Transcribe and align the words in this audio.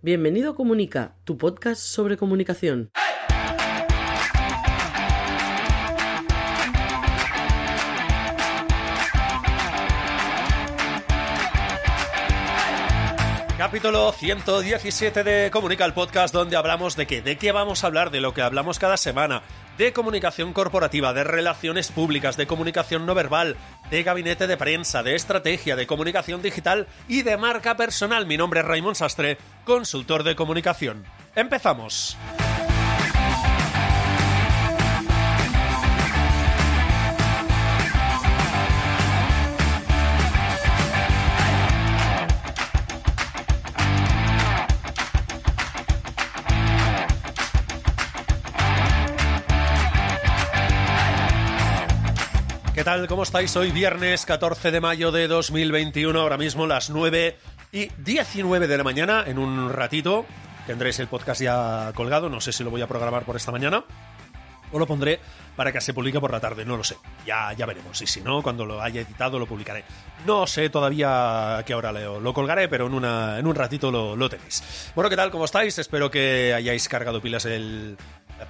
Bienvenido 0.00 0.52
a 0.52 0.54
Comunica, 0.54 1.16
tu 1.24 1.36
podcast 1.36 1.82
sobre 1.82 2.16
comunicación. 2.16 2.92
Capítulo 13.58 14.12
117 14.12 15.24
de 15.24 15.50
Comunica 15.50 15.84
el 15.84 15.94
podcast 15.94 16.32
donde 16.32 16.54
hablamos 16.54 16.94
de 16.94 17.08
qué, 17.08 17.20
de 17.20 17.36
qué 17.36 17.50
vamos 17.50 17.82
a 17.82 17.88
hablar, 17.88 18.12
de 18.12 18.20
lo 18.20 18.32
que 18.32 18.42
hablamos 18.42 18.78
cada 18.78 18.96
semana, 18.96 19.42
de 19.78 19.92
comunicación 19.92 20.52
corporativa, 20.52 21.14
de 21.14 21.24
relaciones 21.24 21.92
públicas, 21.92 22.36
de 22.36 22.48
comunicación 22.48 23.06
no 23.06 23.14
verbal, 23.14 23.56
de 23.90 24.02
gabinete 24.02 24.46
de 24.48 24.56
prensa, 24.56 25.02
de 25.04 25.14
estrategia, 25.14 25.76
de 25.76 25.86
comunicación 25.86 26.42
digital 26.42 26.88
y 27.06 27.22
de 27.22 27.36
marca 27.36 27.76
personal. 27.76 28.26
Mi 28.26 28.36
nombre 28.36 28.60
es 28.60 28.66
Raymond 28.66 28.96
Sastre, 28.96 29.38
consultor 29.64 30.24
de 30.24 30.34
comunicación. 30.34 31.04
Empezamos. 31.36 32.18
¿Qué 52.78 52.84
tal? 52.84 53.08
¿Cómo 53.08 53.24
estáis? 53.24 53.56
Hoy 53.56 53.72
viernes 53.72 54.24
14 54.24 54.70
de 54.70 54.80
mayo 54.80 55.10
de 55.10 55.26
2021, 55.26 56.16
ahora 56.16 56.36
mismo 56.36 56.64
las 56.64 56.90
9 56.90 57.36
y 57.72 57.88
19 57.98 58.68
de 58.68 58.78
la 58.78 58.84
mañana. 58.84 59.24
En 59.26 59.40
un 59.40 59.72
ratito 59.72 60.24
tendréis 60.64 61.00
el 61.00 61.08
podcast 61.08 61.40
ya 61.40 61.90
colgado, 61.96 62.28
no 62.28 62.40
sé 62.40 62.52
si 62.52 62.62
lo 62.62 62.70
voy 62.70 62.80
a 62.80 62.86
programar 62.86 63.24
por 63.24 63.34
esta 63.34 63.50
mañana 63.50 63.82
o 64.70 64.78
lo 64.78 64.86
pondré 64.86 65.18
para 65.56 65.72
que 65.72 65.80
se 65.80 65.92
publique 65.92 66.20
por 66.20 66.30
la 66.30 66.38
tarde, 66.38 66.64
no 66.64 66.76
lo 66.76 66.84
sé. 66.84 66.96
Ya, 67.26 67.52
ya 67.52 67.66
veremos. 67.66 68.00
Y 68.00 68.06
si 68.06 68.20
no, 68.20 68.44
cuando 68.44 68.64
lo 68.64 68.80
haya 68.80 69.00
editado 69.00 69.40
lo 69.40 69.46
publicaré. 69.46 69.82
No 70.24 70.46
sé 70.46 70.70
todavía 70.70 71.58
a 71.58 71.64
qué 71.64 71.74
hora 71.74 71.90
lo, 71.90 72.32
colgaré, 72.32 72.68
pero 72.68 72.86
en, 72.86 72.94
una, 72.94 73.40
en 73.40 73.46
un 73.48 73.56
ratito 73.56 73.90
lo, 73.90 74.14
lo 74.14 74.30
tenéis. 74.30 74.92
Bueno, 74.94 75.10
¿qué 75.10 75.16
tal? 75.16 75.32
¿Cómo 75.32 75.46
estáis? 75.46 75.76
Espero 75.80 76.12
que 76.12 76.54
hayáis 76.54 76.88
cargado 76.88 77.20
pilas 77.20 77.44
el, 77.44 77.96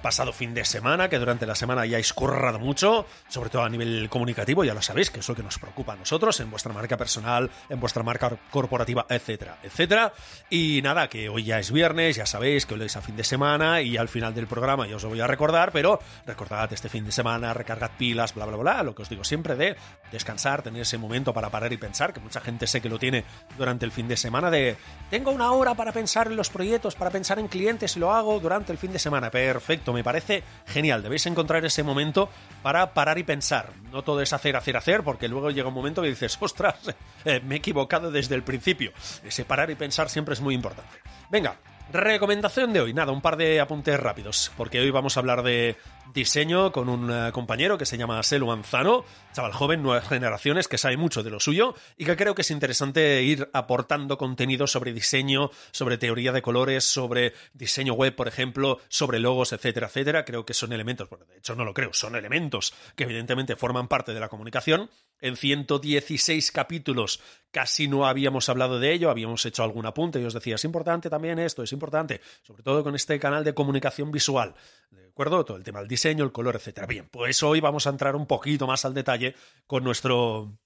pasado 0.01 0.33
fin 0.33 0.53
de 0.53 0.65
semana, 0.65 1.09
que 1.09 1.19
durante 1.19 1.45
la 1.45 1.55
semana 1.55 1.81
hayáis 1.81 2.13
currado 2.13 2.59
mucho, 2.59 3.05
sobre 3.27 3.49
todo 3.49 3.63
a 3.63 3.69
nivel 3.69 4.09
comunicativo, 4.09 4.63
ya 4.63 4.73
lo 4.73 4.81
sabéis, 4.81 5.09
que 5.09 5.19
es 5.19 5.27
lo 5.29 5.35
que 5.35 5.43
nos 5.43 5.59
preocupa 5.59 5.93
a 5.93 5.95
nosotros, 5.95 6.39
en 6.39 6.49
vuestra 6.51 6.73
marca 6.73 6.97
personal, 6.97 7.49
en 7.69 7.79
vuestra 7.79 8.03
marca 8.03 8.31
corporativa, 8.51 9.05
etcétera, 9.09 9.57
etcétera. 9.63 10.13
Y 10.49 10.81
nada, 10.83 11.07
que 11.07 11.29
hoy 11.29 11.43
ya 11.43 11.59
es 11.59 11.71
viernes, 11.71 12.15
ya 12.15 12.25
sabéis 12.25 12.65
que 12.65 12.73
hoy 12.73 12.83
es 12.83 12.95
a 12.95 13.01
fin 13.01 13.15
de 13.15 13.23
semana 13.23 13.81
y 13.81 13.97
al 13.97 14.09
final 14.09 14.33
del 14.33 14.47
programa 14.47 14.87
yo 14.87 14.97
os 14.97 15.03
lo 15.03 15.09
voy 15.09 15.21
a 15.21 15.27
recordar, 15.27 15.71
pero 15.71 15.99
recordad 16.25 16.71
este 16.73 16.89
fin 16.89 17.05
de 17.05 17.11
semana, 17.11 17.53
recargad 17.53 17.91
pilas, 17.97 18.33
bla, 18.33 18.45
bla, 18.45 18.57
bla, 18.57 18.83
lo 18.83 18.95
que 18.95 19.01
os 19.01 19.09
digo 19.09 19.23
siempre 19.23 19.55
de 19.55 19.75
descansar, 20.11 20.61
tener 20.61 20.81
ese 20.81 20.97
momento 20.97 21.33
para 21.33 21.49
parar 21.49 21.73
y 21.73 21.77
pensar, 21.77 22.13
que 22.13 22.19
mucha 22.19 22.41
gente 22.41 22.67
sé 22.67 22.81
que 22.81 22.89
lo 22.89 22.99
tiene 22.99 23.23
durante 23.57 23.85
el 23.85 23.91
fin 23.91 24.07
de 24.07 24.17
semana, 24.17 24.49
de 24.49 24.77
tengo 25.09 25.31
una 25.31 25.51
hora 25.51 25.73
para 25.75 25.91
pensar 25.91 26.27
en 26.27 26.35
los 26.35 26.49
proyectos, 26.49 26.95
para 26.95 27.11
pensar 27.11 27.39
en 27.39 27.47
clientes 27.47 27.95
y 27.95 27.99
lo 27.99 28.13
hago 28.13 28.39
durante 28.39 28.71
el 28.71 28.77
fin 28.77 28.91
de 28.91 28.99
semana. 28.99 29.31
Perfecto, 29.31 29.78
me 29.87 30.03
parece 30.03 30.43
genial. 30.67 31.01
Debéis 31.03 31.25
encontrar 31.25 31.65
ese 31.65 31.83
momento 31.83 32.29
para 32.61 32.93
parar 32.93 33.17
y 33.17 33.23
pensar. 33.23 33.71
No 33.91 34.03
todo 34.03 34.21
es 34.21 34.33
hacer, 34.33 34.55
hacer, 34.55 34.77
hacer, 34.77 35.03
porque 35.03 35.27
luego 35.27 35.51
llega 35.51 35.67
un 35.67 35.73
momento 35.73 36.01
que 36.01 36.09
dices, 36.09 36.37
ostras, 36.41 36.75
eh, 37.25 37.41
me 37.43 37.55
he 37.55 37.57
equivocado 37.57 38.11
desde 38.11 38.35
el 38.35 38.43
principio. 38.43 38.91
Ese 39.23 39.45
parar 39.45 39.69
y 39.69 39.75
pensar 39.75 40.09
siempre 40.09 40.33
es 40.33 40.41
muy 40.41 40.55
importante. 40.55 40.97
Venga, 41.29 41.57
Recomendación 41.91 42.71
de 42.71 42.81
hoy, 42.81 42.93
nada, 42.93 43.11
un 43.11 43.21
par 43.21 43.35
de 43.35 43.59
apuntes 43.59 43.99
rápidos, 43.99 44.51
porque 44.55 44.79
hoy 44.79 44.91
vamos 44.91 45.17
a 45.17 45.21
hablar 45.21 45.41
de 45.41 45.75
diseño 46.13 46.71
con 46.71 46.89
un 46.89 47.11
eh, 47.11 47.31
compañero 47.31 47.77
que 47.77 47.85
se 47.85 47.97
llama 47.97 48.21
Selu 48.23 48.47
Manzano, 48.47 49.05
chaval 49.33 49.51
joven, 49.51 49.83
nuevas 49.83 50.07
generaciones, 50.07 50.67
que 50.67 50.77
sabe 50.77 50.97
mucho 50.97 51.23
de 51.23 51.29
lo 51.29 51.39
suyo 51.39 51.75
y 51.97 52.05
que 52.05 52.15
creo 52.15 52.35
que 52.35 52.41
es 52.41 52.51
interesante 52.51 53.21
ir 53.23 53.49
aportando 53.53 54.17
contenido 54.17 54.67
sobre 54.67 54.93
diseño, 54.93 55.51
sobre 55.71 55.97
teoría 55.97 56.31
de 56.31 56.41
colores, 56.41 56.83
sobre 56.83 57.33
diseño 57.53 57.93
web, 57.93 58.15
por 58.15 58.27
ejemplo, 58.27 58.79
sobre 58.87 59.19
logos, 59.19 59.53
etcétera, 59.53 59.87
etcétera. 59.87 60.25
Creo 60.25 60.45
que 60.45 60.53
son 60.53 60.73
elementos, 60.73 61.09
bueno, 61.09 61.25
de 61.25 61.37
hecho 61.37 61.55
no 61.55 61.65
lo 61.65 61.73
creo, 61.73 61.93
son 61.93 62.15
elementos 62.15 62.73
que 62.95 63.03
evidentemente 63.03 63.55
forman 63.55 63.87
parte 63.87 64.13
de 64.13 64.19
la 64.19 64.29
comunicación. 64.29 64.89
En 65.21 65.35
116 65.35 66.51
capítulos 66.51 67.19
casi 67.51 67.87
no 67.87 68.07
habíamos 68.07 68.49
hablado 68.49 68.79
de 68.79 68.93
ello, 68.93 69.09
habíamos 69.09 69.45
hecho 69.45 69.63
algún 69.63 69.85
apunte 69.85 70.19
y 70.19 70.25
os 70.25 70.33
decía, 70.33 70.55
es 70.55 70.63
importante 70.65 71.09
también 71.09 71.39
esto, 71.39 71.63
es 71.63 71.71
importante, 71.71 72.21
sobre 72.43 72.63
todo 72.63 72.83
con 72.83 72.95
este 72.95 73.19
canal 73.19 73.43
de 73.43 73.53
comunicación 73.53 74.11
visual, 74.11 74.55
¿de 74.91 75.08
acuerdo? 75.19 75.43
Todo 75.43 75.57
el 75.57 75.63
tema 75.63 75.79
del 75.79 75.89
diseño, 75.89 76.23
el 76.23 76.31
color, 76.31 76.55
etcétera. 76.55 76.87
Bien, 76.87 77.09
pues 77.11 77.43
hoy 77.43 77.59
vamos 77.59 77.85
a 77.85 77.89
entrar 77.89 78.15
un 78.15 78.25
poquito 78.25 78.65
más 78.65 78.85
al 78.85 78.93
detalle 78.93 79.35
con 79.67 79.83
nuestro 79.83 80.57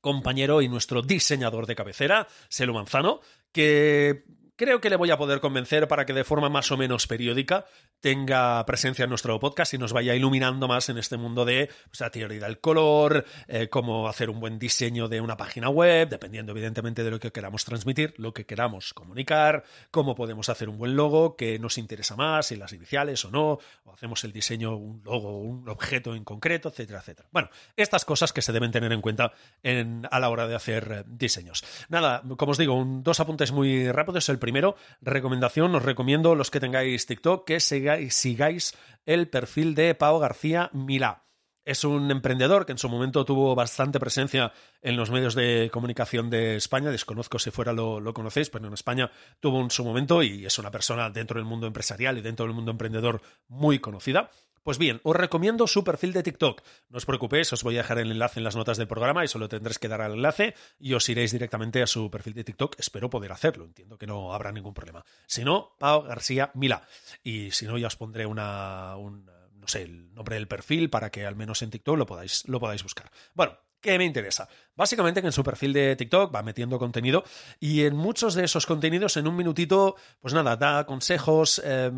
compañero 0.00 0.62
y 0.62 0.68
nuestro 0.68 1.02
diseñador 1.02 1.66
de 1.66 1.74
cabecera, 1.74 2.26
Selu 2.48 2.72
Manzano, 2.72 3.20
que 3.52 4.24
creo 4.62 4.80
que 4.80 4.90
le 4.90 4.94
voy 4.94 5.10
a 5.10 5.18
poder 5.18 5.40
convencer 5.40 5.88
para 5.88 6.06
que 6.06 6.12
de 6.12 6.22
forma 6.22 6.48
más 6.48 6.70
o 6.70 6.76
menos 6.76 7.08
periódica 7.08 7.66
tenga 8.00 8.64
presencia 8.64 9.02
en 9.02 9.08
nuestro 9.08 9.40
podcast 9.40 9.74
y 9.74 9.78
nos 9.78 9.92
vaya 9.92 10.14
iluminando 10.14 10.68
más 10.68 10.88
en 10.88 10.98
este 10.98 11.16
mundo 11.16 11.44
de 11.44 11.68
pues, 11.88 12.00
la 12.00 12.10
teoría 12.10 12.38
del 12.38 12.60
color, 12.60 13.24
eh, 13.48 13.68
cómo 13.68 14.06
hacer 14.06 14.30
un 14.30 14.38
buen 14.38 14.60
diseño 14.60 15.08
de 15.08 15.20
una 15.20 15.36
página 15.36 15.68
web, 15.68 16.08
dependiendo 16.08 16.52
evidentemente 16.52 17.02
de 17.02 17.10
lo 17.10 17.18
que 17.18 17.32
queramos 17.32 17.64
transmitir, 17.64 18.14
lo 18.18 18.32
que 18.32 18.46
queramos 18.46 18.94
comunicar, 18.94 19.64
cómo 19.90 20.14
podemos 20.14 20.48
hacer 20.48 20.68
un 20.68 20.78
buen 20.78 20.94
logo, 20.94 21.34
que 21.36 21.58
nos 21.58 21.76
interesa 21.76 22.14
más, 22.14 22.46
si 22.46 22.56
las 22.56 22.72
iniciales 22.72 23.24
o 23.24 23.32
no, 23.32 23.58
o 23.84 23.92
hacemos 23.92 24.22
el 24.22 24.32
diseño, 24.32 24.76
un 24.76 25.02
logo, 25.04 25.40
un 25.40 25.68
objeto 25.68 26.14
en 26.14 26.22
concreto, 26.22 26.68
etcétera, 26.68 27.00
etcétera. 27.00 27.28
Bueno, 27.32 27.50
estas 27.76 28.04
cosas 28.04 28.32
que 28.32 28.42
se 28.42 28.52
deben 28.52 28.70
tener 28.70 28.92
en 28.92 29.00
cuenta 29.00 29.32
en, 29.64 30.06
a 30.08 30.20
la 30.20 30.28
hora 30.28 30.46
de 30.46 30.54
hacer 30.54 30.92
eh, 30.92 31.04
diseños. 31.08 31.64
Nada, 31.88 32.22
como 32.36 32.52
os 32.52 32.58
digo, 32.58 32.74
un, 32.74 33.02
dos 33.02 33.18
apuntes 33.18 33.50
muy 33.50 33.90
rápidos. 33.90 34.28
El 34.28 34.38
primero, 34.38 34.51
recomendación, 35.00 35.74
os 35.74 35.82
recomiendo 35.82 36.34
los 36.34 36.50
que 36.50 36.60
tengáis 36.60 37.06
TikTok 37.06 37.46
que 37.46 37.60
sigáis, 37.60 38.14
sigáis 38.14 38.74
el 39.06 39.28
perfil 39.28 39.74
de 39.74 39.94
Pau 39.94 40.18
García 40.18 40.70
Milá. 40.72 41.24
Es 41.64 41.84
un 41.84 42.10
emprendedor 42.10 42.66
que 42.66 42.72
en 42.72 42.78
su 42.78 42.88
momento 42.88 43.24
tuvo 43.24 43.54
bastante 43.54 44.00
presencia 44.00 44.52
en 44.80 44.96
los 44.96 45.12
medios 45.12 45.36
de 45.36 45.70
comunicación 45.72 46.28
de 46.28 46.56
España. 46.56 46.90
Desconozco 46.90 47.38
si 47.38 47.52
fuera 47.52 47.72
lo, 47.72 48.00
lo, 48.00 48.12
conocéis, 48.12 48.50
pero 48.50 48.66
en 48.66 48.74
España 48.74 49.12
tuvo 49.38 49.60
en 49.60 49.70
su 49.70 49.84
momento 49.84 50.24
y 50.24 50.44
es 50.44 50.58
una 50.58 50.72
persona 50.72 51.08
dentro 51.10 51.38
del 51.38 51.46
mundo 51.46 51.68
empresarial 51.68 52.18
y 52.18 52.20
dentro 52.20 52.46
del 52.46 52.54
mundo 52.54 52.72
emprendedor 52.72 53.22
muy 53.46 53.78
conocida. 53.78 54.30
Pues 54.62 54.78
bien, 54.78 55.00
os 55.02 55.16
recomiendo 55.16 55.66
su 55.66 55.82
perfil 55.82 56.12
de 56.12 56.22
TikTok. 56.22 56.62
No 56.88 56.98
os 56.98 57.06
preocupéis, 57.06 57.52
os 57.52 57.64
voy 57.64 57.74
a 57.74 57.78
dejar 57.78 57.98
el 57.98 58.12
enlace 58.12 58.38
en 58.38 58.44
las 58.44 58.54
notas 58.54 58.76
del 58.76 58.86
programa 58.86 59.24
y 59.24 59.28
solo 59.28 59.48
tendréis 59.48 59.80
que 59.80 59.88
dar 59.88 60.00
al 60.00 60.12
enlace 60.12 60.54
y 60.78 60.94
os 60.94 61.08
iréis 61.08 61.32
directamente 61.32 61.82
a 61.82 61.86
su 61.88 62.10
perfil 62.10 62.34
de 62.34 62.44
TikTok. 62.44 62.76
Espero 62.78 63.10
poder 63.10 63.32
hacerlo, 63.32 63.64
entiendo 63.64 63.98
que 63.98 64.06
no 64.06 64.32
habrá 64.32 64.52
ningún 64.52 64.72
problema. 64.72 65.04
Si 65.26 65.42
no, 65.44 65.74
Pau 65.78 66.02
García 66.02 66.52
Mila. 66.54 66.86
Y 67.24 67.50
si 67.50 67.66
no, 67.66 67.76
ya 67.76 67.88
os 67.88 67.96
pondré 67.96 68.24
una, 68.24 68.96
un, 68.96 69.26
no 69.26 69.66
sé, 69.66 69.82
el 69.82 70.14
nombre 70.14 70.36
del 70.36 70.46
perfil 70.46 70.90
para 70.90 71.10
que 71.10 71.26
al 71.26 71.34
menos 71.34 71.62
en 71.62 71.70
TikTok 71.70 71.98
lo 71.98 72.06
podáis, 72.06 72.46
lo 72.46 72.60
podáis 72.60 72.84
buscar. 72.84 73.10
Bueno, 73.34 73.58
¿Qué 73.82 73.98
me 73.98 74.04
interesa? 74.04 74.48
Básicamente 74.76 75.20
que 75.20 75.26
en 75.26 75.32
su 75.32 75.42
perfil 75.42 75.72
de 75.72 75.96
TikTok 75.96 76.32
va 76.32 76.44
metiendo 76.44 76.78
contenido 76.78 77.24
y 77.58 77.82
en 77.82 77.96
muchos 77.96 78.34
de 78.34 78.44
esos 78.44 78.64
contenidos 78.64 79.16
en 79.16 79.26
un 79.26 79.34
minutito, 79.34 79.96
pues 80.20 80.32
nada, 80.32 80.56
da 80.56 80.86
consejos, 80.86 81.60
eh, 81.64 81.90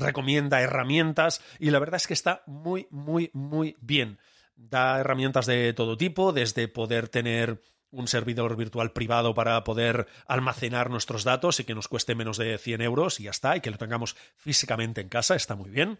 recomienda 0.00 0.60
herramientas 0.60 1.40
y 1.58 1.70
la 1.70 1.78
verdad 1.78 1.96
es 1.96 2.06
que 2.06 2.14
está 2.14 2.42
muy, 2.46 2.86
muy, 2.90 3.30
muy 3.32 3.76
bien. 3.80 4.18
Da 4.56 5.00
herramientas 5.00 5.46
de 5.46 5.72
todo 5.72 5.96
tipo, 5.96 6.32
desde 6.32 6.68
poder 6.68 7.08
tener 7.08 7.62
un 7.90 8.08
servidor 8.08 8.56
virtual 8.56 8.92
privado 8.92 9.34
para 9.34 9.64
poder 9.64 10.06
almacenar 10.26 10.90
nuestros 10.90 11.24
datos 11.24 11.60
y 11.60 11.64
que 11.64 11.74
nos 11.74 11.88
cueste 11.88 12.14
menos 12.14 12.36
de 12.36 12.56
100 12.58 12.82
euros 12.82 13.20
y 13.20 13.24
ya 13.24 13.30
está, 13.30 13.56
y 13.56 13.60
que 13.60 13.70
lo 13.70 13.78
tengamos 13.78 14.16
físicamente 14.36 15.00
en 15.00 15.08
casa, 15.08 15.34
está 15.34 15.56
muy 15.56 15.70
bien. 15.70 15.98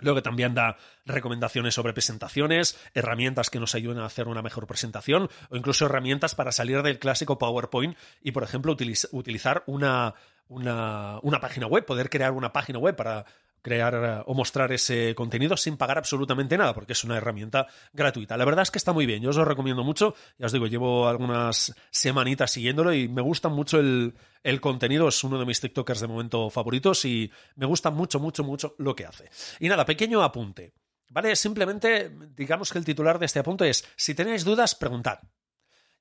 Luego 0.00 0.22
también 0.22 0.54
da 0.54 0.76
recomendaciones 1.04 1.74
sobre 1.74 1.92
presentaciones, 1.92 2.76
herramientas 2.94 3.48
que 3.48 3.60
nos 3.60 3.76
ayuden 3.76 3.98
a 3.98 4.06
hacer 4.06 4.26
una 4.26 4.42
mejor 4.42 4.66
presentación 4.66 5.30
o 5.50 5.56
incluso 5.56 5.86
herramientas 5.86 6.34
para 6.34 6.50
salir 6.50 6.82
del 6.82 6.98
clásico 6.98 7.38
PowerPoint 7.38 7.96
y, 8.20 8.32
por 8.32 8.42
ejemplo, 8.42 8.72
utiliz 8.72 9.06
utilizar 9.12 9.62
una, 9.66 10.14
una, 10.48 11.18
una 11.22 11.40
página 11.40 11.66
web, 11.66 11.84
poder 11.84 12.10
crear 12.10 12.32
una 12.32 12.52
página 12.52 12.78
web 12.78 12.96
para 12.96 13.24
crear 13.64 13.94
eh, 13.94 14.22
o 14.26 14.34
mostrar 14.34 14.70
ese 14.72 15.14
contenido 15.14 15.56
sin 15.56 15.76
pagar 15.76 15.96
absolutamente 15.96 16.58
nada, 16.58 16.74
porque 16.74 16.92
es 16.92 17.02
una 17.02 17.16
herramienta 17.16 17.66
gratuita. 17.92 18.36
La 18.36 18.44
verdad 18.44 18.62
es 18.62 18.70
que 18.70 18.78
está 18.78 18.92
muy 18.92 19.06
bien, 19.06 19.22
yo 19.22 19.30
os 19.30 19.36
lo 19.36 19.44
recomiendo 19.44 19.82
mucho, 19.82 20.14
ya 20.38 20.46
os 20.46 20.52
digo, 20.52 20.66
llevo 20.66 21.08
algunas 21.08 21.74
semanitas 21.90 22.50
siguiéndolo 22.52 22.92
y 22.92 23.08
me 23.08 23.22
gusta 23.22 23.48
mucho 23.48 23.80
el, 23.80 24.14
el 24.42 24.60
contenido, 24.60 25.08
es 25.08 25.24
uno 25.24 25.38
de 25.38 25.46
mis 25.46 25.60
TikTokers 25.60 26.00
de 26.00 26.06
momento 26.06 26.50
favoritos 26.50 27.06
y 27.06 27.32
me 27.56 27.64
gusta 27.64 27.90
mucho, 27.90 28.20
mucho, 28.20 28.44
mucho 28.44 28.74
lo 28.78 28.94
que 28.94 29.06
hace. 29.06 29.30
Y 29.58 29.68
nada, 29.68 29.86
pequeño 29.86 30.22
apunte. 30.22 30.74
¿Vale? 31.08 31.36
Simplemente, 31.36 32.10
digamos 32.34 32.72
que 32.72 32.78
el 32.78 32.84
titular 32.84 33.18
de 33.18 33.26
este 33.26 33.38
apunte 33.38 33.68
es, 33.68 33.88
si 33.96 34.14
tenéis 34.14 34.44
dudas, 34.44 34.74
preguntad. 34.74 35.20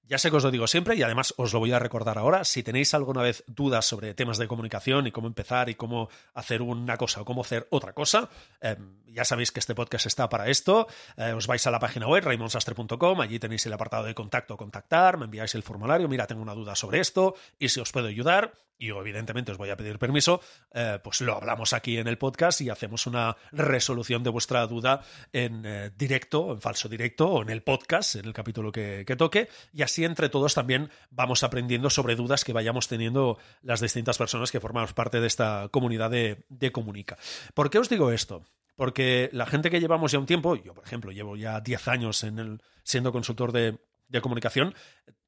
Ya 0.06 0.18
sé 0.18 0.30
que 0.30 0.36
os 0.36 0.44
lo 0.44 0.52
digo 0.52 0.68
siempre 0.68 0.96
y 0.96 1.04
además 1.04 1.34
os 1.38 1.54
lo 1.54 1.60
voy 1.60 1.72
a 1.72 1.80
recordar 1.80 2.18
ahora. 2.18 2.44
Si 2.44 2.62
tenéis 2.62 2.94
alguna 2.94 3.22
vez 3.22 3.44
dudas 3.48 3.86
sobre 3.86 4.14
temas 4.14 4.38
de 4.38 4.48
comunicación 4.50 5.08
y 5.08 5.12
cómo 5.12 5.28
empezar 5.28 5.70
y 5.70 5.76
cómo 5.76 6.10
hacer 6.34 6.62
una 6.62 6.98
cosa 6.98 7.22
o 7.22 7.26
cómo 7.26 7.42
hacer 7.42 7.68
otra 7.70 7.94
cosa, 7.94 8.30
eh, 8.60 8.76
ya 9.08 9.24
sabéis 9.24 9.52
que 9.52 9.62
este 9.62 9.76
podcast 9.76 10.06
está 10.06 10.28
para 10.28 10.50
esto. 10.50 10.88
Eh, 11.16 11.32
os 11.32 11.48
vais 11.48 11.66
a 11.68 11.72
la 11.72 11.80
página 11.80 12.08
web 12.08 12.24
raimonsastre.com, 12.26 13.22
allí 13.22 13.40
tenéis 13.40 13.66
el 13.66 13.74
apartado 13.74 14.04
de 14.04 14.14
contacto, 14.14 14.58
contactar, 14.58 15.18
me 15.18 15.26
enviáis 15.26 15.56
el 15.56 15.64
formulario, 15.64 16.10
mira, 16.10 16.28
tengo 16.28 16.42
una 16.42 16.54
duda 16.54 16.76
sobre 16.76 17.00
esto 17.00 17.36
y 17.58 17.70
si 17.70 17.80
os 17.80 17.92
puedo 17.92 18.08
ayudar, 18.08 18.54
y 18.78 18.90
evidentemente 18.90 19.52
os 19.52 19.58
voy 19.58 19.70
a 19.70 19.78
pedir 19.78 20.00
permiso, 20.00 20.42
eh, 20.74 21.00
pues 21.04 21.22
lo 21.22 21.36
hablamos 21.36 21.74
aquí 21.74 21.98
en 21.98 22.08
el 22.08 22.18
podcast 22.18 22.62
y 22.62 22.70
hacemos 22.70 23.08
una 23.08 23.38
resolución 23.52 24.24
de 24.24 24.30
vuestra 24.30 24.66
duda 24.68 25.02
en 25.31 25.66
eh, 25.66 25.92
directo, 25.96 26.52
en 26.52 26.62
falso 26.62 26.90
directo 26.90 27.30
o 27.30 27.42
en 27.42 27.50
el 27.50 27.64
podcast, 27.64 28.16
en 28.16 28.25
el 28.25 28.34
capítulo 28.34 28.72
que, 28.72 29.04
que, 29.06 29.16
toque. 29.16 29.50
Y 29.72 29.84
así 29.84 30.04
entre 30.04 30.30
todos 30.30 30.54
también 30.54 30.90
vamos 31.10 31.44
aprendiendo 31.44 31.90
sobre 31.90 32.16
dudas 32.16 32.44
que 32.44 32.54
vayamos 32.54 32.88
teniendo 32.88 33.38
las 33.62 33.80
distintas 33.80 34.18
personas 34.18 34.52
que 34.52 34.60
formamos 34.60 34.94
parte 34.94 35.22
de 35.22 35.28
esta 35.28 35.70
comunidad 35.72 36.10
de, 36.10 36.46
de 36.50 36.72
Comunica. 36.72 37.18
¿Por 37.54 37.70
qué 37.70 37.80
os 37.80 37.90
digo 37.90 38.12
esto? 38.12 38.44
Porque 38.75 39.30
la 39.34 39.46
gente 39.46 39.70
que 39.70 39.80
llevamos 39.80 40.12
ya 40.12 40.20
un 40.20 40.25
tiempo, 40.25 40.56
yo 40.56 40.74
por 40.74 40.84
ejemplo 40.84 41.12
llevo 41.12 41.36
ya 41.36 41.62
10 41.62 41.88
años 41.88 42.24
en 42.24 42.40
el, 42.40 42.62
siendo 42.84 43.12
consultor 43.12 43.52
de, 43.52 43.78
de 44.08 44.22
comunicación, 44.22 44.74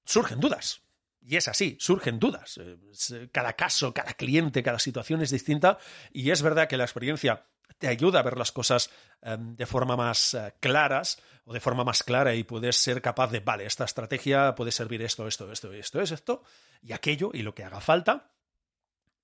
surgen 0.03 0.39
dudas 0.39 0.84
y 1.27 1.37
es 1.37 1.47
así, 1.47 1.75
surgen 1.79 2.19
dudas. 2.19 2.59
Eh, 2.61 3.29
cada 3.31 3.53
caso, 3.53 3.93
cada 3.93 4.13
cliente, 4.13 4.63
cada 4.63 4.79
situación 4.79 5.21
es 5.21 5.31
distinta 5.31 5.77
y 6.11 6.29
es 6.31 6.41
verdad 6.41 6.67
que 6.67 6.77
la 6.77 6.83
experiencia 6.83 7.45
te 7.77 7.87
ayuda 7.87 8.19
a 8.19 8.23
ver 8.23 8.37
las 8.37 8.51
cosas 8.51 8.89
um, 9.21 9.55
de 9.55 9.65
forma 9.65 9.97
más 9.97 10.33
uh, 10.33 10.51
claras 10.59 11.21
o 11.45 11.53
de 11.53 11.59
forma 11.59 11.83
más 11.83 12.03
clara 12.03 12.35
y 12.35 12.43
puedes 12.43 12.77
ser 12.77 13.01
capaz 13.01 13.31
de, 13.31 13.39
vale, 13.39 13.65
esta 13.65 13.85
estrategia 13.85 14.55
puede 14.55 14.71
servir 14.71 15.01
esto, 15.01 15.27
esto, 15.27 15.51
esto, 15.51 15.73
esto, 15.73 16.01
es 16.01 16.11
esto 16.11 16.43
y 16.81 16.93
aquello 16.93 17.31
y 17.33 17.41
lo 17.41 17.53
que 17.53 17.63
haga 17.63 17.81
falta. 17.81 18.31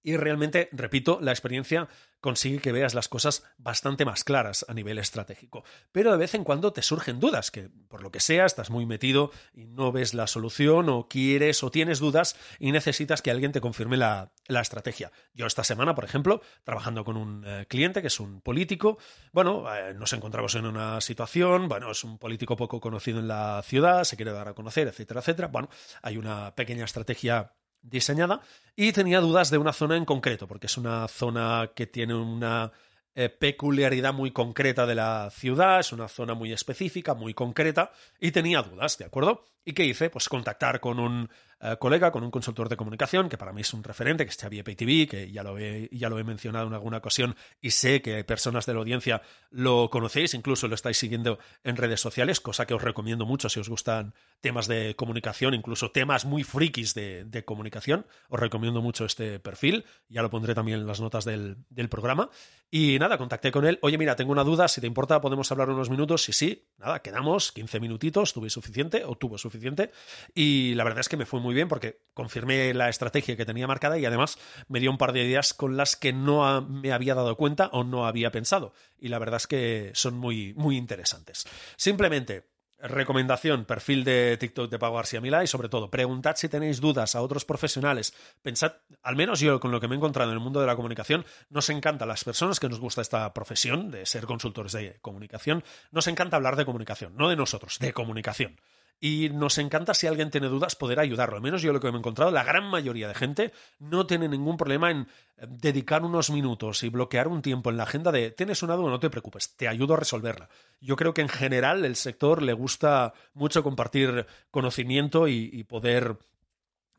Y 0.03 0.17
realmente, 0.17 0.69
repito, 0.71 1.19
la 1.21 1.31
experiencia 1.31 1.87
consigue 2.21 2.59
que 2.59 2.71
veas 2.71 2.93
las 2.93 3.09
cosas 3.09 3.43
bastante 3.57 4.05
más 4.05 4.23
claras 4.23 4.65
a 4.69 4.73
nivel 4.73 4.99
estratégico. 4.99 5.63
Pero 5.91 6.11
de 6.11 6.17
vez 6.17 6.35
en 6.35 6.43
cuando 6.43 6.71
te 6.71 6.83
surgen 6.83 7.19
dudas, 7.19 7.51
que 7.51 7.69
por 7.87 8.03
lo 8.03 8.11
que 8.11 8.19
sea 8.19 8.45
estás 8.45 8.69
muy 8.69 8.85
metido 8.85 9.31
y 9.53 9.65
no 9.65 9.91
ves 9.91 10.13
la 10.13 10.27
solución 10.27 10.87
o 10.89 11.07
quieres 11.07 11.63
o 11.63 11.71
tienes 11.71 11.99
dudas 11.99 12.35
y 12.59 12.71
necesitas 12.71 13.21
que 13.21 13.31
alguien 13.31 13.51
te 13.51 13.59
confirme 13.59 13.97
la, 13.97 14.31
la 14.47 14.61
estrategia. 14.61 15.11
Yo 15.33 15.47
esta 15.47 15.63
semana, 15.63 15.95
por 15.95 16.05
ejemplo, 16.05 16.41
trabajando 16.63 17.03
con 17.03 17.17
un 17.17 17.43
eh, 17.45 17.65
cliente 17.67 18.01
que 18.01 18.07
es 18.07 18.19
un 18.19 18.41
político, 18.41 18.99
bueno, 19.33 19.73
eh, 19.73 19.93
nos 19.95 20.13
encontramos 20.13 20.53
en 20.55 20.65
una 20.67 21.01
situación, 21.01 21.67
bueno, 21.67 21.91
es 21.91 22.03
un 22.03 22.19
político 22.19 22.55
poco 22.55 22.79
conocido 22.79 23.19
en 23.19 23.27
la 23.27 23.63
ciudad, 23.63 24.03
se 24.03 24.15
quiere 24.15 24.31
dar 24.31 24.47
a 24.47 24.53
conocer, 24.53 24.87
etcétera, 24.87 25.21
etcétera. 25.21 25.47
Bueno, 25.47 25.69
hay 26.03 26.17
una 26.17 26.53
pequeña 26.53 26.85
estrategia 26.85 27.53
diseñada 27.81 28.41
y 28.75 28.91
tenía 28.91 29.19
dudas 29.19 29.49
de 29.49 29.57
una 29.57 29.73
zona 29.73 29.97
en 29.97 30.05
concreto, 30.05 30.47
porque 30.47 30.67
es 30.67 30.77
una 30.77 31.07
zona 31.07 31.71
que 31.75 31.87
tiene 31.87 32.15
una 32.15 32.71
eh, 33.13 33.27
peculiaridad 33.27 34.13
muy 34.13 34.31
concreta 34.31 34.85
de 34.85 34.95
la 34.95 35.29
ciudad, 35.31 35.81
es 35.81 35.91
una 35.91 36.07
zona 36.07 36.33
muy 36.33 36.53
específica, 36.53 37.13
muy 37.13 37.33
concreta, 37.33 37.91
y 38.21 38.31
tenía 38.31 38.61
dudas, 38.61 38.97
¿de 38.97 39.03
acuerdo? 39.03 39.43
¿Y 39.65 39.73
qué 39.73 39.83
hice? 39.83 40.09
Pues 40.09 40.29
contactar 40.29 40.79
con 40.79 40.97
un 40.97 41.29
eh, 41.59 41.75
colega, 41.77 42.09
con 42.11 42.23
un 42.23 42.31
consultor 42.31 42.69
de 42.69 42.77
comunicación, 42.77 43.27
que 43.27 43.37
para 43.37 43.51
mí 43.51 43.61
es 43.61 43.73
un 43.73 43.83
referente, 43.83 44.23
que 44.23 44.31
es 44.31 44.37
Xavier 44.37 44.63
PayTV, 44.63 45.09
que 45.09 45.29
ya 45.29 45.43
lo, 45.43 45.57
he, 45.59 45.89
ya 45.91 46.07
lo 46.07 46.19
he 46.19 46.23
mencionado 46.23 46.67
en 46.67 46.73
alguna 46.73 46.97
ocasión 46.97 47.35
y 47.59 47.71
sé 47.71 48.01
que 48.01 48.23
personas 48.23 48.65
de 48.65 48.73
la 48.73 48.79
audiencia 48.79 49.21
lo 49.49 49.89
conocéis, 49.89 50.33
incluso 50.33 50.69
lo 50.69 50.75
estáis 50.75 50.97
siguiendo 50.97 51.37
en 51.65 51.75
redes 51.75 51.99
sociales, 51.99 52.39
cosa 52.39 52.65
que 52.65 52.73
os 52.73 52.81
recomiendo 52.81 53.25
mucho 53.25 53.49
si 53.49 53.59
os 53.59 53.67
gustan 53.67 54.15
temas 54.41 54.67
de 54.67 54.95
comunicación, 54.95 55.53
incluso 55.53 55.91
temas 55.91 56.25
muy 56.25 56.43
frikis 56.43 56.93
de, 56.93 57.23
de 57.25 57.45
comunicación. 57.45 58.05
Os 58.27 58.39
recomiendo 58.39 58.81
mucho 58.81 59.05
este 59.05 59.39
perfil, 59.39 59.85
ya 60.09 60.21
lo 60.21 60.29
pondré 60.29 60.53
también 60.55 60.79
en 60.79 60.87
las 60.87 60.99
notas 60.99 61.23
del, 61.23 61.57
del 61.69 61.89
programa. 61.89 62.29
Y 62.69 62.97
nada, 62.99 63.17
contacté 63.17 63.51
con 63.51 63.65
él. 63.65 63.79
Oye, 63.81 63.97
mira, 63.97 64.15
tengo 64.15 64.31
una 64.31 64.43
duda, 64.43 64.67
si 64.67 64.79
te 64.81 64.87
importa, 64.87 65.19
podemos 65.19 65.51
hablar 65.51 65.69
unos 65.69 65.89
minutos. 65.89 66.23
Sí, 66.23 66.33
sí, 66.33 66.69
nada, 66.77 67.01
quedamos 67.01 67.51
15 67.51 67.79
minutitos, 67.79 68.33
tuve 68.33 68.49
suficiente 68.49 69.03
o 69.05 69.15
tuvo 69.15 69.37
suficiente. 69.37 69.91
Y 70.33 70.73
la 70.75 70.85
verdad 70.85 71.01
es 71.01 71.09
que 71.09 71.17
me 71.17 71.25
fue 71.25 71.39
muy 71.39 71.53
bien 71.53 71.67
porque 71.67 71.99
confirmé 72.13 72.73
la 72.73 72.89
estrategia 72.89 73.35
que 73.35 73.45
tenía 73.45 73.67
marcada 73.67 73.99
y 73.99 74.05
además 74.05 74.37
me 74.67 74.79
dio 74.79 74.89
un 74.89 74.97
par 74.97 75.11
de 75.11 75.23
ideas 75.23 75.53
con 75.53 75.77
las 75.77 75.95
que 75.95 76.13
no 76.13 76.61
me 76.61 76.93
había 76.93 77.13
dado 77.13 77.35
cuenta 77.35 77.67
o 77.73 77.83
no 77.83 78.07
había 78.07 78.31
pensado. 78.31 78.73
Y 78.97 79.09
la 79.09 79.19
verdad 79.19 79.37
es 79.37 79.47
que 79.47 79.91
son 79.93 80.15
muy, 80.15 80.53
muy 80.55 80.77
interesantes. 80.77 81.45
Simplemente, 81.75 82.50
Recomendación, 82.83 83.65
perfil 83.65 84.03
de 84.03 84.37
TikTok 84.37 84.69
de 84.69 84.79
Pau 84.79 84.93
García 84.93 85.21
Milá 85.21 85.43
y 85.43 85.47
sobre 85.47 85.69
todo, 85.69 85.91
preguntad 85.91 86.35
si 86.35 86.49
tenéis 86.49 86.81
dudas 86.81 87.15
a 87.15 87.21
otros 87.21 87.45
profesionales. 87.45 88.13
Pensad, 88.41 88.73
al 89.03 89.15
menos 89.15 89.39
yo 89.39 89.59
con 89.59 89.71
lo 89.71 89.79
que 89.79 89.87
me 89.87 89.95
he 89.95 89.97
encontrado 89.97 90.31
en 90.31 90.37
el 90.37 90.43
mundo 90.43 90.59
de 90.59 90.67
la 90.67 90.75
comunicación, 90.75 91.25
nos 91.49 91.69
encanta, 91.69 92.05
las 92.05 92.23
personas 92.23 92.59
que 92.59 92.69
nos 92.69 92.79
gusta 92.79 93.01
esta 93.01 93.31
profesión 93.33 93.91
de 93.91 94.05
ser 94.05 94.25
consultores 94.25 94.71
de 94.71 94.97
comunicación, 95.01 95.63
nos 95.91 96.07
encanta 96.07 96.37
hablar 96.37 96.55
de 96.55 96.65
comunicación, 96.65 97.15
no 97.15 97.29
de 97.29 97.35
nosotros, 97.35 97.77
de 97.79 97.93
comunicación 97.93 98.57
y 99.03 99.29
nos 99.29 99.57
encanta 99.57 99.95
si 99.95 100.05
alguien 100.05 100.29
tiene 100.29 100.47
dudas 100.47 100.75
poder 100.75 100.99
ayudarlo. 100.99 101.35
Al 101.35 101.41
menos 101.41 101.63
yo 101.63 101.73
lo 101.73 101.79
que 101.79 101.87
me 101.87 101.95
he 101.95 101.97
encontrado, 101.97 102.29
la 102.29 102.43
gran 102.43 102.65
mayoría 102.65 103.07
de 103.07 103.15
gente 103.15 103.51
no 103.79 104.05
tiene 104.05 104.29
ningún 104.29 104.57
problema 104.57 104.91
en 104.91 105.07
eh, 105.37 105.47
dedicar 105.49 106.03
unos 106.03 106.29
minutos 106.29 106.83
y 106.83 106.89
bloquear 106.89 107.27
un 107.27 107.41
tiempo 107.41 107.71
en 107.71 107.77
la 107.77 107.83
agenda 107.83 108.11
de 108.11 108.29
tienes 108.29 108.61
una 108.61 108.75
duda, 108.75 108.91
no 108.91 108.99
te 108.99 109.09
preocupes, 109.09 109.57
te 109.57 109.67
ayudo 109.67 109.95
a 109.95 109.97
resolverla. 109.97 110.49
Yo 110.79 110.95
creo 110.95 111.15
que 111.15 111.21
en 111.21 111.29
general 111.29 111.83
el 111.83 111.95
sector 111.95 112.43
le 112.43 112.53
gusta 112.53 113.13
mucho 113.33 113.63
compartir 113.63 114.27
conocimiento 114.51 115.27
y, 115.27 115.49
y 115.51 115.63
poder 115.63 116.19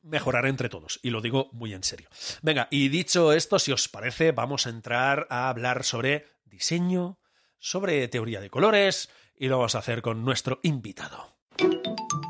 mejorar 0.02 0.46
entre 0.46 0.68
todos. 0.68 0.98
Y 1.04 1.10
lo 1.10 1.20
digo 1.20 1.50
muy 1.52 1.72
en 1.72 1.84
serio. 1.84 2.08
Venga, 2.42 2.66
y 2.72 2.88
dicho 2.88 3.32
esto, 3.32 3.60
si 3.60 3.70
os 3.70 3.88
parece, 3.88 4.32
vamos 4.32 4.66
a 4.66 4.70
entrar 4.70 5.28
a 5.30 5.48
hablar 5.48 5.84
sobre 5.84 6.26
diseño, 6.44 7.20
sobre 7.60 8.08
teoría 8.08 8.40
de 8.40 8.50
colores, 8.50 9.08
y 9.36 9.46
lo 9.46 9.58
vamos 9.58 9.76
a 9.76 9.78
hacer 9.78 10.02
con 10.02 10.24
nuestro 10.24 10.58
invitado. 10.64 11.32
Thank 11.62 11.86
you. 11.86 12.21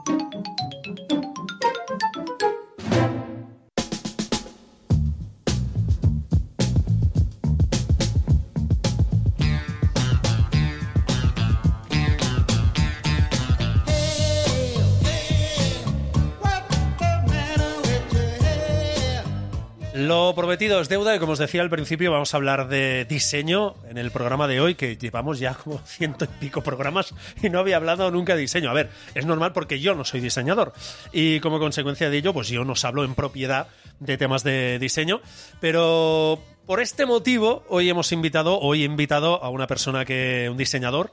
Lo 20.02 20.34
prometido 20.34 20.80
es 20.80 20.88
deuda 20.88 21.14
y 21.14 21.20
como 21.20 21.34
os 21.34 21.38
decía 21.38 21.62
al 21.62 21.70
principio 21.70 22.10
vamos 22.10 22.34
a 22.34 22.36
hablar 22.36 22.66
de 22.66 23.04
diseño 23.04 23.76
en 23.88 23.98
el 23.98 24.10
programa 24.10 24.48
de 24.48 24.60
hoy 24.60 24.74
que 24.74 24.96
llevamos 24.96 25.38
ya 25.38 25.54
como 25.54 25.78
ciento 25.86 26.24
y 26.24 26.28
pico 26.40 26.60
programas 26.60 27.14
y 27.40 27.50
no 27.50 27.60
había 27.60 27.76
hablado 27.76 28.10
nunca 28.10 28.34
de 28.34 28.40
diseño. 28.40 28.68
A 28.70 28.72
ver, 28.72 28.90
es 29.14 29.26
normal 29.26 29.52
porque 29.52 29.78
yo 29.78 29.94
no 29.94 30.04
soy 30.04 30.20
diseñador 30.20 30.72
y 31.12 31.38
como 31.38 31.60
consecuencia 31.60 32.10
de 32.10 32.16
ello 32.16 32.32
pues 32.32 32.48
yo 32.48 32.64
no 32.64 32.72
os 32.72 32.84
hablo 32.84 33.04
en 33.04 33.14
propiedad 33.14 33.68
de 34.00 34.18
temas 34.18 34.42
de 34.42 34.80
diseño, 34.80 35.20
pero 35.60 36.42
por 36.66 36.80
este 36.80 37.06
motivo, 37.06 37.64
hoy 37.68 37.88
hemos 37.88 38.10
invitado, 38.12 38.58
hoy 38.58 38.82
he 38.82 38.84
invitado 38.84 39.42
a 39.42 39.50
una 39.50 39.66
persona 39.66 40.04
que, 40.04 40.48
un 40.50 40.56
diseñador, 40.56 41.12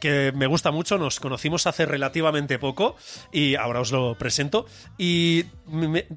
que 0.00 0.32
me 0.34 0.46
gusta 0.46 0.70
mucho, 0.70 0.98
nos 0.98 1.20
conocimos 1.20 1.66
hace 1.66 1.84
relativamente 1.84 2.58
poco 2.58 2.96
y 3.32 3.54
ahora 3.54 3.80
os 3.80 3.92
lo 3.92 4.16
presento. 4.16 4.66
Y, 4.98 5.44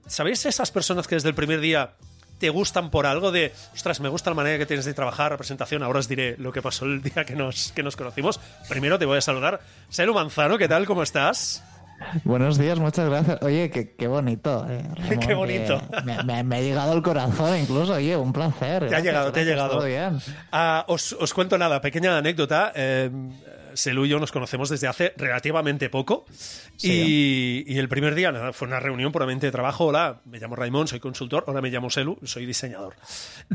¿sabéis 0.08 0.46
esas 0.46 0.72
personas 0.72 1.08
que 1.08 1.16
desde 1.16 1.30
el 1.30 1.36
primer 1.36 1.62
día 1.62 1.96
te 2.44 2.50
gustan 2.50 2.90
por 2.90 3.06
algo 3.06 3.32
de, 3.32 3.54
ostras, 3.74 4.02
me 4.02 4.10
gusta 4.10 4.30
la 4.30 4.34
manera 4.34 4.58
que 4.58 4.66
tienes 4.66 4.84
de 4.84 4.94
trabajar, 4.94 5.32
representación, 5.32 5.82
ahora 5.82 6.00
os 6.00 6.10
diré 6.10 6.36
lo 6.38 6.52
que 6.52 6.62
pasó 6.62 6.84
el 6.84 7.02
día 7.02 7.24
que 7.24 7.38
nos, 7.38 7.72
que 7.72 7.84
nos 7.84 7.96
conocimos. 7.96 8.38
Primero 8.68 9.00
te 9.00 9.06
voy 9.06 9.18
a 9.18 9.22
saludar. 9.22 9.62
Selu 9.88 10.14
Manzano, 10.14 10.58
¿qué 10.58 10.68
tal? 10.68 10.86
¿Cómo 10.86 11.04
estás? 11.04 11.64
Buenos 12.26 12.58
días, 12.58 12.78
muchas 12.80 13.08
gracias. 13.10 13.42
Oye, 13.44 13.70
qué, 13.70 13.96
qué 13.96 14.08
bonito. 14.08 14.66
Eh, 14.70 14.84
Ramón, 14.96 15.20
qué 15.20 15.34
bonito. 15.34 15.82
Me, 16.04 16.22
me, 16.24 16.44
me, 16.44 16.58
ha 16.58 16.60
llegado 16.60 16.92
el 16.92 17.02
corazón 17.02 17.58
incluso, 17.58 17.94
oye, 17.94 18.18
un 18.18 18.34
placer. 18.34 18.90
Te 18.90 18.96
ha 18.98 19.00
llegado, 19.00 19.32
gracias, 19.32 19.34
te 19.34 19.40
ha 19.40 19.44
llegado. 19.44 19.78
Todo 19.78 19.86
bien. 19.86 20.18
Uh, 20.52 20.92
os, 20.92 21.14
os, 21.14 21.34
cuento 21.34 21.58
nada, 21.58 21.80
pequeña 21.80 22.18
anécdota. 22.18 22.74
Eh, 22.76 23.10
Selu 23.76 24.06
y 24.06 24.10
yo 24.10 24.20
nos 24.20 24.32
conocemos 24.32 24.70
desde 24.70 24.88
hace 24.88 25.14
relativamente 25.18 25.90
poco. 25.90 26.26
Y, 26.82 27.64
y 27.68 27.78
el 27.78 27.90
primer 27.90 28.16
día 28.16 28.32
nada, 28.32 28.54
fue 28.54 28.68
una 28.68 28.80
reunión 28.80 29.12
puramente 29.12 29.48
de 29.48 29.52
trabajo. 29.52 29.86
Hola, 29.86 30.22
me 30.26 30.40
llamo 30.40 30.56
Raimón, 30.56 30.88
soy 30.88 31.00
consultor. 31.00 31.44
Ahora 31.48 31.62
me 31.62 31.70
llamo 31.70 31.90
Selu, 31.90 32.18
soy 32.24 32.46
diseñador. 32.46 32.96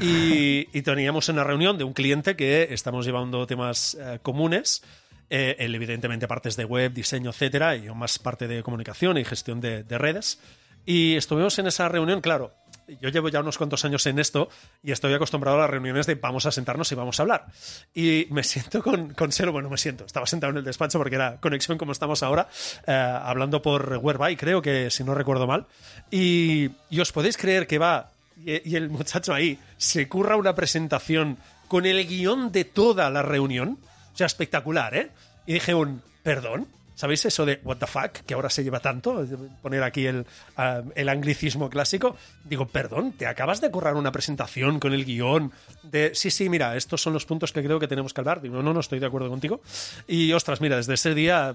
Y, 0.01 0.69
y 0.77 0.83
teníamos 0.83 1.29
una 1.29 1.45
reunión 1.45 1.79
de 1.79 1.85
un 1.85 1.93
cliente 1.93 2.37
que 2.37 2.69
estamos 2.71 3.07
llevando 3.07 3.47
temas 3.47 3.97
eh, 4.01 4.19
comunes. 4.23 4.83
Eh, 5.31 5.57
él, 5.59 5.75
evidentemente, 5.75 6.27
partes 6.27 6.57
de 6.57 6.65
web, 6.65 6.93
diseño, 6.93 7.31
etcétera, 7.31 7.77
y 7.77 7.83
yo 7.83 7.95
más 7.95 8.19
parte 8.19 8.49
de 8.49 8.63
comunicación 8.63 9.19
y 9.19 9.25
gestión 9.25 9.61
de, 9.61 9.85
de 9.85 9.99
redes. 9.99 10.41
Y 10.87 11.17
estuvimos 11.17 11.59
en 11.59 11.67
esa 11.67 11.89
reunión, 11.89 12.21
claro. 12.21 12.55
Yo 13.01 13.11
llevo 13.11 13.29
ya 13.29 13.41
unos 13.41 13.59
cuantos 13.59 13.85
años 13.85 14.07
en 14.07 14.19
esto 14.19 14.49
y 14.83 14.93
estoy 14.93 15.13
acostumbrado 15.15 15.59
a 15.59 15.61
las 15.63 15.71
reuniones 15.71 16.07
de 16.07 16.15
vamos 16.15 16.47
a 16.47 16.53
sentarnos 16.53 16.91
y 16.91 16.95
vamos 16.95 17.19
a 17.19 17.23
hablar. 17.23 17.47
Y 17.95 18.27
me 18.31 18.43
siento 18.43 18.83
con, 18.83 19.15
con 19.15 19.31
Selo, 19.33 19.53
bueno, 19.53 19.69
me 19.69 19.77
siento, 19.77 20.05
estaba 20.05 20.27
sentado 20.27 20.53
en 20.53 20.59
el 20.59 20.65
despacho 20.65 20.99
porque 20.99 21.17
era 21.17 21.37
conexión 21.41 21.79
como 21.79 21.93
estamos 21.93 22.23
ahora, 22.23 22.49
eh, 22.87 22.93
hablando 22.93 23.61
por 23.63 23.99
Whereby, 24.03 24.37
creo 24.37 24.63
que 24.63 24.91
si 24.91 25.05
no 25.05 25.15
recuerdo 25.15 25.47
mal. 25.47 25.67
Y, 26.11 26.71
y 26.91 27.01
os 27.01 27.13
podéis 27.13 27.37
creer 27.37 27.67
que 27.67 27.79
va 27.79 28.11
y, 28.45 28.71
y 28.71 28.77
el 28.77 28.89
muchacho 28.89 29.35
ahí 29.35 29.59
se 29.77 30.09
curra 30.09 30.37
una 30.37 30.55
presentación 30.55 31.39
con 31.69 31.85
el 31.87 32.07
guion 32.07 32.51
de 32.53 32.65
toda 32.65 33.11
la 33.11 33.23
reunión. 33.23 33.79
O 34.15 34.17
sea, 34.17 34.27
espectacular, 34.27 34.97
¿eh? 34.97 35.11
Y 35.47 35.55
dije 35.55 35.75
un, 35.75 36.03
perdón, 36.23 36.67
¿Sabéis 36.99 37.25
eso 37.27 37.47
de 37.47 37.61
what 37.63 37.77
the 37.77 37.87
fuck? 37.87 38.11
Que 38.27 38.35
ahora 38.35 38.51
se 38.51 38.65
lleva 38.65 38.81
tanto, 38.81 39.25
poner 39.63 39.85
aquí 39.85 40.07
el, 40.07 40.27
uh, 40.57 40.91
el, 40.97 41.09
anglicismo 41.09 41.71
clásico. 41.71 42.17
Digo, 42.43 42.67
perdón, 42.67 43.13
¿te 43.13 43.29
acabas 43.29 43.61
de 43.61 43.71
currar 43.71 43.95
una 43.95 44.11
presentación 44.11 44.81
con 44.81 44.93
el 44.93 45.05
guion 45.05 45.53
de, 45.85 46.11
sí, 46.17 46.33
sí, 46.33 46.49
mira, 46.49 46.77
estos 46.77 47.01
son 47.01 47.13
los 47.13 47.25
puntos 47.25 47.53
que 47.53 47.63
creo 47.63 47.79
que 47.79 47.87
tenemos 47.87 48.13
que 48.13 48.21
hablar? 48.21 48.41
Digo, 48.41 48.65
no, 48.65 48.75
no 48.75 48.81
estoy 48.81 48.99
de 48.99 49.07
acuerdo 49.07 49.29
contigo. 49.29 49.61
Y 50.09 50.33
ostras, 50.33 50.61
mira, 50.61 50.75
desde 50.75 50.95
ese 50.95 51.15
día 51.15 51.55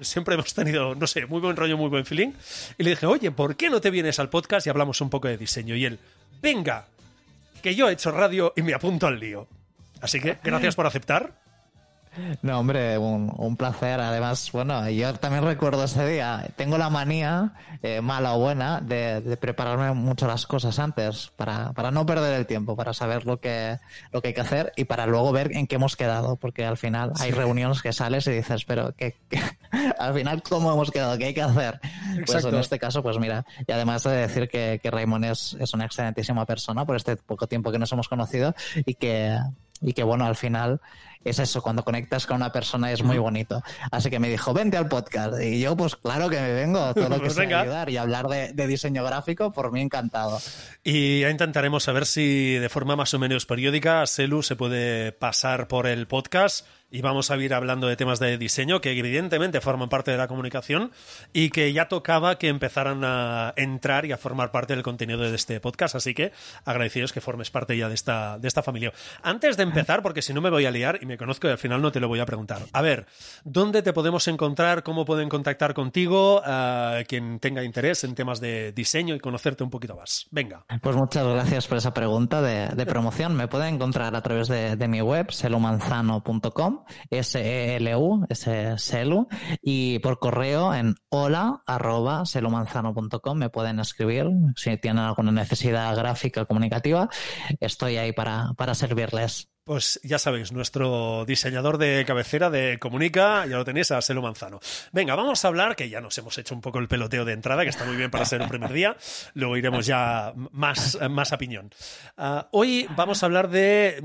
siempre 0.00 0.34
hemos 0.34 0.52
tenido, 0.52 0.96
no 0.96 1.06
sé, 1.06 1.26
muy 1.26 1.40
buen 1.40 1.54
rollo, 1.54 1.76
muy 1.76 1.88
buen 1.88 2.04
feeling. 2.04 2.32
Y 2.76 2.82
le 2.82 2.90
dije, 2.90 3.06
oye, 3.06 3.30
¿por 3.30 3.54
qué 3.54 3.70
no 3.70 3.80
te 3.80 3.92
vienes 3.92 4.18
al 4.18 4.28
podcast 4.28 4.66
y 4.66 4.70
hablamos 4.70 5.00
un 5.00 5.08
poco 5.08 5.28
de 5.28 5.38
diseño? 5.38 5.76
Y 5.76 5.84
él, 5.84 6.00
venga, 6.42 6.84
que 7.62 7.76
yo 7.76 7.88
he 7.88 7.92
hecho 7.92 8.10
radio 8.10 8.52
y 8.56 8.62
me 8.62 8.74
apunto 8.74 9.06
al 9.06 9.20
lío. 9.20 9.46
Así 10.00 10.18
que 10.18 10.36
gracias 10.42 10.74
por 10.74 10.88
aceptar. 10.88 11.32
No, 12.42 12.58
hombre, 12.58 12.98
un, 12.98 13.32
un, 13.36 13.56
placer. 13.56 14.00
Además, 14.00 14.50
bueno, 14.52 14.88
yo 14.90 15.14
también 15.14 15.44
recuerdo 15.44 15.84
ese 15.84 16.06
día. 16.06 16.46
Tengo 16.56 16.78
la 16.78 16.90
manía, 16.90 17.52
eh, 17.82 18.00
mala 18.00 18.34
o 18.34 18.38
buena, 18.38 18.80
de, 18.80 19.20
de, 19.20 19.36
prepararme 19.36 19.92
mucho 19.92 20.26
las 20.26 20.46
cosas 20.46 20.78
antes 20.78 21.30
para, 21.36 21.72
para 21.72 21.90
no 21.90 22.06
perder 22.06 22.34
el 22.34 22.46
tiempo, 22.46 22.76
para 22.76 22.92
saber 22.92 23.26
lo 23.26 23.40
que, 23.40 23.78
lo 24.12 24.20
que 24.20 24.28
hay 24.28 24.34
que 24.34 24.40
hacer 24.40 24.72
y 24.76 24.84
para 24.84 25.06
luego 25.06 25.32
ver 25.32 25.56
en 25.56 25.66
qué 25.66 25.76
hemos 25.76 25.96
quedado, 25.96 26.36
porque 26.36 26.64
al 26.64 26.76
final 26.76 27.12
hay 27.18 27.30
sí. 27.30 27.36
reuniones 27.36 27.82
que 27.82 27.92
sales 27.92 28.26
y 28.26 28.32
dices, 28.32 28.64
pero 28.64 28.94
¿qué, 28.96 29.16
qué? 29.28 29.40
al 29.98 30.14
final, 30.14 30.42
¿cómo 30.42 30.72
hemos 30.72 30.90
quedado? 30.90 31.18
¿Qué 31.18 31.26
hay 31.26 31.34
que 31.34 31.42
hacer? 31.42 31.80
Exacto. 32.18 32.24
Pues 32.26 32.44
en 32.44 32.54
este 32.56 32.78
caso, 32.78 33.02
pues 33.02 33.18
mira, 33.18 33.44
y 33.66 33.72
además 33.72 34.02
de 34.04 34.16
decir 34.16 34.48
que, 34.48 34.80
que 34.82 34.90
Raymond 34.90 35.24
es, 35.26 35.56
es 35.60 35.74
una 35.74 35.84
excelentísima 35.84 36.44
persona 36.46 36.84
por 36.84 36.96
este 36.96 37.16
poco 37.16 37.46
tiempo 37.46 37.70
que 37.70 37.78
nos 37.78 37.92
hemos 37.92 38.08
conocido 38.08 38.54
y 38.84 38.94
que 38.94 39.38
y 39.80 39.92
que 39.92 40.02
bueno, 40.02 40.26
al 40.26 40.36
final 40.36 40.80
es 41.24 41.38
eso, 41.38 41.62
cuando 41.62 41.84
conectas 41.84 42.26
con 42.26 42.36
una 42.36 42.52
persona 42.52 42.92
es 42.92 43.02
muy 43.02 43.18
bonito. 43.18 43.62
Así 43.90 44.08
que 44.10 44.18
me 44.18 44.28
dijo, 44.28 44.54
vente 44.54 44.76
al 44.76 44.88
podcast. 44.88 45.40
Y 45.42 45.60
yo, 45.60 45.76
pues 45.76 45.96
claro 45.96 46.28
que 46.30 46.40
me 46.40 46.52
vengo, 46.52 46.94
todo 46.94 47.08
lo 47.08 47.16
que 47.20 47.22
pues 47.22 47.34
sea 47.34 47.60
ayudar 47.60 47.90
y 47.90 47.96
hablar 47.96 48.28
de, 48.28 48.52
de, 48.52 48.66
diseño 48.66 49.04
gráfico, 49.04 49.52
por 49.52 49.72
mí 49.72 49.80
encantado. 49.80 50.40
Y 50.84 51.20
ya 51.20 51.30
intentaremos 51.30 51.84
saber 51.84 52.06
si 52.06 52.54
de 52.54 52.68
forma 52.68 52.96
más 52.96 53.12
o 53.14 53.18
menos 53.18 53.46
periódica 53.46 54.06
Selu 54.06 54.42
se 54.42 54.56
puede 54.56 55.12
pasar 55.12 55.68
por 55.68 55.86
el 55.86 56.06
podcast 56.06 56.66
y 56.90 57.02
vamos 57.02 57.30
a 57.30 57.36
ir 57.36 57.52
hablando 57.52 57.86
de 57.86 57.96
temas 57.96 58.18
de 58.18 58.38
diseño 58.38 58.80
que 58.80 58.92
evidentemente 58.92 59.60
forman 59.60 59.88
parte 59.88 60.10
de 60.10 60.16
la 60.16 60.26
comunicación 60.26 60.90
y 61.32 61.50
que 61.50 61.72
ya 61.72 61.88
tocaba 61.88 62.38
que 62.38 62.48
empezaran 62.48 63.04
a 63.04 63.52
entrar 63.56 64.06
y 64.06 64.12
a 64.12 64.16
formar 64.16 64.50
parte 64.50 64.74
del 64.74 64.82
contenido 64.82 65.20
de 65.20 65.34
este 65.34 65.60
podcast. 65.60 65.94
Así 65.94 66.14
que 66.14 66.32
agradecidos 66.64 67.12
que 67.12 67.20
formes 67.20 67.50
parte 67.50 67.76
ya 67.76 67.88
de 67.88 67.94
esta, 67.94 68.38
de 68.38 68.48
esta 68.48 68.62
familia. 68.62 68.92
Antes 69.22 69.56
de 69.56 69.64
empezar, 69.64 70.02
porque 70.02 70.22
si 70.22 70.32
no 70.32 70.40
me 70.40 70.50
voy 70.50 70.64
a 70.64 70.70
liar 70.70 70.98
y 71.02 71.06
me 71.06 71.18
conozco 71.18 71.46
y 71.48 71.50
al 71.50 71.58
final 71.58 71.82
no 71.82 71.92
te 71.92 72.00
lo 72.00 72.08
voy 72.08 72.20
a 72.20 72.26
preguntar. 72.26 72.62
A 72.72 72.80
ver, 72.80 73.06
¿dónde 73.44 73.82
te 73.82 73.92
podemos 73.92 74.26
encontrar? 74.28 74.82
¿Cómo 74.82 75.04
pueden 75.04 75.28
contactar 75.28 75.74
contigo? 75.74 76.40
Uh, 76.40 77.04
quien 77.06 77.38
tenga 77.38 77.62
interés 77.64 78.04
en 78.04 78.14
temas 78.14 78.40
de 78.40 78.72
diseño 78.72 79.14
y 79.14 79.20
conocerte 79.20 79.62
un 79.62 79.70
poquito 79.70 79.94
más. 79.94 80.26
Venga. 80.30 80.64
Pues 80.80 80.96
muchas 80.96 81.26
gracias 81.26 81.66
por 81.66 81.78
esa 81.78 81.92
pregunta 81.92 82.40
de, 82.40 82.86
promoción. 82.86 83.36
Me 83.36 83.48
pueden 83.48 83.74
encontrar 83.74 84.16
a 84.16 84.22
través 84.22 84.48
de, 84.48 84.76
de 84.76 84.88
mi 84.88 85.02
web, 85.02 85.30
selumanzano.com 85.30 86.77
S-E-L-U, 87.10 88.26
Selu, 88.76 89.28
y 89.62 89.98
por 90.00 90.18
correo 90.18 90.74
en 90.74 90.94
hola 91.08 91.62
arroba 91.66 92.24
me 93.34 93.50
pueden 93.50 93.80
escribir 93.80 94.26
si 94.56 94.76
tienen 94.78 95.04
alguna 95.04 95.32
necesidad 95.32 95.94
gráfica 95.96 96.44
comunicativa. 96.44 97.08
Estoy 97.60 97.96
ahí 97.96 98.12
para, 98.12 98.52
para 98.56 98.74
servirles. 98.74 99.48
Pues 99.68 100.00
ya 100.02 100.18
sabéis, 100.18 100.50
nuestro 100.50 101.26
diseñador 101.26 101.76
de 101.76 102.02
cabecera 102.06 102.48
de 102.48 102.78
Comunica, 102.78 103.44
ya 103.44 103.58
lo 103.58 103.66
tenéis 103.66 103.90
a 103.90 104.00
Selo 104.00 104.22
Manzano. 104.22 104.60
Venga, 104.92 105.14
vamos 105.14 105.44
a 105.44 105.48
hablar, 105.48 105.76
que 105.76 105.90
ya 105.90 106.00
nos 106.00 106.16
hemos 106.16 106.38
hecho 106.38 106.54
un 106.54 106.62
poco 106.62 106.78
el 106.78 106.88
peloteo 106.88 107.26
de 107.26 107.34
entrada, 107.34 107.64
que 107.64 107.68
está 107.68 107.84
muy 107.84 107.94
bien 107.94 108.10
para 108.10 108.24
ser 108.24 108.40
un 108.40 108.48
primer 108.48 108.72
día. 108.72 108.96
Luego 109.34 109.58
iremos 109.58 109.84
ya 109.84 110.32
más, 110.52 110.96
más 111.10 111.34
a 111.34 111.36
piñón. 111.36 111.70
Uh, 112.16 112.44
hoy 112.52 112.88
vamos 112.96 113.22
a 113.22 113.26
hablar 113.26 113.50
de. 113.50 114.02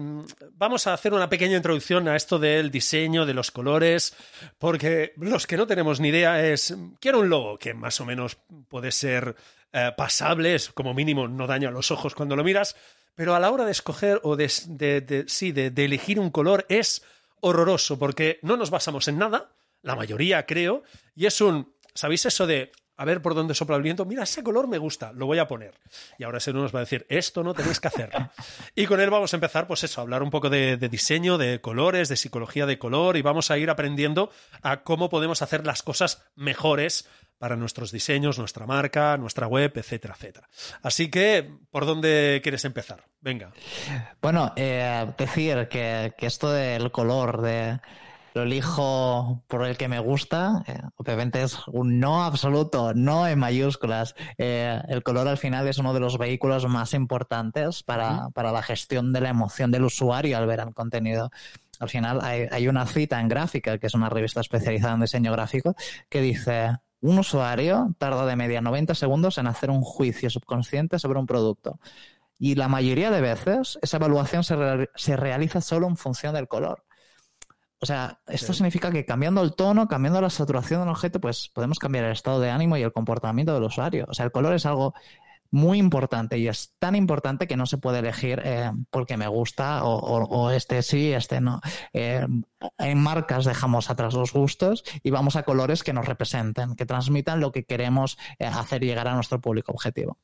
Vamos 0.51 0.85
a 0.85 0.93
hacer 0.95 1.13
una 1.13 1.29
pequeña 1.29 1.55
introducción 1.55 2.09
a 2.09 2.17
esto 2.17 2.39
del 2.39 2.69
diseño, 2.69 3.25
de 3.25 3.33
los 3.33 3.49
colores, 3.49 4.17
porque 4.57 5.13
los 5.15 5.47
que 5.47 5.55
no 5.55 5.65
tenemos 5.65 6.01
ni 6.01 6.09
idea 6.09 6.45
es. 6.45 6.75
Quiero 6.99 7.21
un 7.21 7.29
logo 7.29 7.57
que 7.57 7.73
más 7.73 8.01
o 8.01 8.05
menos 8.05 8.37
puede 8.67 8.91
ser 8.91 9.33
uh, 9.73 9.95
pasable, 9.95 10.55
es 10.55 10.71
como 10.71 10.93
mínimo 10.93 11.29
no 11.29 11.47
daña 11.47 11.71
los 11.71 11.89
ojos 11.89 12.15
cuando 12.15 12.35
lo 12.35 12.43
miras 12.43 12.75
pero 13.15 13.35
a 13.35 13.39
la 13.39 13.51
hora 13.51 13.65
de 13.65 13.71
escoger 13.71 14.19
o 14.23 14.35
de, 14.35 14.51
de, 14.67 15.01
de 15.01 15.25
sí, 15.27 15.51
de, 15.51 15.71
de, 15.71 15.85
elegir 15.85 16.19
un 16.19 16.29
color 16.29 16.65
es 16.69 17.03
horroroso 17.41 17.99
porque 17.99 18.39
no 18.41 18.57
nos 18.57 18.69
basamos 18.69 19.07
en 19.07 19.17
nada, 19.17 19.51
la 19.81 19.95
mayoría 19.95 20.45
creo, 20.45 20.83
y 21.15 21.25
es 21.25 21.41
un, 21.41 21.73
¿sabéis 21.93 22.25
eso 22.25 22.47
de 22.47 22.71
a 22.95 23.05
ver 23.05 23.21
por 23.21 23.35
dónde 23.35 23.53
sopla 23.53 23.75
el 23.75 23.81
viento? 23.81 24.05
Mira, 24.05 24.23
ese 24.23 24.43
color 24.43 24.67
me 24.67 24.77
gusta, 24.77 25.11
lo 25.13 25.25
voy 25.25 25.39
a 25.39 25.47
poner. 25.47 25.79
Y 26.17 26.23
ahora 26.23 26.37
ese 26.37 26.53
nos 26.53 26.73
va 26.73 26.79
a 26.79 26.83
decir, 26.83 27.05
esto 27.09 27.43
no 27.43 27.53
tenéis 27.53 27.79
que 27.79 27.87
hacer. 27.87 28.11
Y 28.75 28.85
con 28.85 28.99
él 28.99 29.09
vamos 29.09 29.33
a 29.33 29.37
empezar, 29.37 29.67
pues 29.67 29.83
eso, 29.83 30.01
a 30.01 30.03
hablar 30.03 30.23
un 30.23 30.29
poco 30.29 30.49
de, 30.49 30.77
de 30.77 30.89
diseño, 30.89 31.37
de 31.37 31.61
colores, 31.61 32.09
de 32.09 32.15
psicología 32.15 32.65
de 32.65 32.79
color, 32.79 33.17
y 33.17 33.21
vamos 33.21 33.51
a 33.51 33.57
ir 33.57 33.69
aprendiendo 33.69 34.31
a 34.61 34.83
cómo 34.83 35.09
podemos 35.09 35.41
hacer 35.41 35.65
las 35.65 35.83
cosas 35.83 36.23
mejores 36.35 37.07
para 37.43 37.57
nuestros 37.57 37.91
diseños, 37.91 38.39
nuestra 38.39 38.65
marca, 38.65 39.17
nuestra 39.17 39.47
web, 39.47 39.73
etcétera, 39.75 40.13
etcétera. 40.17 40.47
Así 40.81 41.09
que, 41.09 41.51
¿por 41.71 41.85
dónde 41.85 42.39
quieres 42.41 42.63
empezar? 42.63 43.03
Venga. 43.19 43.51
Bueno, 44.21 44.53
eh, 44.55 45.05
decir 45.17 45.67
que, 45.67 46.13
que, 46.17 46.25
esto 46.25 46.51
del 46.51 46.89
color, 46.91 47.41
de 47.41 47.81
lo 48.33 48.43
elijo 48.43 49.43
por 49.47 49.65
el 49.65 49.77
que 49.77 49.87
me 49.87 49.99
gusta, 49.99 50.63
eh, 50.67 50.79
obviamente 50.95 51.43
es 51.43 51.59
un 51.67 51.99
no 51.99 52.23
absoluto, 52.23 52.93
no 52.93 53.27
en 53.27 53.39
mayúsculas. 53.39 54.15
Eh, 54.37 54.81
el 54.87 55.03
color 55.03 55.27
al 55.27 55.37
final 55.37 55.67
es 55.67 55.77
uno 55.77 55.93
de 55.93 55.99
los 55.99 56.17
vehículos 56.17 56.67
más 56.67 56.93
importantes 56.93 57.83
para, 57.83 58.29
para 58.33 58.51
la 58.51 58.63
gestión 58.63 59.13
de 59.13 59.21
la 59.21 59.29
emoción 59.29 59.71
del 59.71 59.83
usuario 59.83 60.37
al 60.37 60.47
ver 60.47 60.59
el 60.59 60.73
contenido 60.73 61.31
al 61.79 61.89
final 61.89 62.19
hay, 62.21 62.47
hay, 62.49 62.67
una 62.67 62.85
cita 62.85 63.19
en 63.19 63.27
Gráfica, 63.27 63.77
que 63.77 63.87
es 63.87 63.93
una 63.93 64.07
revista 64.07 64.39
especializada 64.39 64.93
en 64.93 65.01
diseño 65.01 65.33
gráfico, 65.33 65.75
que 66.07 66.21
dice, 66.21 66.77
un 67.01 67.19
usuario 67.19 67.93
tarda 67.97 68.25
de 68.25 68.37
media 68.37 68.61
90 68.61 68.95
segundos 68.95 69.37
en 69.37 69.47
hacer 69.47 69.69
un 69.69 69.81
juicio 69.81 70.29
subconsciente 70.29 70.99
sobre 70.99 71.19
un 71.19 71.25
producto. 71.25 71.79
Y 72.39 72.55
la 72.55 72.69
mayoría 72.69 73.11
de 73.11 73.19
veces 73.19 73.77
esa 73.81 73.97
evaluación 73.97 74.43
se, 74.45 74.55
re 74.55 74.89
se 74.95 75.17
realiza 75.17 75.59
solo 75.59 75.87
en 75.87 75.97
función 75.97 76.33
del 76.33 76.47
color. 76.47 76.85
O 77.83 77.85
sea, 77.85 78.21
esto 78.27 78.53
sí. 78.53 78.59
significa 78.59 78.91
que 78.91 79.05
cambiando 79.05 79.41
el 79.41 79.55
tono, 79.55 79.89
cambiando 79.89 80.21
la 80.21 80.29
saturación 80.29 80.79
del 80.79 80.89
objeto, 80.89 81.19
pues 81.19 81.49
podemos 81.53 81.79
cambiar 81.79 82.05
el 82.05 82.13
estado 82.13 82.39
de 82.39 82.49
ánimo 82.49 82.77
y 82.77 82.81
el 82.81 82.93
comportamiento 82.93 83.53
del 83.53 83.63
usuario. 83.63 84.05
O 84.07 84.13
sea, 84.13 84.25
el 84.25 84.31
color 84.31 84.53
es 84.53 84.65
algo 84.65 84.93
muy 85.51 85.79
importante 85.79 86.37
y 86.37 86.47
es 86.47 86.73
tan 86.79 86.95
importante 86.95 87.45
que 87.45 87.57
no 87.57 87.65
se 87.65 87.77
puede 87.77 87.99
elegir 87.99 88.41
eh, 88.45 88.71
porque 88.89 89.17
me 89.17 89.27
gusta 89.27 89.83
o, 89.83 89.97
o, 89.97 90.23
o, 90.23 90.49
este 90.49 90.81
sí, 90.81 91.11
este 91.11 91.41
no. 91.41 91.59
Eh, 91.91 92.25
en 92.77 92.97
marcas 92.97 93.43
dejamos 93.43 93.89
atrás 93.89 94.13
los 94.13 94.31
gustos 94.31 94.85
y 95.03 95.11
vamos 95.11 95.35
a 95.35 95.43
colores 95.43 95.83
que 95.83 95.91
nos 95.91 96.07
representen, 96.07 96.75
que 96.75 96.85
transmitan 96.85 97.41
lo 97.41 97.51
que 97.51 97.65
queremos 97.65 98.17
eh, 98.39 98.45
hacer 98.45 98.81
llegar 98.81 99.09
a 99.09 99.15
nuestro 99.15 99.41
público 99.41 99.73
objetivo. 99.73 100.17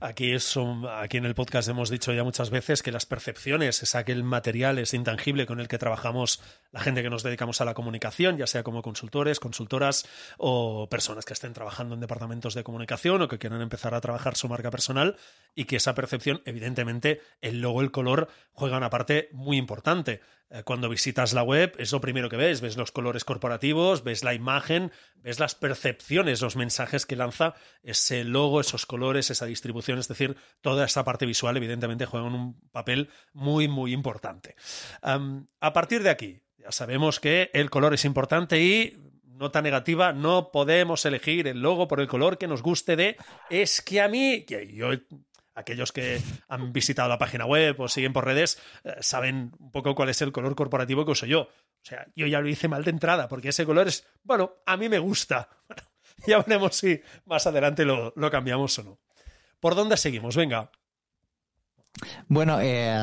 Aquí, 0.00 0.32
es 0.32 0.56
un, 0.56 0.86
aquí 0.86 1.16
en 1.16 1.24
el 1.24 1.34
podcast 1.34 1.68
hemos 1.68 1.90
dicho 1.90 2.12
ya 2.12 2.24
muchas 2.24 2.50
veces 2.50 2.82
que 2.82 2.92
las 2.92 3.06
percepciones 3.06 3.82
es 3.82 3.94
aquel 3.94 4.24
material, 4.24 4.78
es 4.78 4.94
intangible 4.94 5.46
con 5.46 5.60
el 5.60 5.68
que 5.68 5.78
trabajamos 5.78 6.40
la 6.72 6.80
gente 6.80 7.02
que 7.02 7.10
nos 7.10 7.22
dedicamos 7.22 7.60
a 7.60 7.64
la 7.64 7.74
comunicación, 7.74 8.36
ya 8.36 8.46
sea 8.46 8.62
como 8.62 8.82
consultores, 8.82 9.40
consultoras 9.40 10.06
o 10.36 10.88
personas 10.88 11.24
que 11.24 11.32
estén 11.32 11.52
trabajando 11.52 11.94
en 11.94 12.00
departamentos 12.00 12.54
de 12.54 12.64
comunicación 12.64 13.22
o 13.22 13.28
que 13.28 13.38
quieran 13.38 13.62
empezar 13.62 13.94
a 13.94 14.00
trabajar 14.00 14.36
su 14.36 14.48
marca 14.48 14.70
personal 14.70 15.16
y 15.54 15.64
que 15.64 15.76
esa 15.76 15.94
percepción, 15.94 16.42
evidentemente, 16.44 17.20
el 17.40 17.60
logo, 17.60 17.80
el 17.80 17.90
color, 17.90 18.28
juega 18.52 18.76
una 18.76 18.90
parte 18.90 19.28
muy 19.32 19.56
importante. 19.56 20.20
Eh, 20.50 20.62
cuando 20.64 20.88
visitas 20.88 21.32
la 21.34 21.42
web 21.42 21.74
es 21.78 21.92
lo 21.92 22.00
primero 22.00 22.30
que 22.30 22.36
ves, 22.36 22.60
ves 22.60 22.76
los 22.76 22.90
colores 22.90 23.24
corporativos, 23.24 24.02
ves 24.02 24.24
la 24.24 24.34
imagen, 24.34 24.92
ves 25.16 25.38
las 25.38 25.54
percepciones, 25.54 26.40
los 26.40 26.56
mensajes 26.56 27.04
que 27.04 27.16
lanza 27.16 27.54
ese 27.82 28.24
logo, 28.24 28.60
esos 28.60 28.86
colores, 28.86 29.30
esa 29.30 29.46
distribución, 29.46 29.98
es 29.98 30.08
decir, 30.08 30.36
toda 30.60 30.86
esa 30.86 31.04
parte 31.04 31.26
visual 31.26 31.56
evidentemente 31.56 32.06
juega 32.06 32.26
un 32.26 32.58
papel 32.70 33.10
muy, 33.32 33.68
muy 33.68 33.92
importante. 33.92 34.56
a 35.02 35.72
partir 35.72 36.02
de 36.02 36.10
aquí, 36.10 36.42
ya 36.56 36.72
sabemos 36.72 37.20
que 37.20 37.50
el 37.52 37.70
color 37.70 37.94
es 37.94 38.04
importante 38.04 38.60
y 38.60 38.96
nota 39.38 39.62
negativa, 39.62 40.12
no 40.12 40.50
podemos 40.50 41.04
elegir 41.04 41.46
el 41.46 41.62
logo 41.62 41.88
por 41.88 42.00
el 42.00 42.08
color 42.08 42.38
que 42.38 42.48
nos 42.48 42.62
guste 42.62 42.96
de. 42.96 43.16
Es 43.48 43.80
que 43.80 44.00
a 44.00 44.08
mí, 44.08 44.44
que 44.44 44.72
yo 44.72 44.90
aquellos 45.58 45.92
que 45.92 46.20
han 46.48 46.72
visitado 46.72 47.08
la 47.08 47.18
página 47.18 47.44
web 47.44 47.80
o 47.80 47.88
siguen 47.88 48.12
por 48.12 48.24
redes 48.24 48.60
eh, 48.84 48.96
saben 49.00 49.52
un 49.58 49.70
poco 49.70 49.94
cuál 49.94 50.08
es 50.08 50.22
el 50.22 50.32
color 50.32 50.54
corporativo 50.54 51.04
que 51.04 51.12
uso 51.12 51.26
yo. 51.26 51.42
O 51.42 51.82
sea, 51.82 52.06
yo 52.14 52.26
ya 52.26 52.40
lo 52.40 52.48
hice 52.48 52.68
mal 52.68 52.84
de 52.84 52.90
entrada, 52.90 53.28
porque 53.28 53.48
ese 53.48 53.66
color 53.66 53.88
es, 53.88 54.06
bueno, 54.22 54.54
a 54.66 54.76
mí 54.76 54.88
me 54.88 54.98
gusta. 54.98 55.48
ya 56.26 56.38
veremos 56.38 56.76
si 56.76 57.00
más 57.24 57.46
adelante 57.46 57.84
lo, 57.84 58.12
lo 58.16 58.30
cambiamos 58.30 58.78
o 58.78 58.82
no. 58.84 58.98
¿Por 59.60 59.74
dónde 59.74 59.96
seguimos? 59.96 60.36
Venga. 60.36 60.70
Bueno, 62.28 62.60
eh, 62.60 62.96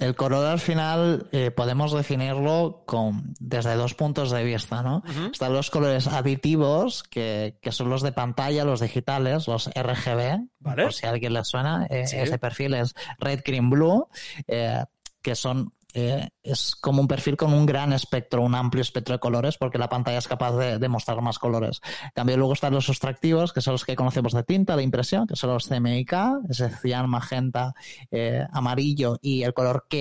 el 0.00 0.14
color 0.14 0.46
al 0.46 0.58
final 0.58 1.28
eh, 1.32 1.50
podemos 1.50 1.92
definirlo 1.92 2.82
con, 2.86 3.34
desde 3.38 3.74
dos 3.76 3.94
puntos 3.94 4.30
de 4.30 4.42
vista, 4.42 4.82
¿no? 4.82 5.02
Están 5.30 5.52
los 5.52 5.70
colores 5.70 6.08
aditivos, 6.08 7.02
que, 7.04 7.58
que, 7.62 7.70
son 7.70 7.88
los 7.88 8.02
de 8.02 8.12
pantalla, 8.12 8.64
los 8.64 8.80
digitales, 8.80 9.46
los 9.46 9.68
RGB, 9.68 10.48
por 10.62 10.92
si 10.92 11.06
a 11.06 11.10
alguien 11.10 11.34
le 11.34 11.44
suena. 11.44 11.86
Eh, 11.88 12.02
ese 12.02 12.38
perfil 12.38 12.74
es 12.74 12.94
Red, 13.18 13.42
Green, 13.44 13.70
Blue, 13.70 14.08
que 14.46 15.34
son 15.36 15.72
eh, 15.94 16.28
es 16.42 16.74
como 16.76 17.00
un 17.00 17.08
perfil 17.08 17.36
con 17.36 17.52
un 17.52 17.66
gran 17.66 17.92
espectro, 17.92 18.42
un 18.42 18.54
amplio 18.54 18.82
espectro 18.82 19.14
de 19.14 19.18
colores, 19.20 19.58
porque 19.58 19.78
la 19.78 19.88
pantalla 19.88 20.18
es 20.18 20.28
capaz 20.28 20.56
de, 20.56 20.88
mostrar 20.88 21.20
más 21.22 21.38
colores. 21.38 21.80
En 22.04 22.10
cambio, 22.14 22.36
luego 22.36 22.52
están 22.52 22.74
los 22.74 22.84
sustractivos, 22.84 23.52
que 23.52 23.60
son 23.60 23.72
los 23.72 23.84
que 23.84 23.96
conocemos 23.96 24.32
de 24.32 24.42
tinta, 24.42 24.76
de 24.76 24.82
impresión, 24.82 25.26
que 25.26 25.36
son 25.36 25.50
los 25.50 25.68
CMYK, 25.68 26.12
ese 26.50 26.70
cian, 26.70 27.08
magenta, 27.08 27.74
eh, 28.10 28.44
amarillo 28.52 29.18
y 29.22 29.42
el 29.42 29.54
color 29.54 29.86
K, 29.88 29.96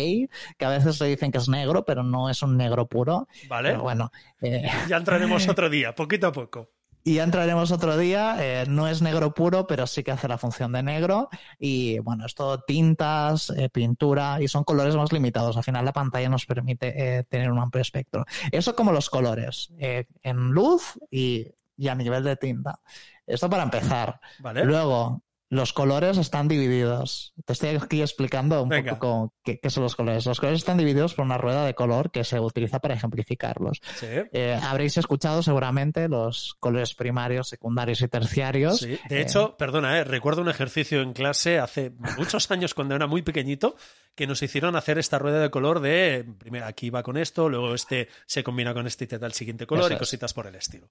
que 0.57 0.65
a 0.65 0.69
veces 0.69 0.99
le 0.99 1.07
dicen 1.07 1.31
que 1.31 1.37
es 1.37 1.47
negro, 1.47 1.85
pero 1.85 2.03
no 2.03 2.29
es 2.29 2.41
un 2.41 2.57
negro 2.57 2.87
puro. 2.87 3.27
Vale. 3.47 3.77
bueno. 3.77 4.11
Eh, 4.41 4.69
ya 4.87 4.97
entraremos 4.97 5.47
otro 5.49 5.69
día, 5.69 5.93
poquito 5.95 6.27
a 6.27 6.31
poco. 6.31 6.69
Y 7.03 7.15
ya 7.15 7.23
entraremos 7.23 7.71
otro 7.71 7.97
día. 7.97 8.37
Eh, 8.39 8.65
no 8.67 8.87
es 8.87 9.01
negro 9.01 9.33
puro, 9.33 9.67
pero 9.67 9.87
sí 9.87 10.03
que 10.03 10.11
hace 10.11 10.27
la 10.27 10.37
función 10.37 10.71
de 10.71 10.83
negro. 10.83 11.29
Y 11.59 11.99
bueno, 11.99 12.25
es 12.25 12.35
todo 12.35 12.59
tintas, 12.61 13.49
eh, 13.51 13.69
pintura 13.69 14.41
y 14.41 14.47
son 14.47 14.63
colores 14.63 14.95
más 14.95 15.11
limitados. 15.11 15.57
Al 15.57 15.63
final 15.63 15.85
la 15.85 15.93
pantalla 15.93 16.29
nos 16.29 16.45
permite 16.45 17.19
eh, 17.19 17.23
tener 17.23 17.51
un 17.51 17.59
amplio 17.59 17.81
espectro. 17.81 18.25
Eso 18.51 18.75
como 18.75 18.91
los 18.91 19.09
colores, 19.09 19.71
en 19.77 20.51
luz 20.51 20.99
y, 21.09 21.47
y, 21.75 21.87
a 21.87 21.95
nivel 21.95 22.23
de 22.23 22.35
tinta. 22.35 22.79
Esto 23.25 23.49
para 23.49 23.63
empezar. 23.63 24.19
Vale. 24.39 24.65
Luego, 24.65 25.23
los 25.51 25.73
colores 25.73 26.17
están 26.17 26.47
divididos. 26.47 27.33
Te 27.45 27.51
estoy 27.51 27.75
aquí 27.75 28.01
explicando 28.01 28.63
un 28.63 28.69
poco 28.69 29.33
qué, 29.43 29.59
son 29.69 29.83
los 29.83 29.97
colores. 29.97 30.25
Los 30.25 30.39
colores 30.39 30.59
están 30.59 30.77
divididos 30.77 31.13
por 31.13 31.25
una 31.25 31.37
rueda 31.37 31.65
de 31.65 31.75
color 31.75 32.09
que 32.09 32.23
se 32.23 32.39
utiliza 32.39 32.79
para 32.79 32.93
ejemplificarlos. 32.93 33.81
Eh, 34.01 34.57
habréis 34.63 34.95
escuchado 34.95 35.43
seguramente 35.43 36.07
los 36.07 36.55
colores 36.61 36.95
primarios, 36.95 37.49
secundarios 37.49 38.01
y 38.01 38.07
terciarios. 38.07 38.79
De 38.79 38.93
eh, 38.93 39.21
hecho, 39.21 39.57
perdona, 39.57 39.99
eh, 39.99 40.05
recuerdo 40.05 40.41
un 40.41 40.47
ejercicio 40.47 41.01
en 41.01 41.11
clase 41.11 41.59
hace 41.59 41.91
muchos 42.17 42.49
años 42.49 42.73
cuando 42.73 42.95
era 42.95 43.07
muy 43.07 43.21
pequeñito 43.21 43.75
que 44.15 44.27
nos 44.27 44.41
hicieron 44.43 44.75
hacer 44.75 44.97
esta 44.97 45.19
rueda 45.19 45.41
de 45.41 45.49
color 45.49 45.79
de, 45.79 46.25
primero 46.37 46.65
aquí 46.65 46.89
va 46.89 47.01
con 47.01 47.17
esto, 47.17 47.49
luego 47.49 47.73
este 47.73 48.09
se 48.25 48.43
combina 48.43 48.73
con 48.73 48.85
este 48.85 49.05
y 49.05 49.07
te 49.07 49.19
da 49.19 49.27
el 49.27 49.33
siguiente 49.33 49.65
color 49.65 49.91
y 49.91 49.97
cositas 49.97 50.33
por 50.33 50.47
el 50.47 50.55
estilo. 50.55 50.89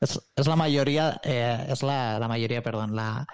Es, 0.00 0.20
la 0.46 0.56
mayoría, 0.56 1.20
eh, 1.24 1.66
es 1.68 1.82
la, 1.82 2.24
mayoría, 2.28 2.62
perdón, 2.62 2.94
la, 2.94 3.26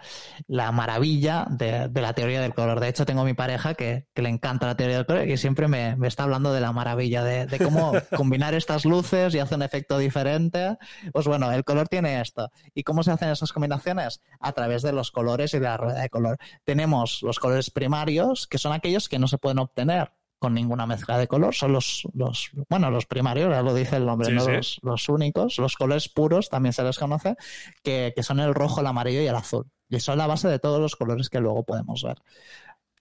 la 0.46 0.72
maravilla 0.72 1.46
de, 1.50 1.90
la 1.94 2.12
teoría 2.12 2.40
del 2.40 2.54
color. 2.54 2.80
De 2.80 2.88
hecho, 2.88 3.06
tengo 3.06 3.24
mi 3.24 3.34
pareja 3.34 3.74
que, 3.74 4.06
le 4.14 4.28
encanta 4.28 4.66
la 4.66 4.76
teoría 4.76 4.96
del 4.96 5.06
color 5.06 5.28
y 5.28 5.36
siempre 5.36 5.68
me, 5.68 5.96
está 6.06 6.24
hablando 6.24 6.52
de 6.52 6.60
la 6.60 6.72
maravilla, 6.72 7.22
de, 7.22 7.58
cómo 7.58 7.92
combinar 8.16 8.54
estas 8.54 8.84
luces 8.84 9.34
y 9.34 9.38
hace 9.38 9.54
un 9.54 9.62
efecto 9.62 9.98
diferente. 9.98 10.76
Pues 11.12 11.26
bueno, 11.26 11.52
el 11.52 11.64
color 11.64 11.88
tiene 11.88 12.20
esto. 12.20 12.50
¿Y 12.74 12.82
cómo 12.82 13.02
se 13.02 13.10
hacen 13.10 13.30
esas 13.30 13.52
combinaciones? 13.52 14.22
A 14.40 14.52
través 14.52 14.82
de 14.82 14.92
los 14.92 15.10
colores 15.10 15.54
y 15.54 15.58
de 15.58 15.64
la 15.64 15.76
rueda 15.76 16.00
de 16.00 16.10
color. 16.10 16.38
Tenemos 16.64 17.22
los 17.22 17.38
colores 17.38 17.70
primarios, 17.70 18.46
que 18.46 18.58
son 18.58 18.72
aquellos 18.72 19.08
que 19.08 19.18
no 19.18 19.28
se 19.28 19.38
pueden 19.38 19.58
obtener 19.58 20.12
con 20.44 20.52
ninguna 20.52 20.86
mezcla 20.86 21.16
de 21.16 21.26
color, 21.26 21.54
son 21.54 21.72
los, 21.72 22.06
los 22.12 22.50
bueno, 22.68 22.90
los 22.90 23.06
primarios, 23.06 23.48
ya 23.48 23.62
lo 23.62 23.72
dice 23.72 23.96
el 23.96 24.04
nombre, 24.04 24.30
no 24.30 24.44
Los, 24.82 25.08
únicos, 25.08 25.56
los 25.56 25.74
colores 25.74 26.10
puros 26.10 26.50
también 26.50 26.74
se 26.74 26.82
les 26.82 26.98
conoce, 26.98 27.34
que, 27.82 28.12
son 28.20 28.40
el 28.40 28.52
rojo, 28.52 28.82
el 28.82 28.86
amarillo 28.86 29.22
y 29.22 29.26
el 29.26 29.34
azul. 29.34 29.64
Y 29.88 30.00
son 30.00 30.18
la 30.18 30.26
base 30.26 30.48
de 30.48 30.58
todos 30.58 30.82
los 30.82 30.96
colores 30.96 31.30
que 31.30 31.40
luego 31.40 31.64
podemos 31.64 32.02
ver. 32.02 32.18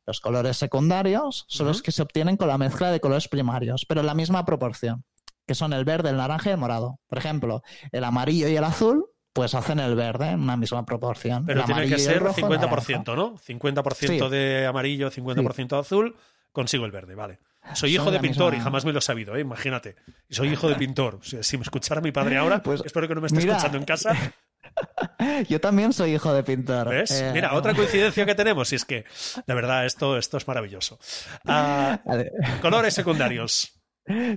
Los 0.06 0.22
colores 0.22 0.56
secundarios 0.56 1.44
son 1.50 1.68
los 1.68 1.82
que 1.82 1.92
se 1.92 2.02
obtienen 2.02 2.38
con 2.38 2.48
la 2.48 2.58
mezcla 2.58 2.92
de 2.92 3.02
colores 3.02 3.28
primarios, 3.28 3.86
pero 3.90 4.00
en 4.00 4.08
la 4.08 4.14
misma 4.14 4.46
proporción, 4.46 5.04
que 5.46 5.54
son 5.54 5.74
el 5.74 5.84
verde, 5.84 6.12
el 6.12 6.16
naranja 6.16 6.50
y 6.50 6.54
el 6.54 6.60
morado. 6.60 7.02
Por 7.08 7.18
ejemplo, 7.18 7.62
el 7.92 8.06
amarillo 8.06 8.48
y 8.48 8.56
el 8.56 8.64
azul 8.64 9.10
pues 9.34 9.54
hacen 9.54 9.80
el 9.80 9.96
verde 9.96 10.30
en 10.30 10.40
una 10.40 10.56
misma 10.56 10.86
proporción. 10.86 11.46
Pero 11.46 11.66
tiene 11.66 11.90
que 11.90 12.00
ser 12.00 12.24
50%, 12.24 13.16
¿no? 13.18 13.36
50% 13.36 14.30
de 14.30 14.66
amarillo, 14.66 15.12
50% 15.12 15.68
de 15.68 15.78
azul, 15.78 16.16
consigo 16.54 16.86
el 16.86 16.92
verde, 16.92 17.16
vale. 17.16 17.40
Soy 17.74 17.96
hijo 17.96 18.12
de 18.12 18.20
pintor 18.20 18.54
y 18.56 18.60
jamás 18.60 18.86
me 18.86 18.92
lo 18.92 19.00
he 19.00 19.02
sabido, 19.02 19.36
¿eh? 19.36 19.42
imagínate. 19.42 19.96
soy 20.30 20.50
hijo 20.50 20.70
de 20.70 20.76
pintor. 20.76 21.20
si 21.22 21.58
me 21.58 21.64
escuchara 21.64 22.02
mi 22.02 22.12
padre 22.12 22.38
ahora, 22.38 22.62
pues, 22.62 22.82
espero 22.86 23.08
que 23.08 23.16
no 23.16 23.22
me 23.22 23.28
esté 23.28 23.40
escuchando 23.40 23.78
en 23.78 23.86
casa. 23.86 24.16
Yo 25.50 25.62
también 25.62 25.94
soy 25.94 26.16
hijo 26.16 26.34
de 26.34 26.44
pintor. 26.44 26.90
¿Ves? 26.90 27.12
Eh, 27.12 27.32
Mira, 27.34 27.54
otra 27.54 27.74
coincidencia 27.74 28.26
que 28.26 28.36
tenemos 28.36 28.72
y 28.72 28.76
es 28.76 28.86
que, 28.86 29.06
de 29.46 29.54
verdad, 29.54 29.86
esto, 29.86 30.18
esto 30.18 30.38
es 30.38 30.48
maravilloso. 30.48 31.00
Ah, 31.46 32.00
colores 32.62 32.94
secundarios. 32.94 33.74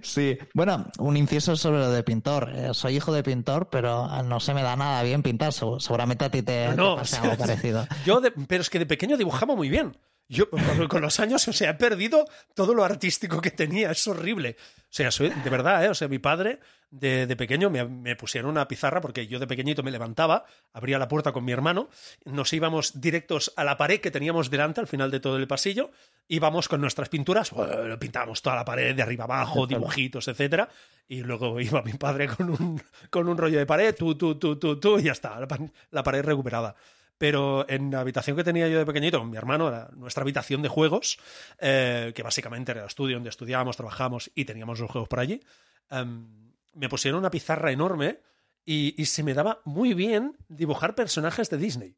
Sí, 0.02 0.38
bueno, 0.54 0.86
un 0.98 1.16
inciso 1.16 1.56
sobre 1.56 1.80
lo 1.80 1.90
de 1.90 2.04
pintor. 2.04 2.52
Eh, 2.54 2.68
soy 2.72 2.96
hijo 2.96 3.12
de 3.12 3.24
pintor, 3.24 3.68
pero 3.68 4.06
no 4.22 4.38
se 4.38 4.54
me 4.54 4.62
da 4.62 4.76
nada 4.76 5.02
bien 5.02 5.22
pintar. 5.22 5.52
Seguramente 5.52 6.24
a 6.24 6.30
ti 6.30 6.42
te, 6.42 6.66
algo 6.66 7.00
parecido. 7.38 7.86
Yo, 8.04 8.20
pero 8.46 8.60
es 8.60 8.70
que 8.70 8.78
de 8.78 8.86
pequeño 8.86 9.16
dibujaba 9.16 9.56
muy 9.56 9.68
bien. 9.68 9.96
Yo 10.28 10.48
con 10.88 11.02
los 11.02 11.20
años, 11.20 11.46
o 11.46 11.52
sea, 11.52 11.70
he 11.70 11.74
perdido 11.74 12.26
todo 12.54 12.74
lo 12.74 12.84
artístico 12.84 13.40
que 13.40 13.52
tenía, 13.52 13.92
es 13.92 14.06
horrible. 14.08 14.56
O 14.58 14.94
sea, 14.96 15.10
soy, 15.10 15.30
de 15.30 15.50
verdad, 15.50 15.84
¿eh? 15.84 15.88
O 15.88 15.94
sea, 15.94 16.08
mi 16.08 16.18
padre 16.18 16.58
de, 16.90 17.26
de 17.26 17.36
pequeño 17.36 17.70
me, 17.70 17.84
me, 17.84 18.16
pusieron 18.16 18.50
una 18.50 18.66
pizarra 18.66 19.00
porque 19.00 19.26
yo 19.26 19.38
de 19.38 19.46
pequeñito 19.46 19.82
me 19.82 19.90
levantaba, 19.90 20.44
abría 20.72 20.98
la 20.98 21.08
puerta 21.08 21.32
con 21.32 21.44
mi 21.44 21.52
hermano, 21.52 21.88
nos 22.24 22.52
íbamos 22.52 23.00
directos 23.00 23.52
a 23.56 23.64
la 23.64 23.76
pared 23.76 24.00
que 24.00 24.10
teníamos 24.10 24.50
delante 24.50 24.80
al 24.80 24.86
final 24.86 25.10
de 25.10 25.20
todo 25.20 25.36
el 25.36 25.46
pasillo, 25.46 25.90
íbamos 26.28 26.68
con 26.68 26.80
nuestras 26.80 27.08
pinturas, 27.08 27.50
bueno, 27.50 27.98
pintábamos 27.98 28.42
toda 28.42 28.56
la 28.56 28.64
pared 28.64 28.94
de 28.94 29.02
arriba 29.02 29.24
abajo, 29.24 29.66
dibujitos, 29.66 30.28
etcétera, 30.28 30.68
y 31.08 31.22
luego 31.22 31.60
iba 31.60 31.82
mi 31.82 31.92
padre 31.94 32.28
con 32.28 32.50
un, 32.50 32.82
con 33.10 33.28
un 33.28 33.36
rollo 33.36 33.58
de 33.58 33.66
pared, 33.66 33.94
tú, 33.94 34.14
tú, 34.16 34.36
tú, 34.36 34.56
tú, 34.56 34.80
tú, 34.80 34.98
y 34.98 35.04
ya 35.04 35.12
está, 35.12 35.38
la, 35.38 35.48
la 35.90 36.02
pared 36.02 36.24
recuperada 36.24 36.74
pero 37.18 37.68
en 37.68 37.90
la 37.90 38.00
habitación 38.00 38.36
que 38.36 38.44
tenía 38.44 38.68
yo 38.68 38.78
de 38.78 38.86
pequeñito, 38.86 39.18
con 39.18 39.30
mi 39.30 39.36
hermano, 39.36 39.68
era 39.68 39.88
nuestra 39.94 40.22
habitación 40.22 40.62
de 40.62 40.68
juegos, 40.68 41.18
eh, 41.58 42.12
que 42.14 42.22
básicamente 42.22 42.72
era 42.72 42.82
el 42.82 42.86
estudio 42.86 43.16
donde 43.16 43.30
estudiábamos, 43.30 43.76
trabajábamos 43.76 44.30
y 44.34 44.44
teníamos 44.44 44.80
los 44.80 44.90
juegos 44.90 45.08
por 45.08 45.20
allí, 45.20 45.42
em, 45.90 46.52
me 46.74 46.88
pusieron 46.88 47.18
una 47.18 47.30
pizarra 47.30 47.72
enorme 47.72 48.20
y, 48.64 49.04
se 49.06 49.22
me 49.22 49.32
daba 49.32 49.62
muy 49.64 49.94
bien 49.94 50.36
dibujar 50.48 50.94
personajes 50.94 51.48
de 51.50 51.56
Disney. 51.56 51.96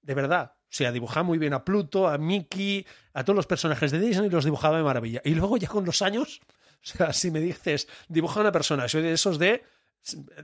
De 0.00 0.14
verdad. 0.14 0.54
O 0.64 0.70
sea, 0.70 0.90
dibujaba 0.90 1.22
muy 1.22 1.38
bien 1.38 1.52
a 1.52 1.64
Pluto, 1.64 2.08
a 2.08 2.16
Mickey, 2.18 2.86
a 3.12 3.24
todos 3.24 3.36
los 3.36 3.46
personajes 3.46 3.90
de 3.90 4.00
Disney, 4.00 4.30
los 4.30 4.44
dibujaba 4.44 4.78
de 4.78 4.82
maravilla. 4.82 5.20
Y 5.24 5.34
luego 5.34 5.58
ya 5.58 5.68
con 5.68 5.84
los 5.84 6.00
años, 6.00 6.40
o 6.82 6.86
sea, 6.86 7.12
si 7.12 7.30
me 7.30 7.40
dices, 7.40 7.88
dibuja 8.08 8.40
una 8.40 8.52
persona, 8.52 8.88
soy 8.88 9.02
de 9.02 9.12
esos 9.12 9.38
de 9.38 9.62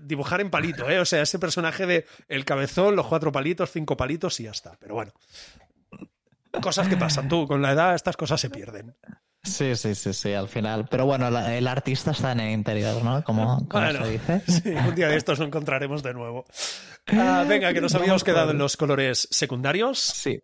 dibujar 0.00 0.40
en 0.40 0.50
palito, 0.50 0.88
¿eh? 0.88 0.98
O 0.98 1.05
sea, 1.05 1.22
ese 1.22 1.38
personaje 1.38 1.87
de 1.87 2.07
el 2.29 2.44
cabezón, 2.44 2.96
los 2.96 3.07
cuatro 3.07 3.33
palitos, 3.33 3.70
cinco 3.70 3.96
palitos 3.96 4.38
y 4.40 4.44
ya 4.44 4.50
está. 4.50 4.77
Pero 4.81 4.94
bueno, 4.94 5.12
cosas 6.61 6.88
que 6.88 6.96
pasan. 6.96 7.29
Tú, 7.29 7.46
con 7.46 7.62
la 7.62 7.72
edad, 7.72 7.94
estas 7.94 8.16
cosas 8.16 8.40
se 8.40 8.50
pierden. 8.50 8.94
Sí, 9.42 9.77
sí, 9.77 9.94
sí, 9.94 10.14
sí, 10.14 10.33
al 10.33 10.48
final. 10.48 10.87
Pero 10.90 11.05
bueno, 11.05 11.29
el 11.29 11.66
artista 11.66 12.12
está 12.12 12.33
en 12.33 12.40
el 12.40 12.53
interior, 12.53 13.03
¿no? 13.05 13.22
Como, 13.22 13.66
se 13.70 14.11
dice. 14.11 14.42
Sí, 14.46 14.70
un 14.70 14.94
día 14.94 15.09
de 15.09 15.16
estos 15.16 15.38
lo 15.38 15.44
encontraremos 15.44 16.03
de 16.03 16.14
nuevo. 16.14 16.46
Ah, 17.09 17.44
venga, 17.46 17.72
que 17.74 17.81
nos 17.81 17.94
habíamos 17.94 18.24
quedado 18.24 18.53
en 18.53 18.59
los 18.59 18.77
colores 18.77 19.29
secundarios. 19.31 19.98
Sí. 19.98 20.40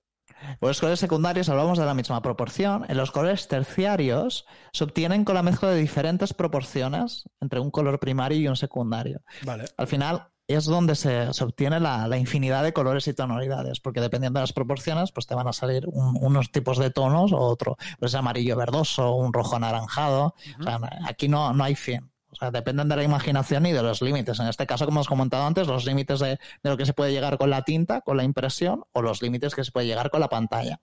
Pues 0.59 0.71
los 0.71 0.81
colores 0.81 1.01
secundarios 1.01 1.49
hablamos 1.49 1.79
de 1.79 1.85
la 1.85 1.95
misma 1.95 2.23
proporción. 2.23 2.87
En 2.89 2.97
los 2.97 3.11
colores 3.11 3.49
terciarios 3.49 4.47
se 4.73 4.85
obtienen 4.85 5.25
con 5.25 5.35
la 5.35 5.43
mezcla 5.43 5.71
de 5.71 5.81
diferentes 5.81 6.35
proporciones 6.35 7.25
entre 7.41 7.61
un 7.61 7.71
color 7.71 7.99
primario 7.99 8.39
y 8.39 8.49
un 8.49 8.57
secundario. 8.57 9.23
Vale. 9.43 9.65
Al 9.77 9.87
final, 9.87 10.29
es 10.57 10.65
donde 10.65 10.97
se, 10.97 11.33
se 11.33 11.45
obtiene 11.45 11.79
la, 11.79 12.09
la, 12.09 12.19
infinidad 12.19 12.65
de 12.65 12.73
colores 12.73 13.07
y 13.07 13.15
tonalidades, 13.15 13.81
porque 13.81 14.01
dependiendo 14.01 14.39
de 14.39 14.43
las 14.43 14.53
proporciones, 14.53 15.13
pues 15.13 15.27
te 15.27 15.35
van 15.35 15.47
a 15.47 15.53
salir 15.53 15.85
un, 15.87 16.17
unos 16.21 16.51
tipos 16.51 16.79
de 16.79 16.91
tonos 16.91 17.33
o 17.33 17.39
otro, 17.39 17.77
pues 17.99 18.15
amarillo 18.15 18.57
verdoso, 18.57 19.15
un 19.15 19.33
rojo 19.33 19.57
anaranjado. 19.57 20.35
Uh 20.35 20.51
-huh. 20.59 20.61
o 20.61 20.65
sea, 20.65 20.99
aquí 21.07 21.29
no, 21.29 21.53
no 21.53 21.65
hay 21.65 21.77
fin. 21.77 22.11
O 22.31 22.37
sea, 22.37 22.51
dependen 22.51 22.89
de 22.89 22.97
la 22.97 23.03
imaginación 23.03 23.67
y 23.67 23.73
de 23.73 23.83
los 23.83 24.03
límites. 24.03 24.39
En 24.39 24.47
este 24.47 24.67
caso, 24.67 24.85
como 24.85 24.99
hemos 24.99 25.09
comentado 25.09 25.45
antes, 25.45 25.67
los 25.67 25.85
límites 25.85 26.21
de, 26.21 26.39
de, 26.63 26.71
lo 26.71 26.77
que 26.77 26.87
se 26.87 26.93
puede 26.93 27.13
llegar 27.13 27.39
con 27.39 27.51
la 27.51 27.63
tinta, 27.63 28.01
con 28.03 28.17
la 28.17 28.25
impresión, 28.25 28.85
o 28.93 29.03
los 29.03 29.21
límites 29.23 29.55
que 29.55 29.65
se 29.65 29.73
puede 29.73 29.87
llegar 29.87 30.11
con 30.11 30.21
la 30.21 30.29
pantalla. 30.29 30.81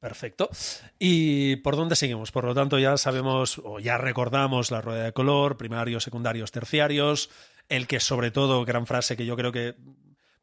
Perfecto. 0.00 0.48
¿Y 0.98 1.56
por 1.56 1.76
dónde 1.76 1.96
seguimos? 1.96 2.30
Por 2.30 2.44
lo 2.44 2.54
tanto, 2.54 2.78
ya 2.78 2.96
sabemos 2.96 3.60
o 3.64 3.80
ya 3.80 3.98
recordamos 3.98 4.70
la 4.70 4.80
rueda 4.80 5.04
de 5.04 5.12
color, 5.12 5.56
primarios, 5.56 6.04
secundarios, 6.04 6.52
terciarios, 6.52 7.30
el 7.68 7.86
que 7.88 7.98
sobre 7.98 8.30
todo, 8.30 8.64
gran 8.64 8.86
frase 8.86 9.16
que 9.16 9.26
yo 9.26 9.36
creo 9.36 9.50
que 9.50 9.74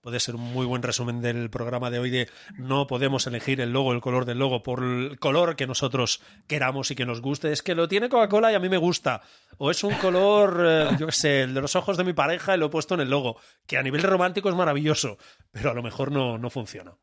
puede 0.06 0.20
ser 0.20 0.36
un 0.36 0.54
muy 0.54 0.68
buen 0.68 0.84
resumen 0.84 1.20
del 1.20 1.50
programa 1.50 1.90
de 1.90 1.98
hoy 1.98 2.12
de 2.12 2.30
no 2.60 2.86
podemos 2.86 3.26
elegir 3.26 3.60
el 3.60 3.74
logo, 3.74 3.92
el 3.92 4.02
color 4.02 4.26
del 4.26 4.38
logo 4.38 4.62
por 4.62 4.84
el 4.84 5.18
color 5.18 5.56
que 5.56 5.66
nosotros 5.66 6.22
queramos 6.46 6.92
y 6.92 6.96
que 6.96 7.08
nos 7.08 7.22
guste. 7.22 7.52
Es 7.52 7.64
que 7.64 7.74
lo 7.74 7.88
tiene 7.88 8.08
Coca-Cola 8.08 8.52
y 8.52 8.56
a 8.56 8.60
mí 8.60 8.70
me 8.70 8.78
gusta. 8.78 9.24
O 9.58 9.72
es 9.72 9.84
un 9.84 9.96
color, 9.96 10.64
eh, 10.64 10.90
yo 11.00 11.08
qué 11.08 11.12
sé, 11.12 11.42
el 11.42 11.56
de 11.56 11.62
los 11.62 11.76
ojos 11.76 11.98
de 11.98 12.04
mi 12.04 12.14
pareja 12.14 12.54
y 12.54 12.60
lo 12.60 12.68
he 12.68 12.70
puesto 12.70 12.94
en 12.94 13.02
el 13.02 13.10
logo, 13.10 13.40
que 13.66 13.80
a 13.80 13.82
nivel 13.82 14.04
romántico 14.04 14.48
es 14.48 14.54
maravilloso, 14.54 15.18
pero 15.50 15.72
a 15.72 15.74
lo 15.74 15.82
mejor 15.82 16.12
no, 16.12 16.38
no 16.38 16.52
funciona. 16.52 16.94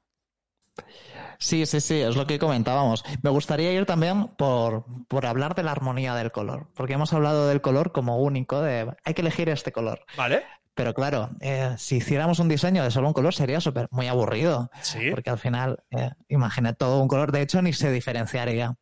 Sí, 1.41 1.67
sí, 1.67 1.81
sí, 1.81 2.01
es 2.01 2.15
lo 2.15 2.29
que 2.29 2.39
comentábamos. 2.39 3.05
Me 3.21 3.31
gustaría 3.31 3.73
ir 3.73 3.85
también 3.85 4.29
por, 4.29 4.85
por 5.09 5.27
hablar 5.27 5.57
de 5.57 5.65
la 5.65 5.73
armonía 5.73 6.15
del 6.15 6.31
color, 6.31 6.69
porque 6.77 6.93
hemos 6.93 7.13
hablado 7.13 7.49
del 7.49 7.61
color 7.61 7.91
como 7.91 8.19
único, 8.19 8.63
de 8.63 8.95
hay 9.03 9.15
que 9.15 9.23
elegir 9.23 9.49
este 9.49 9.73
color. 9.73 10.05
Vale. 10.17 10.45
Pero 10.75 10.95
claro, 10.95 11.31
eh, 11.41 11.75
si 11.77 11.97
hiciéramos 11.97 12.39
un 12.39 12.49
diseño 12.49 12.83
de 12.83 12.91
solo 12.91 13.09
un 13.09 13.13
color 13.13 13.35
sería 13.35 13.61
súper 13.61 13.89
muy 13.91 14.09
aburrido. 14.09 14.71
Sí. 14.81 15.11
Porque 15.11 15.31
al 15.31 15.39
final, 15.39 15.83
eh, 15.91 16.11
imagina 16.29 16.73
todo 16.73 17.01
un 17.03 17.09
color, 17.09 17.31
de 17.31 17.43
hecho, 17.43 17.61
ni 17.61 17.73
se 17.73 17.91
diferenciaría. 17.93 18.77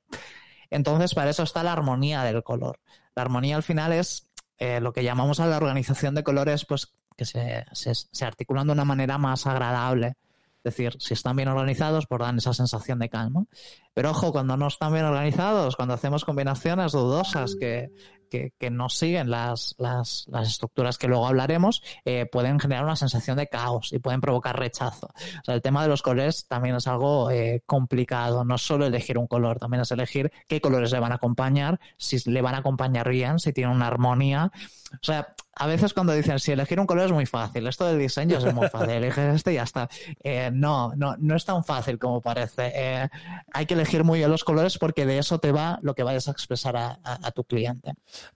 Entonces, 0.71 1.15
para 1.15 1.31
eso 1.31 1.43
está 1.43 1.65
la 1.65 1.73
armonía 1.73 2.23
del 2.23 2.45
color. 2.45 2.79
La 3.17 3.23
armonía 3.23 3.57
al 3.57 3.65
final 3.65 3.93
es 3.93 4.31
eh, 4.59 4.81
lo 4.81 4.93
que 4.93 5.03
llamamos 5.03 5.41
a 5.41 5.47
la 5.47 5.57
organización 5.57 6.15
de 6.15 6.23
colores, 6.23 6.65
pues 6.65 6.95
que 7.17 7.25
se, 7.25 7.65
se, 7.73 7.95
se 7.95 8.25
articulan 8.25 8.69
de 8.69 8.73
una 8.73 8.85
manera 8.85 9.19
más 9.19 9.47
agradable. 9.47 10.15
Es 10.63 10.75
decir, 10.75 10.95
si 11.01 11.15
están 11.15 11.37
bien 11.37 11.49
organizados, 11.49 12.07
pues 12.07 12.21
dan 12.21 12.37
esa 12.37 12.53
sensación 12.53 12.99
de 12.99 13.09
calma. 13.09 13.47
Pero 13.95 14.11
ojo, 14.11 14.31
cuando 14.31 14.57
no 14.57 14.69
están 14.69 14.93
bien 14.93 15.07
organizados, 15.07 15.75
cuando 15.75 15.95
hacemos 15.95 16.25
combinaciones 16.25 16.93
dudosas 16.93 17.57
que, 17.59 17.91
que, 18.31 18.71
no 18.71 18.89
siguen 18.89 19.31
las, 19.31 19.75
las, 19.79 20.27
estructuras 20.43 20.97
que 20.97 21.09
luego 21.09 21.27
hablaremos, 21.27 21.83
eh, 22.05 22.27
pueden 22.31 22.59
generar 22.61 22.85
una 22.85 22.97
sensación 22.97 23.37
de 23.37 23.49
caos 23.49 23.93
y 23.93 23.99
pueden 23.99 24.21
provocar 24.21 24.59
rechazo. 24.59 25.09
O 25.09 25.45
sea, 25.45 25.55
el 25.55 25.63
tema 25.63 25.83
de 25.83 25.89
los 25.89 26.03
colores 26.03 26.47
también 26.47 26.77
es 26.77 26.87
algo 26.87 27.31
eh, 27.31 27.63
complicado. 27.67 28.45
No 28.45 28.57
solo 28.59 28.87
elegir 28.87 29.19
un 29.19 29.27
color, 29.27 29.59
también 29.59 29.83
es 29.83 29.91
elegir 29.91 30.33
qué 30.49 30.61
colores 30.61 30.93
le 30.93 31.01
van 31.01 31.13
a 31.13 31.17
acompañar, 31.17 31.81
si 31.97 32.19
le 32.31 32.41
van 32.41 32.55
a 32.55 32.59
acompañar 32.59 33.09
bien, 33.09 33.39
si 33.39 33.53
tiene 33.53 33.73
una 33.73 33.89
armonía. 33.89 34.53
O 34.93 35.05
sea, 35.05 35.35
a 35.55 35.67
veces 35.67 35.95
cuando 35.95 36.13
dicen 36.13 36.39
si 36.39 36.53
elegir 36.53 36.81
un 36.81 36.87
color 36.87 37.07
es 37.07 37.13
muy 37.13 37.27
fácil, 37.27 37.67
esto 37.67 37.87
del 37.87 37.99
diseño 37.99 38.39
es 38.39 38.55
muy 38.55 38.69
fácil, 38.69 38.91
eliges 38.91 39.37
este 39.37 39.53
y 39.53 39.55
ya 39.57 39.63
está. 39.63 39.89
Eh, 40.23 40.51
no, 40.53 40.93
no, 40.97 41.17
no 41.19 41.37
es 41.37 41.45
tan 41.45 41.65
fácil 41.65 41.99
como 41.99 42.21
parece. 42.21 42.73
Eh, 42.75 43.09
hay 43.53 43.67
que 43.67 43.75
elegir 43.75 44.05
muy 44.05 44.19
bien 44.19 44.31
los 44.31 44.45
colores 44.45 44.79
porque 44.79 45.07
de 45.07 45.19
eso 45.19 45.39
te 45.39 45.53
va 45.53 45.79
lo 45.83 45.95
que 45.95 46.03
vayas 46.03 46.29
a 46.29 46.33
expresar 46.33 46.77
a, 46.77 46.99
a, 47.05 47.27
a 47.27 47.31
tu 47.31 47.45
cliente. 47.45 47.95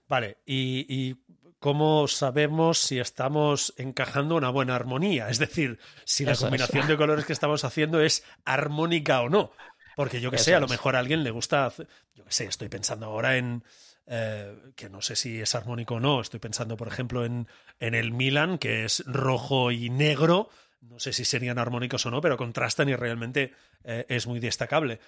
Vale, 0.09 0.39
y, 0.47 0.87
y 0.89 1.17
¿cómo 1.59 2.07
sabemos 2.09 2.79
si 2.79 2.99
estamos 3.01 3.73
encajando 3.79 4.37
una 4.37 4.51
buena 4.51 4.75
armonía? 4.77 5.29
Es 5.29 5.39
decir, 5.39 5.79
si 6.05 6.25
la 6.25 6.33
Eso 6.33 6.45
combinación 6.45 6.83
es. 6.83 6.89
de 6.89 6.97
colores 6.97 7.25
que 7.25 7.33
estamos 7.33 7.65
haciendo 7.65 8.01
es 8.01 8.23
armónica 8.45 9.23
o 9.23 9.29
no. 9.29 9.51
Porque 9.97 10.21
yo 10.21 10.31
que 10.31 10.39
sé, 10.39 10.55
a 10.55 10.61
lo 10.61 10.67
mejor 10.69 10.97
a 10.97 10.99
alguien 10.99 11.23
le 11.23 11.31
gusta, 11.31 11.73
yo 12.15 12.25
que 12.25 12.33
sé, 12.33 12.45
estoy 12.47 12.69
pensando 12.69 13.07
ahora 13.07 13.37
en, 13.37 13.63
eh, 14.07 14.55
que 14.77 14.89
no 14.89 15.01
sé 15.01 15.17
si 15.17 15.41
es 15.41 15.55
armónico 15.55 15.97
o 15.97 16.01
no. 16.01 16.21
Estoy 16.21 16.41
pensando, 16.41 16.77
por 16.77 16.89
ejemplo, 16.89 17.25
en, 17.25 17.49
en 17.81 17.95
el 17.95 18.13
Milan, 18.13 18.59
que 18.59 18.85
es 18.85 19.03
rojo 19.07 19.71
y 19.71 19.91
negro. 19.91 20.49
No 20.81 20.99
sé 20.99 21.13
si 21.13 21.25
serían 21.25 21.59
armónicos 21.59 22.05
o 22.07 22.11
no, 22.11 22.21
pero 22.21 22.37
contrastan 22.37 22.89
y 22.89 22.97
realmente 22.97 23.53
eh, 23.85 24.05
es 24.09 24.27
muy 24.27 24.41
destacable. 24.41 25.01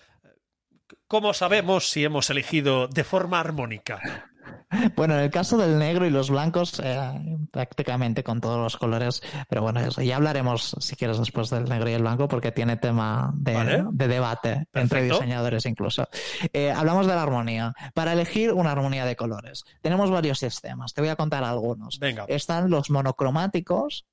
¿Cómo 1.09 1.35
sabemos 1.35 1.91
si 1.91 2.05
hemos 2.05 2.31
elegido 2.31 2.89
de 2.89 3.05
forma 3.05 3.41
armónica? 3.41 4.31
Bueno, 4.97 5.15
en 5.15 5.21
el 5.21 5.31
caso 5.31 5.57
del 5.57 5.79
negro 5.79 6.07
y 6.07 6.11
los 6.11 6.29
blancos, 6.31 6.81
eh, 6.83 7.37
prácticamente 7.53 8.25
con 8.25 8.41
todos 8.41 8.59
los 8.59 8.77
colores, 8.77 9.23
pero 9.49 9.63
bueno, 9.63 9.81
eso, 9.81 10.03
ya 10.03 10.17
hablaremos, 10.17 10.77
si 10.81 10.97
quieres, 10.97 11.19
después 11.19 11.51
del 11.51 11.65
negro 11.65 11.89
y 11.89 11.93
el 11.93 12.03
blanco, 12.03 12.27
porque 12.29 12.51
tiene 12.53 12.77
tema 12.77 13.33
de, 13.37 13.55
vale. 13.55 13.85
de 13.91 14.09
debate 14.09 14.49
Perfecto. 14.71 14.81
entre 14.81 15.03
diseñadores 15.05 15.67
incluso. 15.67 16.09
Eh, 16.53 16.71
hablamos 16.73 17.07
de 17.07 17.15
la 17.15 17.23
armonía. 17.23 17.75
Para 17.95 18.13
elegir 18.13 18.53
una 18.53 18.73
armonía 18.73 19.05
de 19.05 19.17
colores, 19.17 19.65
tenemos 19.83 20.11
varios 20.11 20.39
sistemas. 20.41 20.93
Te 20.95 21.01
voy 21.01 21.11
a 21.11 21.17
contar 21.17 21.45
algunos. 21.45 21.99
Venga. 22.01 22.25
Están 22.29 22.69
los 22.69 22.91
monocromáticos, 22.91 24.05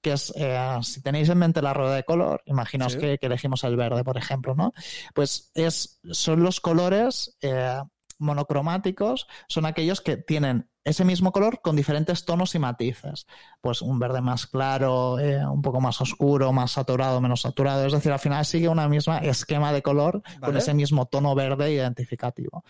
que 0.00 0.12
es, 0.12 0.32
eh, 0.36 0.78
si 0.82 1.00
tenéis 1.00 1.28
en 1.28 1.38
mente 1.38 1.62
la 1.62 1.72
rueda 1.74 1.94
de 1.94 2.04
color, 2.04 2.42
imaginaos 2.46 2.92
Sí. 2.92 2.98
que, 2.98 3.18
que 3.18 3.26
elegimos 3.26 3.64
el 3.64 3.76
verde, 3.76 4.04
por 4.04 4.16
ejemplo, 4.18 4.54
¿no? 4.54 4.72
Pues 5.14 5.50
es, 5.54 6.00
son 6.10 6.42
los 6.42 6.60
colores 6.60 7.36
eh, 7.40 7.80
monocromáticos, 8.22 9.26
son 9.48 9.66
aquellos 9.66 10.00
que 10.00 10.16
tienen 10.16 10.68
ese 10.84 11.04
mismo 11.04 11.30
color 11.32 11.60
con 11.62 11.76
diferentes 11.76 12.24
tonos 12.24 12.54
y 12.54 12.58
matices. 12.58 13.26
Pues 13.60 13.82
un 13.82 13.98
verde 13.98 14.20
más 14.20 14.46
claro, 14.46 15.18
eh, 15.18 15.44
un 15.46 15.62
poco 15.62 15.80
más 15.80 16.00
oscuro, 16.00 16.52
más 16.52 16.72
saturado, 16.72 17.20
menos 17.20 17.42
saturado. 17.42 17.86
Es 17.86 17.92
decir, 17.92 18.10
al 18.12 18.18
final 18.18 18.44
sigue 18.44 18.68
una 18.68 18.88
misma 18.88 19.18
esquema 19.18 19.72
de 19.72 19.82
color 19.82 20.22
con 20.40 20.56
ese 20.56 20.74
mismo 20.74 21.06
tono 21.06 21.34
verde 21.34 21.72
identificativo. 21.72 22.64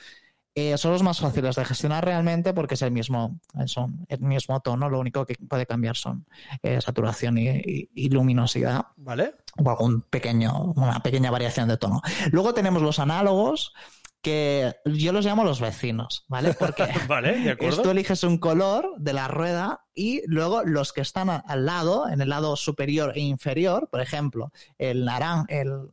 Eh, 0.54 0.76
son 0.76 0.92
los 0.92 1.02
más 1.02 1.18
fáciles 1.18 1.56
de 1.56 1.64
gestionar 1.64 2.04
realmente 2.04 2.52
porque 2.52 2.74
es 2.74 2.82
el 2.82 2.90
mismo, 2.90 3.40
son 3.64 4.04
el 4.10 4.20
mismo 4.20 4.60
tono, 4.60 4.90
lo 4.90 4.98
único 5.00 5.24
que 5.24 5.34
puede 5.48 5.64
cambiar 5.64 5.96
son 5.96 6.26
eh, 6.62 6.78
saturación 6.82 7.38
y, 7.38 7.48
y- 7.48 7.88
y 7.94 8.10
luminosidad 8.10 8.88
¿Vale? 8.96 9.32
o 9.56 9.70
algún 9.70 10.02
pequeño, 10.02 10.74
una 10.76 11.00
pequeña 11.00 11.30
variación 11.30 11.68
de 11.68 11.78
tono. 11.78 12.02
Luego 12.32 12.52
tenemos 12.52 12.82
los 12.82 12.98
análogos, 12.98 13.72
que 14.22 14.74
yo 14.86 15.12
los 15.12 15.24
llamo 15.24 15.44
los 15.44 15.60
vecinos, 15.60 16.24
¿vale? 16.28 16.54
Porque 16.54 16.86
Vale, 17.08 17.40
de 17.40 17.50
acuerdo. 17.50 17.82
tú 17.82 17.90
eliges 17.90 18.22
un 18.22 18.38
color 18.38 18.94
de 18.98 19.12
la 19.12 19.28
rueda 19.28 19.80
y 19.94 20.22
luego 20.26 20.62
los 20.62 20.92
que 20.92 21.00
están 21.00 21.28
al 21.28 21.66
lado, 21.66 22.08
en 22.08 22.20
el 22.20 22.28
lado 22.28 22.56
superior 22.56 23.12
e 23.16 23.20
inferior, 23.20 23.88
por 23.90 24.00
ejemplo, 24.00 24.52
el 24.78 25.04
naranja, 25.04 25.44
el 25.48 25.88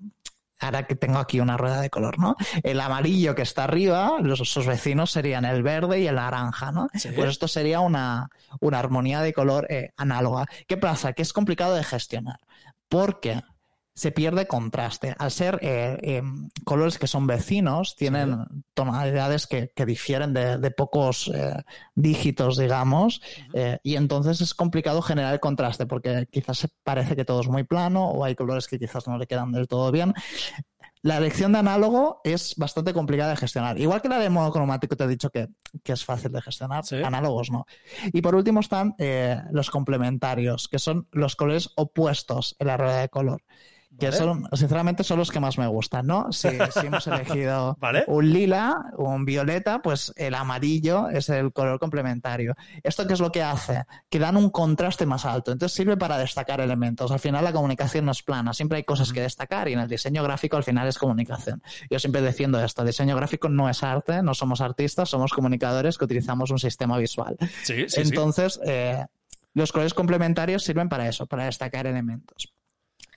ahora 0.60 0.86
que 0.86 0.96
tengo 0.96 1.20
aquí 1.20 1.40
una 1.40 1.58
rueda 1.58 1.82
de 1.82 1.90
color, 1.90 2.20
¿no? 2.20 2.36
El 2.64 2.82
amarillo 2.82 3.34
que 3.34 3.42
está 3.42 3.64
arriba, 3.64 4.18
los, 4.22 4.40
sus 4.40 4.66
vecinos 4.66 5.12
serían 5.12 5.46
el 5.46 5.64
verde 5.64 6.02
y 6.02 6.08
el 6.08 6.16
naranja, 6.16 6.72
¿no? 6.72 6.90
Sí. 6.94 7.10
Pues 7.16 7.30
esto 7.30 7.48
sería 7.48 7.80
una, 7.80 8.30
una 8.60 8.80
armonía 8.80 9.22
de 9.22 9.34
color 9.34 9.68
eh, 9.70 9.94
análoga. 9.98 10.46
¿Qué 10.68 10.78
pasa? 10.78 11.14
Que 11.14 11.22
es 11.22 11.34
complicado 11.34 11.76
de 11.76 11.84
gestionar. 11.84 12.40
Porque 12.90 13.42
se 14.00 14.12
pierde 14.14 14.48
contraste. 14.48 15.14
Al 15.20 15.30
ser 15.30 15.60
eh, 15.62 15.98
eh, 16.02 16.24
colores 16.64 16.98
que 16.98 17.06
son 17.08 17.28
vecinos, 17.28 17.96
tienen 17.98 18.38
tonalidades 18.74 19.46
que, 19.46 19.72
que 19.76 19.86
difieren 19.86 20.34
de, 20.34 20.58
de 20.58 20.72
pocos 20.72 21.30
eh, 21.34 21.54
dígitos, 21.96 22.58
digamos, 22.58 23.22
eh, 23.54 23.78
y 23.84 23.96
entonces 23.98 24.40
es 24.40 24.54
complicado 24.54 25.02
generar 25.02 25.34
el 25.34 25.42
contraste 25.42 25.86
porque 25.86 26.28
quizás 26.32 26.66
parece 26.84 27.16
que 27.18 27.26
todo 27.26 27.42
es 27.42 27.50
muy 27.50 27.64
plano 27.66 28.10
o 28.10 28.24
hay 28.24 28.36
colores 28.36 28.68
que 28.68 28.80
quizás 28.80 29.06
no 29.08 29.18
le 29.18 29.28
quedan 29.28 29.52
del 29.52 29.68
todo 29.68 29.92
bien. 29.92 30.14
La 31.02 31.16
elección 31.18 31.54
de 31.54 31.60
análogo 31.60 32.20
es 32.26 32.56
bastante 32.58 32.94
complicada 32.94 33.30
de 33.30 33.38
gestionar. 33.38 33.80
Igual 33.80 34.02
que 34.02 34.10
la 34.10 34.20
de 34.20 34.30
monocromático 34.30 34.98
te 34.98 35.06
he 35.06 35.08
dicho 35.08 35.30
que, 35.30 35.48
que 35.82 35.94
es 35.94 36.04
fácil 36.04 36.32
de 36.34 36.42
gestionar, 36.42 36.86
Sí. 36.86 36.98
análogos 36.98 37.52
no. 37.52 37.66
Y 38.12 38.22
por 38.22 38.36
último 38.36 38.60
están 38.60 38.96
eh, 38.98 39.38
los 39.52 39.70
complementarios, 39.70 40.68
que 40.68 40.78
son 40.78 41.08
los 41.12 41.38
colores 41.38 41.70
opuestos 41.78 42.56
en 42.60 42.68
la 42.68 42.76
rueda 42.76 43.00
de 43.00 43.08
color. 43.10 43.42
Que 44.00 44.12
son, 44.12 44.48
sinceramente, 44.54 45.04
son 45.04 45.20
los 45.20 45.32
que 45.32 45.40
más 45.40 45.58
me 45.58 45.68
gustan, 45.68 46.08
¿no? 46.08 46.32
Si, 46.32 46.50
si 46.50 46.88
hemos 46.88 47.06
elegido 47.08 47.78
Vale. 47.80 48.04
un 48.08 48.32
lila, 48.32 48.92
un 48.98 49.26
violeta, 49.26 49.82
pues 49.82 50.14
el 50.16 50.36
amarillo 50.36 51.10
es 51.10 51.30
el 51.30 51.52
color 51.54 51.80
complementario. 51.80 52.56
¿Esto 52.84 53.06
qué 53.08 53.14
es 53.14 53.20
lo 53.20 53.32
que 53.32 53.44
hace? 53.44 53.84
Que 54.10 54.20
dan 54.20 54.38
un 54.38 54.50
contraste 54.50 55.06
más 55.06 55.26
alto. 55.26 55.52
Entonces 55.52 55.76
sirve 55.76 55.98
para 55.98 56.18
destacar 56.18 56.62
elementos. 56.62 57.12
Al 57.12 57.20
final 57.20 57.44
la 57.44 57.54
comunicación 57.54 58.06
no 58.06 58.12
es 58.12 58.24
plana. 58.24 58.54
Siempre 58.54 58.78
hay 58.78 58.84
cosas 58.84 59.14
que 59.14 59.22
destacar 59.22 59.68
y 59.68 59.74
en 59.74 59.80
el 59.80 59.88
diseño 59.88 60.24
gráfico 60.24 60.58
al 60.58 60.64
final 60.64 60.88
es 60.88 60.98
comunicación. 60.98 61.62
Yo 61.90 62.00
siempre 62.00 62.22
defiendo 62.22 62.64
esto. 62.64 62.84
diseño 62.84 63.16
gráfico 63.16 63.50
no 63.50 63.70
es 63.70 63.84
arte, 63.84 64.24
no 64.24 64.34
somos 64.34 64.62
artistas, 64.62 65.10
somos 65.10 65.34
comunicadores 65.34 65.98
que 65.98 66.06
utilizamos 66.06 66.52
un 66.52 66.60
sistema 66.60 66.98
visual. 66.98 67.38
Sí, 67.64 67.86
sí, 67.88 67.90
sí. 67.90 68.02
Entonces, 68.02 68.60
eh, 68.66 69.06
los 69.54 69.72
colores 69.72 69.94
complementarios 69.94 70.64
sirven 70.64 70.90
para 70.90 71.08
eso, 71.08 71.26
para 71.26 71.46
destacar 71.46 71.88
elementos. 71.88 72.54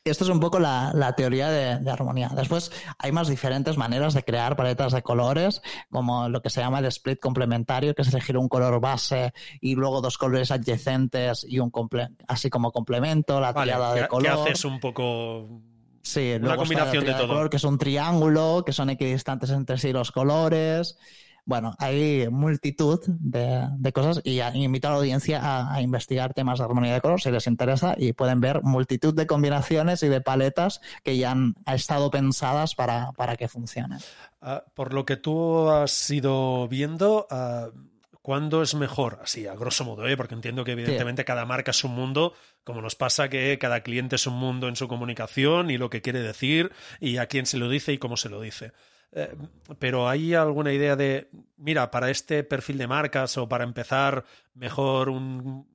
Esto 0.05 0.25
es 0.25 0.31
un 0.31 0.41
poco 0.41 0.59
la, 0.59 1.15
teoría 1.17 1.49
de, 1.49 1.89
armonía. 1.89 2.29
Después 2.35 2.73
hay 2.99 3.13
más 3.13 3.29
diferentes 3.29 3.77
maneras 3.77 4.15
de 4.15 4.25
crear 4.25 4.57
paletas 4.57 4.93
de 4.93 5.03
colores, 5.03 5.63
como 5.91 6.29
lo 6.29 6.43
que 6.43 6.51
se 6.51 6.61
llama 6.61 6.81
el 6.81 6.87
split 6.87 7.21
complementario, 7.21 7.95
que 7.95 8.03
es 8.03 8.09
elegir 8.09 8.37
un 8.37 8.49
color 8.49 8.81
base 8.81 9.33
y 9.61 9.77
luego 9.77 10.01
dos 10.01 10.19
colores 10.19 10.51
adyacentes 10.51 11.47
y 11.49 11.61
un 11.61 11.71
así 12.27 12.51
como 12.51 12.73
complemento, 12.73 13.41
la 13.41 13.55
triada 13.55 13.95
de 13.95 14.09
color. 14.09 14.45
¿Qué 14.45 14.51
haces 14.51 14.65
un 14.65 14.81
poco 14.81 15.47
Sí, 16.03 16.33
una 16.41 16.57
combinación 16.57 17.05
de 17.05 17.13
todo. 17.13 17.29
color, 17.29 17.49
que 17.49 17.59
es 17.59 17.65
un 17.65 17.79
triángulo, 17.79 18.65
que 18.67 18.73
son 18.73 18.91
equidistantes 18.91 19.51
entre 19.51 19.79
sí 19.79 19.93
los 19.93 20.11
colores. 20.11 20.99
Bueno, 21.45 21.75
hay 21.79 22.29
multitud 22.31 23.01
de, 23.07 23.93
cosas 23.93 24.21
y, 24.25 24.41
invito 24.41 24.89
a 24.89 24.93
la 24.93 24.97
audiencia 24.99 25.75
a, 25.75 25.83
investigar 25.83 26.35
temas 26.35 26.59
de 26.59 26.65
armonía 26.65 26.95
de 26.95 27.01
color 27.01 27.21
si 27.21 27.31
les 27.31 27.49
interesa 27.49 27.95
y 27.99 28.13
pueden 28.13 28.41
ver 28.41 28.63
multitud 28.63 29.13
de 29.13 29.27
combinaciones 29.27 30.03
y 30.05 30.09
de 30.09 30.21
paletas 30.21 30.81
que 31.03 31.17
ya 31.17 31.33
han 31.33 31.55
estado 31.67 32.11
pensadas 32.11 32.77
para, 32.77 33.13
que 33.37 33.49
funcionen. 33.49 33.99
Ah, 34.41 34.65
por 34.75 34.95
lo 34.95 35.05
que 35.05 35.17
tú 35.17 35.69
has 35.69 36.11
ido 36.11 36.69
viendo, 36.69 37.27
uh, 37.31 37.77
¿cuándo 38.23 38.63
es 38.63 38.77
mejor? 38.77 39.19
Así, 39.23 39.49
a 39.49 39.55
grosso 39.55 39.85
modo, 39.85 40.07
¿eh? 40.07 40.17
porque 40.17 40.35
entiendo 40.35 40.65
que 40.65 40.73
evidentemente 40.73 41.25
cada 41.25 41.45
marca 41.45 41.73
es 41.73 41.83
un 41.83 41.93
mundo, 41.93 42.35
como 42.63 42.81
nos 42.83 42.95
pasa 42.95 43.29
que 43.29 43.59
cada 43.59 43.81
cliente 43.81 44.15
es 44.15 44.27
un 44.29 44.35
mundo 44.35 44.69
en 44.69 44.77
su 44.77 44.87
comunicación 44.87 45.71
y 45.71 45.79
lo 45.79 45.91
que 45.91 46.03
quiere 46.03 46.21
decir 46.21 46.71
y 47.01 47.17
a 47.17 47.27
quién 47.27 47.47
se 47.47 47.59
lo 47.59 47.69
dice 47.69 47.93
y 47.93 47.99
cómo 47.99 48.17
se 48.17 48.29
lo 48.29 48.41
dice. 48.41 48.73
Eh, 49.13 49.35
pero 49.79 50.09
¿hay 50.09 50.35
alguna 50.35 50.73
idea 50.73 50.97
de, 50.97 51.29
mira, 51.57 51.91
para 51.91 52.11
este 52.11 52.45
perfil 52.45 52.79
de 52.79 52.87
marcas 52.87 53.37
o 53.37 53.49
para 53.49 53.65
empezar 53.65 54.25
mejor 54.55 55.11
un, 55.11 55.67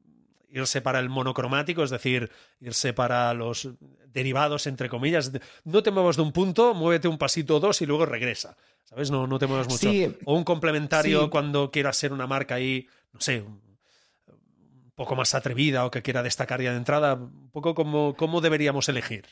irse 0.50 0.82
para 0.82 1.00
el 1.00 1.10
monocromático, 1.10 1.84
es 1.84 1.89
decir, 1.89 2.32
irse 2.60 2.93
para 2.93 3.34
los 3.34 3.69
derivados, 4.08 4.67
entre 4.67 4.89
comillas. 4.89 5.32
No 5.63 5.84
te 5.84 5.91
muevas 5.91 6.15
de 6.15 6.21
un 6.23 6.32
punto, 6.32 6.73
muévete 6.73 7.08
un 7.08 7.17
pasito 7.17 7.58
o 7.58 7.60
dos 7.60 7.82
y 7.82 7.86
luego 7.86 8.06
regresa. 8.06 8.58
¿Sabes? 8.86 9.12
No, 9.12 9.28
no 9.28 9.38
te 9.38 9.47
muevas 9.47 9.67
mucho. 9.67 9.89
o 10.26 10.34
un 10.34 10.43
complementario 10.43 11.30
cuando 11.30 11.71
quieras 11.71 11.97
ser 11.97 12.13
una 12.13 12.26
marca 12.26 12.56
ahí, 12.56 12.88
no 13.12 13.19
sé, 13.19 13.41
un 13.41 14.91
poco 14.95 15.15
más 15.15 15.36
atrevida 15.36 15.86
o 15.86 15.91
que 15.91 16.02
quiera 16.02 16.23
destacar 16.23 16.62
ya 16.62 16.71
de 16.71 16.78
entrada. 16.78 17.15
Un 17.15 17.52
poco 17.52 17.76
como 17.76 18.15
cómo 18.15 18.39
deberíamos 18.39 18.88
elegir. 18.88 19.26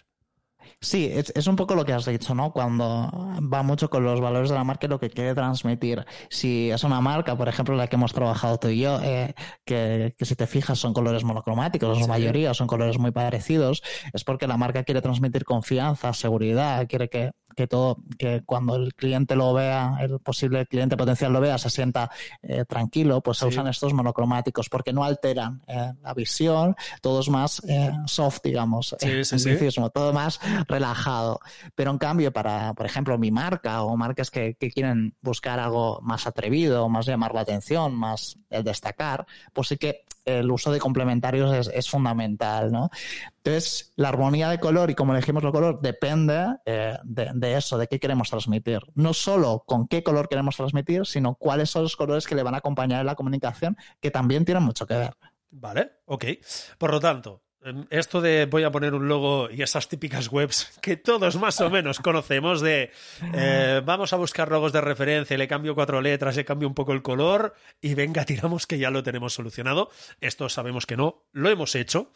Sí, 0.81 1.09
es, 1.11 1.47
un 1.47 1.55
poco 1.55 1.75
lo 1.75 1.85
que 1.85 1.93
has 1.93 2.05
dicho, 2.05 2.35
¿no? 2.35 2.51
Cuando 2.51 3.09
va 3.41 3.63
mucho 3.63 3.89
con 3.89 4.03
los 4.03 4.21
valores 4.21 4.49
de 4.49 4.55
la 4.55 4.63
marca 4.63 4.85
y 4.85 4.89
lo 4.89 4.99
que 4.99 5.09
quiere 5.09 5.33
transmitir. 5.33 6.05
Si 6.29 6.69
es 6.71 6.83
una 6.83 7.01
marca, 7.01 7.37
por 7.37 7.47
ejemplo, 7.47 7.75
la 7.75 7.87
que 7.87 7.95
hemos 7.95 8.13
trabajado 8.13 8.57
tú 8.57 8.67
y 8.69 8.79
yo, 8.79 8.99
eh, 9.01 9.33
que, 9.65 10.13
si 10.19 10.35
te 10.35 10.47
fijas 10.47 10.77
son 10.77 10.93
colores 10.93 11.23
monocromáticos, 11.23 11.99
la 11.99 12.07
mayoría 12.07 12.53
son 12.53 12.67
colores 12.67 12.99
muy 12.99 13.11
parecidos, 13.11 13.83
es 14.13 14.23
porque 14.23 14.47
la 14.47 14.57
marca 14.57 14.83
quiere 14.83 15.01
transmitir 15.01 15.45
confianza, 15.45 16.13
seguridad, 16.13 16.87
quiere 16.87 17.09
que 17.09 17.31
que 17.55 17.67
todo, 17.67 17.97
que 18.17 18.43
cuando 18.45 18.75
el 18.75 18.93
cliente 18.93 19.35
lo 19.35 19.53
vea, 19.53 19.97
el 20.01 20.19
posible 20.19 20.65
cliente 20.65 20.97
potencial 20.97 21.33
lo 21.33 21.39
vea, 21.41 21.57
se 21.57 21.69
sienta 21.69 22.11
eh, 22.43 22.65
tranquilo, 22.65 23.21
pues 23.21 23.37
se 23.37 23.47
usan 23.47 23.67
estos 23.67 23.93
monocromáticos 23.93 24.69
porque 24.69 24.93
no 24.93 25.03
alteran 25.03 25.61
eh, 25.67 25.93
la 26.01 26.13
visión, 26.13 26.75
todo 27.01 27.21
es 27.21 27.29
más 27.29 27.61
eh, 27.67 27.91
soft, 28.05 28.39
digamos, 28.43 28.95
sí, 28.99 29.23
todo 29.93 30.13
más 30.13 30.39
relajado. 30.67 31.39
Pero 31.73 31.91
en 31.91 31.97
cambio, 31.97 32.31
para, 32.31 32.73
por 32.73 32.85
ejemplo, 32.85 33.17
mi 33.17 33.31
marca 33.31 33.83
o 33.83 33.95
marcas 33.97 34.29
que, 34.29 34.55
que 34.55 34.69
quieren 34.69 35.15
buscar 35.21 35.59
algo 35.59 35.99
más 36.01 36.27
atrevido, 36.27 36.89
más 36.89 37.05
llamar 37.05 37.33
la 37.33 37.41
atención, 37.41 37.95
más 37.95 38.37
el 38.49 38.63
destacar, 38.63 39.25
pues 39.53 39.69
sí 39.69 39.77
que 39.77 40.03
el 40.25 40.51
uso 40.51 40.71
de 40.71 40.79
complementarios 40.79 41.69
es, 41.71 41.89
fundamental, 41.89 42.71
¿no? 42.71 42.89
Entonces, 43.37 43.93
la 43.95 44.09
armonía 44.09 44.49
de 44.49 44.59
color 44.59 44.89
y 44.89 44.95
cómo 44.95 45.13
elegimos 45.13 45.43
el 45.43 45.51
color 45.51 45.79
depende 45.81 46.57
eh, 46.65 46.97
de, 47.03 47.53
eso, 47.55 47.77
de 47.77 47.87
qué 47.87 47.99
queremos 47.99 48.29
transmitir. 48.29 48.81
No 48.95 49.13
solo 49.13 49.63
con 49.65 49.87
qué 49.87 50.03
color 50.03 50.27
queremos 50.27 50.55
transmitir, 50.57 51.05
sino 51.05 51.35
cuáles 51.35 51.69
son 51.69 51.83
los 51.83 51.95
colores 51.95 52.25
que 52.25 52.35
le 52.35 52.43
van 52.43 52.55
a 52.55 52.57
acompañar 52.57 53.01
en 53.01 53.05
la 53.05 53.15
comunicación, 53.15 53.77
que 54.01 54.11
también 54.11 54.45
tienen 54.45 54.63
mucho 54.63 54.87
que 54.87 54.95
ver. 54.95 55.15
Vale, 55.51 55.91
ok. 56.05 56.25
Por 56.77 56.91
lo 56.91 56.99
tanto, 56.99 57.44
esto 57.89 58.21
de 58.21 58.45
voy 58.45 58.63
a 58.63 58.71
poner 58.71 58.93
un 58.93 59.07
logo 59.07 59.49
y 59.49 59.61
esas 59.61 59.89
típicas 59.89 60.31
webs 60.31 60.71
que 60.81 60.97
todos 60.97 61.35
más 61.37 61.59
o 61.61 61.69
menos 61.69 61.99
conocemos 61.99 62.61
de 62.61 62.91
eh, 63.33 63.81
vamos 63.83 64.13
a 64.13 64.17
buscar 64.17 64.51
logos 64.51 64.71
de 64.71 64.81
referencia, 64.81 65.37
le 65.37 65.47
cambio 65.47 65.73
cuatro 65.73 66.01
letras, 66.01 66.35
le 66.35 66.45
cambio 66.45 66.67
un 66.67 66.75
poco 66.75 66.93
el 66.93 67.01
color 67.01 67.55
y 67.81 67.95
venga, 67.95 68.25
tiramos 68.25 68.67
que 68.67 68.77
ya 68.77 68.91
lo 68.91 69.03
tenemos 69.03 69.33
solucionado. 69.33 69.89
Esto 70.21 70.49
sabemos 70.49 70.85
que 70.85 70.97
no, 70.97 71.23
lo 71.31 71.49
hemos 71.49 71.75
hecho, 71.75 72.11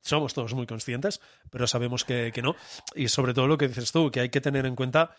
somos 0.00 0.34
todos 0.34 0.52
muy 0.54 0.66
conscientes, 0.66 1.20
pero 1.50 1.66
sabemos 1.66 2.04
que, 2.04 2.32
no. 2.42 2.56
Y 2.94 3.08
sobre 3.08 3.34
todo 3.34 3.46
lo 3.46 3.56
que 3.56 3.68
dices 3.68 3.92
tú, 3.92 4.10
que 4.10 4.20
hay 4.20 4.28
que 4.30 4.40
tener 4.40 4.66
en 4.66 4.74
cuenta 4.74 5.14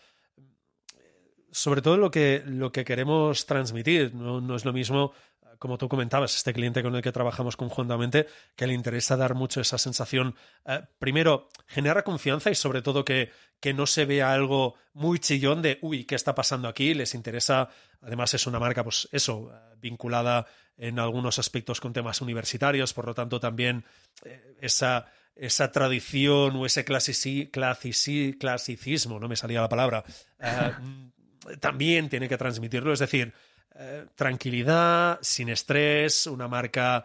sobre 1.50 1.82
todo 1.82 1.96
lo 1.96 2.10
que, 2.10 2.42
lo 2.44 2.72
que 2.72 2.84
queremos 2.84 3.46
transmitir. 3.46 4.12
No, 4.14 4.40
no, 4.40 4.56
es 4.56 4.64
lo 4.64 4.72
mismo, 4.72 5.12
como 5.58 5.78
tú 5.78 5.88
comentabas, 5.88 6.36
este 6.36 6.52
cliente 6.52 6.82
con 6.82 6.94
el 6.94 7.02
que 7.02 7.12
trabajamos 7.12 7.56
conjuntamente, 7.56 8.26
que 8.56 8.66
le 8.66 8.74
interesa 8.74 9.16
dar 9.16 9.34
mucho 9.34 9.60
esa 9.60 9.78
sensación. 9.78 10.34
Eh, 10.64 10.82
primero, 10.98 11.48
genera 11.66 12.02
confianza 12.02 12.50
y 12.50 12.54
sobre 12.54 12.82
todo 12.82 13.04
que, 13.04 13.30
que 13.60 13.74
no 13.74 13.86
se 13.86 14.04
vea 14.04 14.32
algo 14.32 14.74
muy 14.92 15.18
chillón 15.18 15.62
de, 15.62 15.78
uy, 15.82 16.04
¿qué 16.04 16.14
está 16.14 16.34
pasando 16.34 16.68
aquí? 16.68 16.94
Les 16.94 17.14
interesa, 17.14 17.68
además 18.02 18.34
es 18.34 18.46
una 18.46 18.58
marca, 18.58 18.84
pues 18.84 19.08
eso, 19.12 19.50
eh, 19.52 19.76
vinculada 19.80 20.46
en 20.76 20.98
algunos 20.98 21.38
aspectos 21.38 21.80
con 21.80 21.92
temas 21.92 22.20
universitarios, 22.20 22.92
por 22.92 23.06
lo 23.06 23.14
tanto 23.14 23.40
también 23.40 23.84
eh, 24.24 24.56
esa, 24.60 25.06
esa 25.36 25.72
tradición 25.72 26.56
o 26.56 26.66
ese 26.66 26.84
clasicismo, 26.84 29.20
no 29.20 29.28
me 29.28 29.36
salía 29.36 29.60
la 29.60 29.68
palabra, 29.68 30.04
también 31.60 32.08
tiene 32.08 32.28
que 32.28 32.36
transmitirlo, 32.36 32.92
es 32.92 32.98
decir, 32.98 33.32
eh, 33.74 34.06
tranquilidad, 34.14 35.18
sin 35.22 35.48
estrés, 35.48 36.26
una 36.26 36.48
marca 36.48 37.04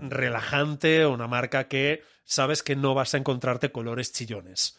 relajante, 0.00 1.06
una 1.06 1.28
marca 1.28 1.68
que 1.68 2.02
sabes 2.24 2.64
que 2.64 2.74
no 2.74 2.92
vas 2.92 3.14
a 3.14 3.18
encontrarte 3.18 3.70
colores 3.70 4.12
chillones, 4.12 4.76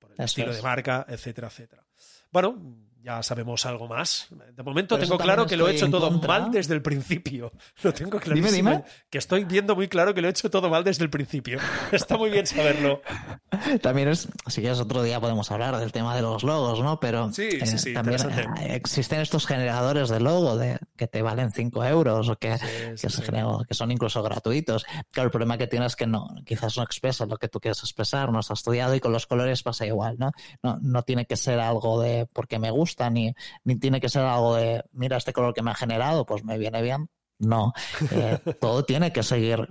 por 0.00 0.10
el 0.10 0.20
estilo 0.20 0.52
de 0.52 0.60
marca, 0.62 1.06
etcétera, 1.08 1.46
etcétera. 1.46 1.84
Bueno, 2.32 2.60
ya 3.02 3.22
sabemos 3.22 3.66
algo 3.66 3.88
más. 3.88 4.28
De 4.54 4.62
momento 4.62 4.98
tengo 4.98 5.18
claro 5.18 5.46
que 5.46 5.56
lo 5.56 5.68
he 5.68 5.72
hecho 5.72 5.90
todo 5.90 6.10
mal 6.10 6.50
desde 6.50 6.74
el 6.74 6.82
principio. 6.82 7.52
Lo 7.82 7.92
tengo 7.92 8.18
clarísimo. 8.20 8.70
Dime, 8.70 8.84
Que 9.10 9.18
estoy 9.18 9.44
viendo 9.44 9.74
muy 9.74 9.88
claro 9.88 10.14
que 10.14 10.20
lo 10.20 10.28
he 10.28 10.30
hecho 10.30 10.50
todo 10.50 10.70
mal 10.70 10.84
desde 10.84 11.04
el 11.04 11.10
principio. 11.10 11.58
Está 11.92 12.16
muy 12.16 12.30
bien 12.30 12.46
saberlo. 12.46 13.02
También 13.82 14.08
es, 14.08 14.28
si 14.46 14.60
quieres 14.60 14.78
otro 14.78 15.02
día 15.02 15.20
podemos 15.20 15.50
hablar 15.50 15.76
del 15.78 15.90
tema 15.90 16.14
de 16.14 16.22
los 16.22 16.42
logos, 16.42 16.80
¿no? 16.80 17.00
Pero 17.00 17.32
sí, 17.32 17.50
sí, 17.64 17.78
sí, 17.78 17.90
eh, 17.90 17.94
también 17.94 18.20
eh, 18.30 18.74
existen 18.74 19.20
estos 19.20 19.46
generadores 19.46 20.08
de 20.08 20.20
logo 20.20 20.56
de, 20.56 20.78
que 21.02 21.08
te 21.08 21.20
valen 21.20 21.50
5 21.50 21.84
euros 21.84 22.28
o 22.28 22.36
que, 22.36 22.56
que, 23.00 23.74
son 23.74 23.90
incluso 23.90 24.22
gratuitos. 24.22 24.84
Claro, 25.10 25.26
el 25.26 25.32
problema 25.32 25.58
que 25.58 25.66
tienes 25.66 25.92
es 25.92 25.96
que 25.96 26.06
no, 26.06 26.28
quizás 26.46 26.76
no 26.76 26.84
expresas 26.84 27.26
lo 27.28 27.38
que 27.38 27.48
tú 27.48 27.58
quieres 27.58 27.80
expresar, 27.80 28.30
no 28.30 28.38
has 28.38 28.52
estudiado 28.52 28.94
y 28.94 29.00
con 29.00 29.10
los 29.10 29.26
colores 29.26 29.64
pasa 29.64 29.84
igual, 29.84 30.14
¿no? 30.16 30.30
No, 30.62 30.78
no 30.80 31.02
tiene 31.02 31.26
que 31.26 31.36
ser 31.36 31.58
algo 31.58 32.00
de 32.00 32.28
porque 32.32 32.60
me 32.60 32.70
gusta 32.70 33.10
ni, 33.10 33.34
ni 33.64 33.80
tiene 33.80 34.00
que 34.00 34.08
ser 34.08 34.22
algo 34.22 34.54
de, 34.54 34.84
mira, 34.92 35.16
este 35.16 35.32
color 35.32 35.52
que 35.54 35.62
me 35.62 35.72
ha 35.72 35.74
generado, 35.74 36.24
pues 36.24 36.44
me 36.44 36.56
viene 36.56 36.80
bien. 36.82 37.10
No, 37.40 37.72
eh, 38.12 38.38
todo 38.60 38.84
tiene 38.84 39.12
que 39.12 39.24
seguir. 39.24 39.66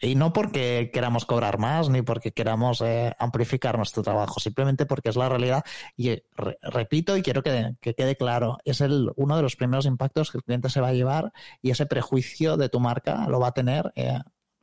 Y 0.00 0.14
no 0.14 0.32
porque 0.32 0.90
queramos 0.92 1.24
cobrar 1.24 1.58
más 1.58 1.88
ni 1.88 2.02
porque 2.02 2.32
queramos 2.32 2.80
eh, 2.80 3.14
amplificar 3.18 3.76
nuestro 3.76 4.02
trabajo, 4.02 4.38
simplemente 4.38 4.86
porque 4.86 5.08
es 5.08 5.16
la 5.16 5.28
realidad. 5.28 5.64
Y 5.96 6.22
repito 6.62 7.16
y 7.16 7.22
quiero 7.22 7.42
que, 7.42 7.74
quede 7.80 8.16
claro, 8.16 8.58
es 8.64 8.80
el, 8.80 9.10
uno 9.16 9.36
de 9.36 9.42
los 9.42 9.56
primeros 9.56 9.86
impactos 9.86 10.30
que 10.30 10.38
el 10.38 10.44
cliente 10.44 10.70
se 10.70 10.80
va 10.80 10.88
a 10.88 10.92
llevar 10.92 11.32
y 11.62 11.70
ese 11.70 11.86
prejuicio 11.86 12.56
de 12.56 12.68
tu 12.68 12.80
marca 12.80 13.26
lo 13.28 13.40
va 13.40 13.48
a 13.48 13.54
tener 13.54 13.92
eh, 13.96 14.18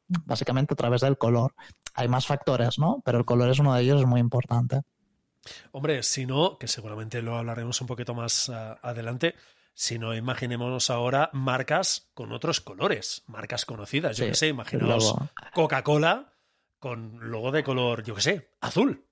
básicamente 0.08 0.74
a 0.74 0.78
través 0.78 1.02
del 1.02 1.18
color. 1.18 1.54
Hay 1.94 2.08
más 2.08 2.26
factores, 2.26 2.80
¿no? 2.80 3.02
Pero 3.04 3.18
el 3.18 3.26
color 3.26 3.50
es 3.50 3.60
uno 3.60 3.74
de 3.74 3.82
ellos, 3.82 4.02
es 4.02 4.08
muy 4.08 4.20
importante. 4.20 4.82
Hombre, 5.72 6.02
si 6.04 6.26
no, 6.26 6.58
que 6.58 6.68
seguramente 6.68 7.22
lo 7.22 7.38
hablaremos 7.38 7.80
un 7.82 7.88
poquito 7.88 8.14
más 8.14 8.50
uh, 8.50 8.76
adelante, 8.82 9.36
si 9.76 10.00
no, 10.00 10.16
imaginémonos 10.16 10.90
ahora 10.90 11.30
marcas 11.34 12.10
con 12.14 12.32
otros 12.32 12.62
colores, 12.62 13.24
marcas 13.28 13.66
conocidas. 13.66 14.16
Yo 14.16 14.26
qué 14.26 14.34
sé, 14.34 14.48
imaginaos 14.48 15.16
Coca-Cola 15.54 16.34
con 16.80 17.30
logo 17.30 17.52
de 17.52 17.64
color, 17.64 18.02
yo 18.04 18.16
qué 18.16 18.22
sé, 18.22 18.52
azul. 18.62 19.06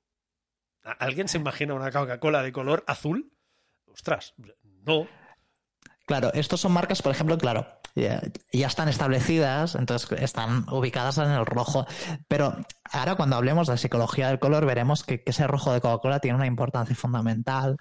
¿Alguien 0.99 1.27
se 1.27 1.37
imagina 1.37 1.73
una 1.73 1.91
Coca-Cola 1.91 2.41
de 2.41 2.53
color 2.53 2.85
azul? 2.87 3.33
Ostras, 3.91 4.35
no. 4.63 5.07
Claro, 6.05 6.31
estos 6.33 6.61
son 6.61 6.71
marcas, 6.71 7.01
por 7.01 7.11
ejemplo, 7.11 7.37
claro, 7.37 7.67
ya, 7.95 8.21
están 8.51 8.87
establecidas, 8.87 9.75
entonces 9.75 10.09
están 10.19 10.65
ubicadas 10.71 11.17
en 11.17 11.29
el 11.29 11.45
rojo. 11.45 11.85
Pero 12.29 12.55
ahora 12.91 13.15
cuando 13.15 13.35
hablemos 13.35 13.67
de 13.67 13.77
psicología 13.77 14.29
del 14.29 14.39
color, 14.39 14.65
veremos 14.65 15.03
que, 15.03 15.21
ese 15.25 15.45
rojo 15.45 15.73
de 15.73 15.81
Coca-Cola 15.81 16.19
tiene 16.19 16.37
una 16.37 16.47
importancia 16.47 16.95
fundamental. 16.95 17.77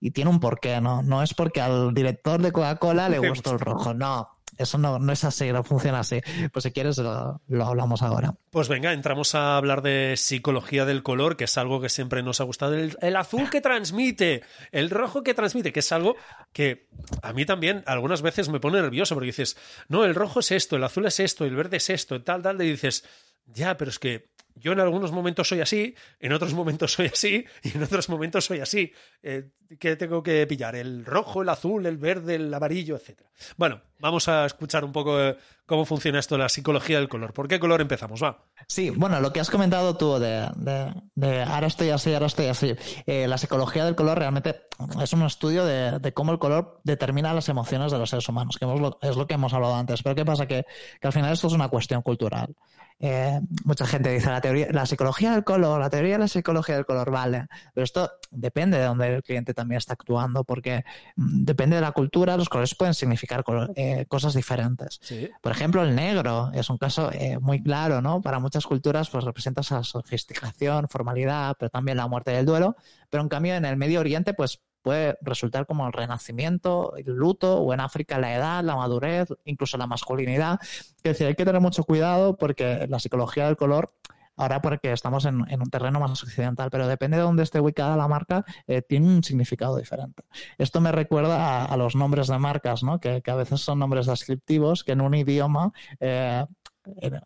Y 0.00 0.12
tiene 0.12 0.30
un 0.30 0.40
porqué, 0.40 0.80
¿no? 0.80 1.02
No 1.02 1.22
es 1.22 1.34
porque 1.34 1.60
al 1.60 1.92
director 1.94 2.40
de 2.40 2.52
Coca-Cola 2.52 3.08
le, 3.08 3.18
gustó 3.28 3.52
el 3.52 3.60
rojo, 3.60 3.92
no. 3.92 4.28
eso 4.56 4.78
no, 4.78 4.98
no 4.98 5.12
es 5.12 5.24
así, 5.24 5.52
no 5.52 5.62
funciona 5.62 6.00
así. 6.00 6.22
Pues 6.52 6.62
si 6.62 6.72
quieres 6.72 6.96
lo, 6.98 7.40
lo, 7.46 7.66
hablamos 7.66 8.00
ahora. 8.02 8.34
Pues 8.50 8.68
venga, 8.68 8.92
entramos 8.94 9.34
a 9.34 9.58
hablar 9.58 9.82
de 9.82 10.14
psicología 10.16 10.86
del 10.86 11.02
color, 11.02 11.36
que 11.36 11.44
es 11.44 11.58
algo 11.58 11.80
que 11.80 11.90
siempre 11.90 12.22
nos 12.22 12.40
ha 12.40 12.44
gustado. 12.44 12.74
El, 12.74 12.96
el, 13.02 13.16
azul 13.16 13.50
que 13.50 13.60
transmite, 13.60 14.42
el 14.72 14.88
rojo 14.88 15.22
que 15.22 15.34
transmite, 15.34 15.72
que 15.72 15.80
es 15.80 15.92
algo 15.92 16.16
que 16.52 16.88
a 17.22 17.32
mí 17.34 17.44
también 17.44 17.84
algunas 17.86 18.22
veces 18.22 18.48
me 18.48 18.58
pone 18.58 18.80
nervioso, 18.80 19.14
porque 19.14 19.26
dices, 19.26 19.58
no, 19.88 20.04
el 20.04 20.14
rojo 20.14 20.40
es 20.40 20.50
esto, 20.50 20.76
el 20.76 20.84
azul 20.84 21.04
es 21.06 21.20
esto, 21.20 21.44
el 21.44 21.54
verde 21.54 21.76
es 21.76 21.90
esto, 21.90 22.22
tal, 22.22 22.40
tal, 22.40 22.60
y 22.62 22.70
dices, 22.70 23.04
ya, 23.46 23.76
pero 23.76 23.90
es 23.90 23.98
que 23.98 24.30
yo 24.54 24.72
en 24.72 24.80
algunos 24.80 25.12
momentos 25.12 25.48
soy 25.48 25.60
así, 25.60 25.94
en 26.18 26.32
otros 26.32 26.54
momentos 26.54 26.92
soy 26.92 27.06
así 27.06 27.44
y 27.62 27.76
en 27.76 27.82
otros 27.82 28.08
momentos 28.08 28.44
soy 28.44 28.60
así. 28.60 28.92
Eh, 29.22 29.50
¿Qué 29.78 29.94
tengo 29.94 30.22
que 30.22 30.46
pillar? 30.46 30.74
¿El 30.74 31.04
rojo, 31.04 31.42
el 31.42 31.48
azul, 31.48 31.86
el 31.86 31.96
verde, 31.96 32.34
el 32.34 32.52
amarillo, 32.52 32.96
etcétera? 32.96 33.30
Bueno, 33.56 33.80
vamos 34.00 34.28
a 34.28 34.46
escuchar 34.46 34.84
un 34.84 34.92
poco 34.92 35.20
eh, 35.20 35.36
cómo 35.64 35.84
funciona 35.84 36.18
esto 36.18 36.36
la 36.36 36.48
psicología 36.48 36.98
del 36.98 37.08
color. 37.08 37.32
¿Por 37.32 37.46
qué 37.46 37.60
color 37.60 37.80
empezamos? 37.80 38.22
Va. 38.22 38.44
Sí, 38.66 38.90
bueno, 38.90 39.20
lo 39.20 39.32
que 39.32 39.38
has 39.38 39.48
comentado 39.48 39.96
tú 39.96 40.18
de, 40.18 40.48
de, 40.56 40.92
de 41.14 41.42
ahora 41.42 41.68
estoy 41.68 41.90
así, 41.90 42.12
ahora 42.12 42.26
estoy 42.26 42.46
así. 42.46 42.74
Eh, 43.06 43.28
la 43.28 43.38
psicología 43.38 43.84
del 43.84 43.94
color 43.94 44.18
realmente 44.18 44.62
es 45.00 45.12
un 45.12 45.22
estudio 45.22 45.64
de, 45.64 46.12
cómo 46.14 46.32
el 46.32 46.38
color 46.38 46.80
determina 46.82 47.32
las 47.32 47.48
emociones 47.48 47.92
de 47.92 47.98
los 47.98 48.10
seres 48.10 48.28
humanos, 48.28 48.56
que 48.58 48.64
hemos, 48.64 48.96
es 49.02 49.16
lo 49.16 49.26
que 49.26 49.34
hemos 49.34 49.52
hablado 49.52 49.76
antes. 49.76 50.02
Pero 50.02 50.14
¿qué 50.16 50.24
pasa? 50.24 50.46
Que 50.46 50.64
al 51.02 51.12
final 51.12 51.32
esto 51.32 51.46
es 51.46 51.52
una 51.52 51.68
cuestión 51.68 52.02
cultural. 52.02 52.56
Eh, 53.02 53.40
mucha 53.64 53.86
gente 53.86 54.10
dice 54.10 54.28
la 54.28 54.42
teoría, 54.42 54.68
la 54.72 54.84
psicología 54.84 55.32
del 55.32 55.42
color, 55.42 55.80
la 55.80 55.88
teoría 55.88 56.12
de 56.12 56.18
la 56.18 56.28
psicología 56.28 56.76
del 56.76 56.84
color, 56.84 57.10
vale. 57.10 57.46
Pero 57.72 57.82
esto 57.82 58.10
depende 58.30 58.78
de 58.78 58.84
donde 58.84 59.14
el 59.16 59.22
cliente 59.22 59.54
también 59.54 59.78
está 59.78 59.94
actuando, 59.94 60.44
porque 60.44 60.84
mm, 61.16 61.44
depende 61.44 61.76
de 61.76 61.82
la 61.82 61.92
cultura, 61.92 62.36
los 62.36 62.50
colores 62.50 62.74
pueden 62.74 62.92
significar 62.92 63.42
color, 63.42 63.72
eh, 63.74 64.04
cosas 64.06 64.34
diferentes. 64.34 65.00
Sí. 65.02 65.30
Por 65.40 65.52
ejemplo, 65.52 65.82
el 65.82 65.94
negro 65.94 66.50
es 66.52 66.68
un 66.68 66.76
caso 66.76 67.10
eh, 67.12 67.38
muy 67.40 67.62
claro, 67.62 68.02
¿no? 68.02 68.20
Para 68.20 68.38
muchas 68.38 68.66
culturas, 68.66 69.08
pues 69.08 69.24
representa 69.24 69.62
esa 69.62 69.82
sofisticación, 69.82 70.86
formalidad, 70.88 71.56
pero 71.58 71.70
también 71.70 71.96
la 71.96 72.06
muerte 72.06 72.32
del 72.32 72.44
duelo. 72.44 72.76
Pero 73.08 73.22
en 73.22 73.30
cambio, 73.30 73.54
en 73.54 73.64
el 73.64 73.76
Medio 73.78 74.00
Oriente, 74.00 74.34
pues 74.34 74.60
puede 74.82 75.16
resultar 75.22 75.66
como 75.66 75.86
el 75.86 75.92
renacimiento, 75.92 76.94
el 76.96 77.12
luto, 77.12 77.58
o 77.58 77.72
en 77.74 77.80
África 77.80 78.18
la 78.18 78.34
edad, 78.34 78.64
la 78.64 78.76
madurez, 78.76 79.28
incluso 79.44 79.76
la 79.78 79.86
masculinidad. 79.86 80.58
Es 80.60 81.02
decir, 81.02 81.26
hay 81.26 81.34
que 81.34 81.44
tener 81.44 81.60
mucho 81.60 81.84
cuidado 81.84 82.36
porque 82.36 82.86
la 82.88 82.98
psicología 82.98 83.46
del 83.46 83.56
color, 83.56 83.92
ahora 84.36 84.62
porque 84.62 84.92
estamos 84.92 85.24
en, 85.26 85.44
en 85.50 85.60
un 85.60 85.68
terreno 85.68 86.00
más 86.00 86.22
occidental, 86.22 86.70
pero 86.70 86.88
depende 86.88 87.18
de 87.18 87.22
dónde 87.22 87.42
esté 87.42 87.60
ubicada 87.60 87.96
la 87.96 88.08
marca, 88.08 88.44
eh, 88.66 88.82
tiene 88.82 89.06
un 89.06 89.22
significado 89.22 89.76
diferente. 89.76 90.22
Esto 90.56 90.80
me 90.80 90.92
recuerda 90.92 91.64
a, 91.64 91.76
los 91.76 91.94
nombres 91.94 92.28
de 92.28 92.38
marcas, 92.38 92.82
¿no? 92.82 93.00
que, 93.00 93.20
que, 93.22 93.30
a 93.30 93.34
veces 93.36 93.60
son 93.60 93.78
nombres 93.78 94.06
descriptivos 94.06 94.82
que 94.82 94.92
en 94.92 95.02
un 95.02 95.14
idioma 95.14 95.72
eh, 96.00 96.44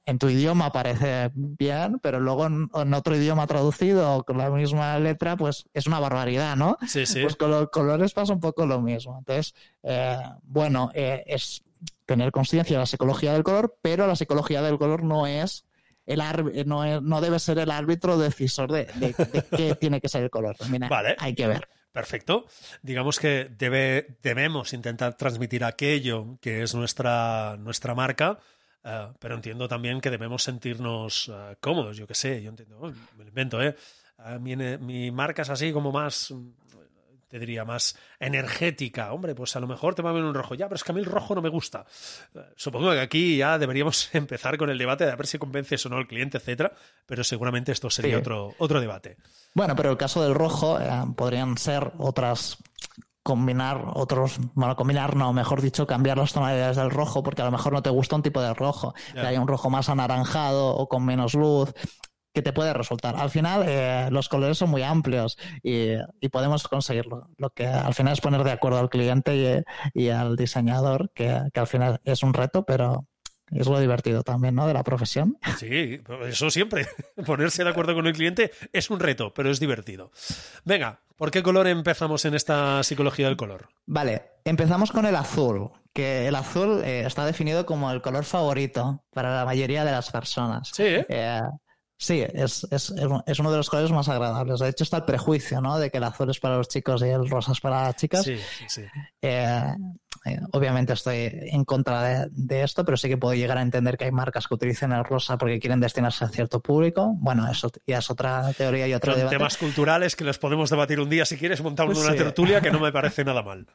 en, 0.06 0.18
tu 0.18 0.28
idioma 0.28 0.72
parece 0.72 1.30
bien, 1.34 1.98
pero 2.00 2.20
luego 2.20 2.46
en, 2.46 2.68
en, 2.74 2.94
otro 2.94 3.16
idioma 3.16 3.46
traducido 3.46 4.24
con 4.24 4.38
la 4.38 4.50
misma 4.50 4.98
letra, 4.98 5.36
pues 5.36 5.66
es 5.72 5.86
una 5.86 6.00
barbaridad, 6.00 6.56
¿no? 6.56 6.76
Sí, 6.86 7.06
sí. 7.06 7.22
Pues 7.22 7.36
con 7.36 7.50
los 7.50 7.68
colores 7.70 8.12
pasa 8.12 8.32
un 8.32 8.40
poco 8.40 8.66
lo 8.66 8.80
mismo. 8.80 9.18
Entonces, 9.18 9.54
eh, 9.82 10.18
bueno, 10.42 10.90
eh, 10.94 11.22
es 11.26 11.62
tener 12.06 12.32
conciencia 12.32 12.76
de 12.76 12.80
la 12.80 12.86
psicología 12.86 13.32
del 13.32 13.44
color, 13.44 13.76
pero 13.80 14.06
la 14.06 14.16
psicología 14.16 14.62
del 14.62 14.78
color 14.78 15.04
no 15.04 15.26
es 15.26 15.64
el 16.06 16.22
no, 16.66 16.84
es, 16.84 17.00
no 17.00 17.20
debe 17.20 17.38
ser 17.38 17.58
el 17.58 17.70
árbitro 17.70 18.18
decisor 18.18 18.70
de, 18.70 18.84
de, 18.96 19.14
de 19.14 19.44
qué 19.56 19.74
tiene 19.80 20.00
que 20.00 20.08
ser 20.08 20.22
el 20.22 20.30
color. 20.30 20.56
Vale. 20.88 21.16
hay 21.18 21.34
que 21.34 21.46
ver. 21.46 21.68
Perfecto. 21.94 22.46
Digamos 22.82 23.20
que 23.20 23.48
debe, 23.56 24.18
debemos 24.20 24.72
intentar 24.72 25.16
transmitir 25.16 25.62
aquello 25.62 26.38
que 26.40 26.64
es 26.64 26.74
nuestra, 26.74 27.56
nuestra 27.60 27.94
marca, 27.94 28.40
Uh, 28.84 29.14
pero 29.18 29.34
entiendo 29.34 29.66
también 29.66 29.98
que 29.98 30.10
debemos 30.10 30.42
sentirnos 30.42 31.28
uh, 31.28 31.56
cómodos, 31.58 31.96
yo 31.96 32.06
qué 32.06 32.14
sé, 32.14 32.42
yo 32.42 32.50
entiendo, 32.50 32.78
oh, 32.80 32.92
me 33.16 33.24
lo 33.24 33.28
invento, 33.28 33.62
¿eh? 33.62 33.74
Uh, 34.18 34.38
mi, 34.38 34.56
mi, 34.56 35.10
marca 35.10 35.40
es 35.40 35.48
así 35.48 35.72
como 35.72 35.90
más, 35.90 36.34
te 37.34 37.38
diría, 37.38 37.64
más 37.64 37.96
energética. 38.20 39.12
Hombre, 39.12 39.34
pues 39.34 39.56
a 39.56 39.60
lo 39.60 39.66
mejor 39.66 39.94
te 39.94 40.02
va 40.02 40.10
a 40.10 40.12
ver 40.12 40.22
un 40.22 40.34
rojo, 40.34 40.54
ya, 40.54 40.68
pero 40.68 40.76
es 40.76 40.84
que 40.84 40.92
a 40.92 40.94
mí 40.94 41.00
el 41.00 41.06
rojo 41.06 41.34
no 41.34 41.42
me 41.42 41.48
gusta. 41.48 41.84
Supongo 42.56 42.92
que 42.92 43.00
aquí 43.00 43.38
ya 43.38 43.58
deberíamos 43.58 44.08
empezar 44.14 44.58
con 44.58 44.70
el 44.70 44.78
debate 44.78 45.06
de 45.06 45.12
a 45.12 45.16
ver 45.16 45.26
si 45.26 45.38
convences 45.38 45.84
o 45.86 45.88
no 45.88 45.96
al 45.96 46.06
cliente, 46.06 46.38
etcétera, 46.38 46.72
pero 47.06 47.24
seguramente 47.24 47.72
esto 47.72 47.88
sería 47.88 48.12
sí. 48.12 48.20
otro, 48.20 48.54
otro 48.58 48.80
debate. 48.80 49.16
Bueno, 49.54 49.74
pero 49.74 49.90
el 49.90 49.96
caso 49.96 50.22
del 50.22 50.34
rojo 50.34 50.78
eh, 50.78 50.86
podrían 51.16 51.56
ser 51.56 51.90
otras 51.98 52.58
combinar 53.24 53.84
otros, 53.94 54.38
bueno, 54.52 54.76
combinar 54.76 55.16
no, 55.16 55.32
mejor 55.32 55.62
dicho, 55.62 55.86
cambiar 55.86 56.18
las 56.18 56.34
tonalidades 56.34 56.76
del 56.76 56.90
rojo, 56.90 57.22
porque 57.22 57.42
a 57.42 57.46
lo 57.46 57.50
mejor 57.50 57.72
no 57.72 57.82
te 57.82 57.90
gusta 57.90 58.14
un 58.14 58.22
tipo 58.22 58.40
de 58.40 58.52
rojo, 58.52 58.94
yeah. 59.14 59.22
que 59.22 59.28
haya 59.28 59.40
un 59.40 59.48
rojo 59.48 59.70
más 59.70 59.88
anaranjado 59.88 60.76
o 60.76 60.88
con 60.88 61.04
menos 61.04 61.34
luz, 61.34 61.72
que 62.34 62.42
te 62.42 62.52
puede 62.52 62.74
resultar. 62.74 63.16
Al 63.16 63.30
final, 63.30 63.64
eh, 63.66 64.08
los 64.10 64.28
colores 64.28 64.58
son 64.58 64.68
muy 64.68 64.82
amplios 64.82 65.38
y, 65.62 65.92
y, 66.20 66.28
podemos 66.28 66.68
conseguirlo. 66.68 67.30
Lo 67.38 67.50
que 67.50 67.66
al 67.66 67.94
final 67.94 68.12
es 68.12 68.20
poner 68.20 68.44
de 68.44 68.52
acuerdo 68.52 68.78
al 68.78 68.90
cliente 68.90 69.64
y, 69.94 70.02
y 70.04 70.08
al 70.10 70.36
diseñador, 70.36 71.10
que, 71.14 71.48
que 71.52 71.60
al 71.60 71.66
final 71.66 72.00
es 72.04 72.22
un 72.22 72.34
reto, 72.34 72.64
pero, 72.64 73.06
es 73.54 73.66
lo 73.66 73.78
divertido 73.80 74.22
también, 74.22 74.54
¿no? 74.54 74.66
De 74.66 74.74
la 74.74 74.82
profesión. 74.82 75.38
Sí, 75.58 76.00
eso 76.26 76.50
siempre. 76.50 76.86
Ponerse 77.26 77.64
de 77.64 77.70
acuerdo 77.70 77.94
con 77.94 78.06
el 78.06 78.12
cliente 78.12 78.50
es 78.72 78.90
un 78.90 79.00
reto, 79.00 79.32
pero 79.32 79.50
es 79.50 79.60
divertido. 79.60 80.10
Venga, 80.64 81.00
¿por 81.16 81.30
qué 81.30 81.42
color 81.42 81.68
empezamos 81.68 82.24
en 82.24 82.34
esta 82.34 82.82
psicología 82.82 83.28
del 83.28 83.36
color? 83.36 83.68
Vale, 83.86 84.22
empezamos 84.44 84.90
con 84.90 85.06
el 85.06 85.14
azul, 85.16 85.70
que 85.92 86.26
el 86.26 86.34
azul 86.34 86.82
eh, 86.84 87.04
está 87.06 87.24
definido 87.24 87.64
como 87.64 87.90
el 87.92 88.02
color 88.02 88.24
favorito 88.24 89.04
para 89.12 89.36
la 89.36 89.44
mayoría 89.44 89.84
de 89.84 89.92
las 89.92 90.10
personas. 90.10 90.70
Sí, 90.72 90.82
¿eh? 90.82 91.06
eh 91.08 91.40
Sí, 92.04 92.22
es, 92.34 92.66
es, 92.70 92.92
es, 93.26 93.38
uno 93.38 93.50
de 93.50 93.56
los 93.56 93.70
colores 93.70 93.90
más 93.90 94.10
agradables. 94.10 94.60
De 94.60 94.68
hecho, 94.68 94.84
está 94.84 94.98
el 94.98 95.04
prejuicio, 95.04 95.62
¿no? 95.62 95.78
De 95.78 95.90
que 95.90 95.96
el 95.96 96.04
azul 96.04 96.28
es 96.28 96.38
para 96.38 96.58
los 96.58 96.68
chicos 96.68 97.00
y 97.00 97.06
el 97.06 97.30
rosa 97.30 97.52
es 97.52 97.60
para 97.60 97.84
las 97.84 97.96
chicas. 97.96 98.24
Sí, 98.24 98.36
sí. 98.68 98.82
Eh, 99.22 99.74
eh, 100.26 100.38
obviamente 100.52 100.92
estoy 100.92 101.30
en 101.32 101.64
contra 101.64 102.02
de, 102.02 102.28
de, 102.30 102.62
esto, 102.62 102.84
pero 102.84 102.98
sí 102.98 103.08
que 103.08 103.16
puedo 103.16 103.32
llegar 103.32 103.56
a 103.56 103.62
entender 103.62 103.96
que 103.96 104.04
hay 104.04 104.12
marcas 104.12 104.46
que 104.46 104.52
utilizan 104.52 104.92
el 104.92 105.02
rosa 105.02 105.38
porque 105.38 105.58
quieren 105.58 105.80
destinarse 105.80 106.26
a 106.26 106.28
cierto 106.28 106.60
público. 106.60 107.14
Bueno, 107.16 107.50
eso 107.50 107.70
ya 107.86 108.00
es 108.00 108.10
otra 108.10 108.52
teoría 108.52 108.86
y 108.86 108.92
otro 108.92 109.12
Son 109.12 109.20
debate. 109.20 109.36
temas 109.36 109.56
culturales 109.56 110.14
que 110.14 110.24
los 110.24 110.36
podemos 110.36 110.68
debatir 110.68 111.00
un 111.00 111.08
día 111.08 111.24
si 111.24 111.38
quieres 111.38 111.62
montar 111.62 111.88
una 111.88 111.96
sí. 111.96 112.16
tertulia 112.18 112.60
que 112.60 112.70
no 112.70 112.80
me 112.80 112.92
parece 112.92 113.24
nada 113.24 113.42
mal. 113.42 113.66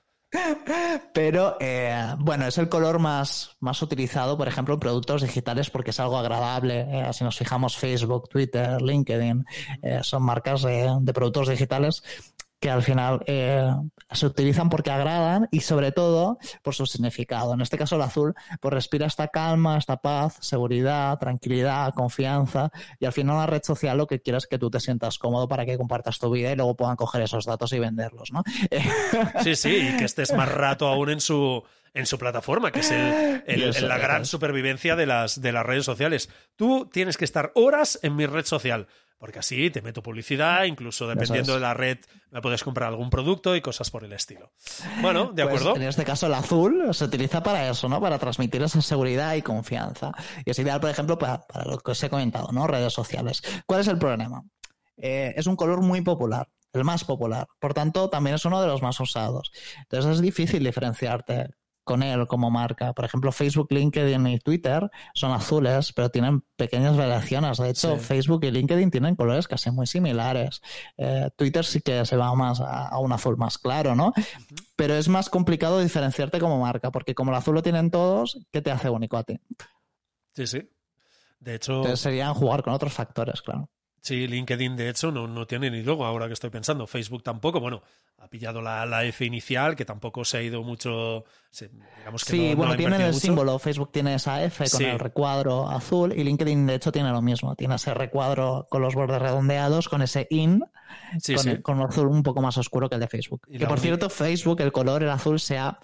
Pero 1.13 1.57
eh, 1.59 2.15
bueno, 2.19 2.45
es 2.45 2.57
el 2.57 2.69
color 2.69 2.99
más, 2.99 3.55
más 3.59 3.81
utilizado, 3.81 4.37
por 4.37 4.47
ejemplo, 4.47 4.75
en 4.75 4.79
productos 4.79 5.23
digitales 5.23 5.69
porque 5.69 5.89
es 5.89 5.99
algo 5.99 6.17
agradable. 6.17 6.81
Eh, 6.81 7.13
si 7.13 7.23
nos 7.23 7.37
fijamos, 7.37 7.77
Facebook, 7.77 8.29
Twitter, 8.29 8.81
LinkedIn, 8.81 9.45
eh, 9.81 9.99
son 10.03 10.23
marcas 10.23 10.61
de, 10.61 10.89
de 11.01 11.13
productos 11.13 11.49
digitales 11.49 12.03
que 12.59 12.69
al 12.69 12.83
final 12.83 13.23
eh, 13.25 13.73
se 14.11 14.25
utilizan 14.25 14.69
porque 14.69 14.91
agradan 14.91 15.47
y 15.51 15.61
sobre 15.61 15.91
todo 15.91 16.37
por 16.61 16.75
su 16.75 16.85
significado. 16.85 17.53
En 17.53 17.61
este 17.61 17.77
caso 17.77 17.95
el 17.95 18.01
azul 18.01 18.33
pues 18.59 18.73
respira 18.73 19.07
esta 19.07 19.29
calma, 19.29 19.77
esta 19.77 19.97
paz, 19.97 20.37
seguridad, 20.41 21.17
tranquilidad, 21.19 21.93
confianza 21.93 22.71
y 22.99 23.05
al 23.05 23.13
final 23.13 23.35
una 23.35 23.47
red 23.47 23.63
social 23.63 23.97
lo 23.97 24.07
que 24.07 24.21
quieres 24.21 24.43
es 24.43 24.47
que 24.47 24.59
tú 24.59 24.69
te 24.69 24.79
sientas 24.79 25.17
cómodo 25.17 25.47
para 25.47 25.65
que 25.65 25.77
compartas 25.77 26.19
tu 26.19 26.29
vida 26.31 26.51
y 26.51 26.55
luego 26.55 26.75
puedan 26.75 26.95
coger 26.95 27.21
esos 27.21 27.45
datos 27.45 27.71
y 27.73 27.79
venderlos, 27.79 28.31
¿no? 28.31 28.43
Sí, 29.43 29.55
sí, 29.55 29.89
y 29.93 29.97
que 29.97 30.05
estés 30.05 30.33
más 30.33 30.49
rato 30.49 30.87
aún 30.87 31.09
en 31.09 31.21
su 31.21 31.63
en 31.93 32.05
su 32.05 32.19
plataforma, 32.19 32.71
que 32.71 32.81
es 32.81 32.91
el, 32.91 33.43
el, 33.47 33.75
el, 33.75 33.87
la 33.87 33.97
gran 33.97 34.25
supervivencia 34.25 34.95
de 34.95 35.05
las, 35.05 35.41
de 35.41 35.51
las 35.51 35.65
redes 35.65 35.85
sociales. 35.85 36.29
Tú 36.55 36.87
tienes 36.91 37.17
que 37.17 37.25
estar 37.25 37.51
horas 37.55 37.99
en 38.03 38.15
mi 38.15 38.25
red 38.27 38.45
social, 38.45 38.87
porque 39.19 39.39
así 39.39 39.69
te 39.69 39.81
meto 39.81 40.01
publicidad, 40.01 40.63
incluso 40.63 41.07
dependiendo 41.07 41.53
de 41.53 41.59
la 41.59 41.73
red 41.73 41.99
me 42.31 42.41
puedes 42.41 42.63
comprar 42.63 42.89
algún 42.89 43.09
producto 43.09 43.55
y 43.55 43.61
cosas 43.61 43.91
por 43.91 44.03
el 44.03 44.13
estilo. 44.13 44.51
Bueno, 45.01 45.31
¿de 45.33 45.43
acuerdo? 45.43 45.71
Pues 45.71 45.81
en 45.81 45.89
este 45.89 46.05
caso 46.05 46.27
el 46.27 46.33
azul 46.33 46.93
se 46.93 47.05
utiliza 47.05 47.43
para 47.43 47.69
eso, 47.69 47.89
¿no? 47.89 47.99
Para 47.99 48.17
transmitir 48.17 48.63
esa 48.63 48.81
seguridad 48.81 49.35
y 49.35 49.41
confianza. 49.41 50.13
Y 50.45 50.51
es 50.51 50.59
ideal, 50.59 50.79
por 50.79 50.89
ejemplo, 50.89 51.17
para, 51.17 51.45
para 51.45 51.65
lo 51.65 51.77
que 51.79 51.91
os 51.91 52.03
he 52.03 52.09
comentado, 52.09 52.51
¿no? 52.53 52.65
Redes 52.65 52.93
sociales. 52.93 53.43
¿Cuál 53.65 53.81
es 53.81 53.87
el 53.87 53.97
problema? 53.97 54.43
Eh, 54.97 55.33
es 55.35 55.47
un 55.47 55.55
color 55.55 55.81
muy 55.81 56.01
popular 56.01 56.47
el 56.73 56.83
más 56.83 57.03
popular. 57.03 57.47
Por 57.59 57.73
tanto, 57.73 58.09
también 58.09 58.35
es 58.35 58.45
uno 58.45 58.61
de 58.61 58.67
los 58.67 58.81
más 58.81 58.99
usados. 58.99 59.51
Entonces 59.79 60.11
es 60.15 60.21
difícil 60.21 60.63
diferenciarte 60.63 61.49
con 61.89 62.03
él 62.03 62.27
como 62.27 62.51
marca. 62.51 62.93
Por 62.93 63.03
ejemplo, 63.03 63.31
Facebook, 63.31 63.69
LinkedIn 63.71 64.27
y 64.27 64.37
Twitter 64.37 64.91
son 65.15 65.31
azules, 65.31 65.91
pero 65.91 66.11
tienen 66.11 66.43
pequeñas 66.55 66.95
variaciones. 66.95 67.57
De 67.57 67.67
hecho, 67.67 67.97
sí. 67.97 68.03
Facebook 68.03 68.43
y 68.43 68.51
LinkedIn 68.51 68.91
tienen 68.91 69.15
colores 69.15 69.47
casi 69.47 69.71
muy 69.71 69.87
similares. 69.87 70.61
Eh, 70.97 71.31
Twitter 71.35 71.65
sí 71.65 71.81
que 71.81 72.05
se 72.05 72.15
va 72.15 72.35
más 72.35 72.61
a, 72.61 72.89
a 72.89 72.99
un 72.99 73.11
azul 73.11 73.37
más 73.37 73.57
claro, 73.57 73.95
¿no? 73.95 74.09
Uh 74.09 74.21
-huh. 74.21 74.63
Pero 74.75 74.93
es 74.93 75.07
más 75.09 75.31
complicado 75.31 75.79
diferenciarte 75.79 76.39
como 76.39 76.59
marca, 76.59 76.91
porque 76.91 77.15
como 77.15 77.31
el 77.31 77.37
azul 77.37 77.55
lo 77.55 77.63
tienen 77.63 77.89
todos, 77.89 78.37
¿qué 78.51 78.61
te 78.61 78.69
hace 78.69 78.91
único 78.91 79.17
a 79.17 79.23
ti? 79.23 79.39
Sí, 80.35 80.45
sí. 80.45 80.69
De 81.39 81.55
hecho. 81.55 81.77
Entonces 81.77 82.01
serían 82.01 82.35
jugar 82.35 82.61
con 82.61 82.73
otros 82.73 82.93
factores, 82.93 83.41
claro. 83.41 83.67
Sí, 84.01 84.27
LinkedIn 84.27 84.75
de 84.77 84.89
hecho 84.89 85.11
no, 85.11 85.27
no 85.27 85.45
tiene 85.45 85.69
ni 85.69 85.83
logo 85.83 86.05
ahora 86.05 86.27
que 86.27 86.33
estoy 86.33 86.49
pensando. 86.49 86.87
Facebook 86.87 87.21
tampoco. 87.23 87.59
Bueno, 87.59 87.81
ha 88.19 88.27
pillado 88.27 88.61
la, 88.61 88.85
la 88.85 89.03
F 89.03 89.25
inicial 89.25 89.75
que 89.75 89.85
tampoco 89.85 90.23
se 90.25 90.37
ha 90.37 90.41
ido 90.41 90.63
mucho. 90.63 91.25
se- 91.51 91.69
digamos 91.97 92.23
que 92.25 92.31
Sí, 92.31 92.43
no- 92.43 92.49
no 92.51 92.55
bueno, 92.57 92.73
ha 92.73 92.77
tienen 92.77 93.01
el 93.01 93.07
mucho. 93.07 93.19
símbolo. 93.19 93.59
Facebook 93.59 93.91
tiene 93.91 94.13
esa 94.15 94.43
F 94.43 94.69
con 94.69 94.79
Sí. 94.79 94.85
el 94.85 94.99
recuadro 94.99 95.69
azul 95.69 96.13
y 96.13 96.23
LinkedIn, 96.23 96.65
de 96.67 96.75
hecho, 96.75 96.91
tiene 96.91 97.11
lo 97.11 97.21
mismo. 97.21 97.55
Tiene 97.55 97.75
ese 97.75 97.93
recuadro 97.93 98.67
con 98.69 98.81
los 98.81 98.95
bordes 98.95 99.21
redondeados, 99.21 99.89
con 99.89 100.01
ese 100.01 100.27
in, 100.29 100.63
Sí, 101.19 101.35
con, 101.35 101.43
sí. 101.43 101.49
el- 101.51 101.61
con 101.61 101.79
un 101.79 101.87
azul 101.87 102.07
un 102.07 102.23
poco 102.23 102.41
más 102.41 102.57
oscuro 102.57 102.87
que 102.89 102.95
el 102.95 103.01
de 103.01 103.07
Facebook. 103.07 103.41
Y 103.49 103.57
Que 103.57 103.67
por 103.67 103.79
cierto, 103.79 104.09
Facebook, 104.09 104.61
el 104.61 104.71
color, 104.71 105.03
el 105.03 105.09
azul, 105.09 105.39
se 105.39 105.57
ha, 105.57 105.77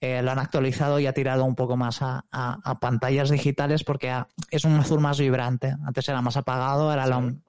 eh, 0.00 0.20
lo 0.22 0.30
han 0.32 0.38
actualizado 0.40 0.98
y 0.98 1.06
ha 1.06 1.12
tirado 1.14 1.44
un 1.44 1.54
poco 1.54 1.76
más 1.76 2.02
a, 2.02 2.24
a- 2.32 2.58
a 2.64 2.80
pantallas 2.80 3.30
digitales 3.30 3.84
porque 3.84 4.12
es 4.50 4.64
un 4.64 4.74
azul 4.74 5.00
más 5.00 5.18
vibrante. 5.20 5.74
Antes 5.86 6.08
era 6.08 6.20
más 6.20 6.36
apagado, 6.36 6.90
ahora 6.90 7.06
lo 7.06 7.14
han, 7.16 7.42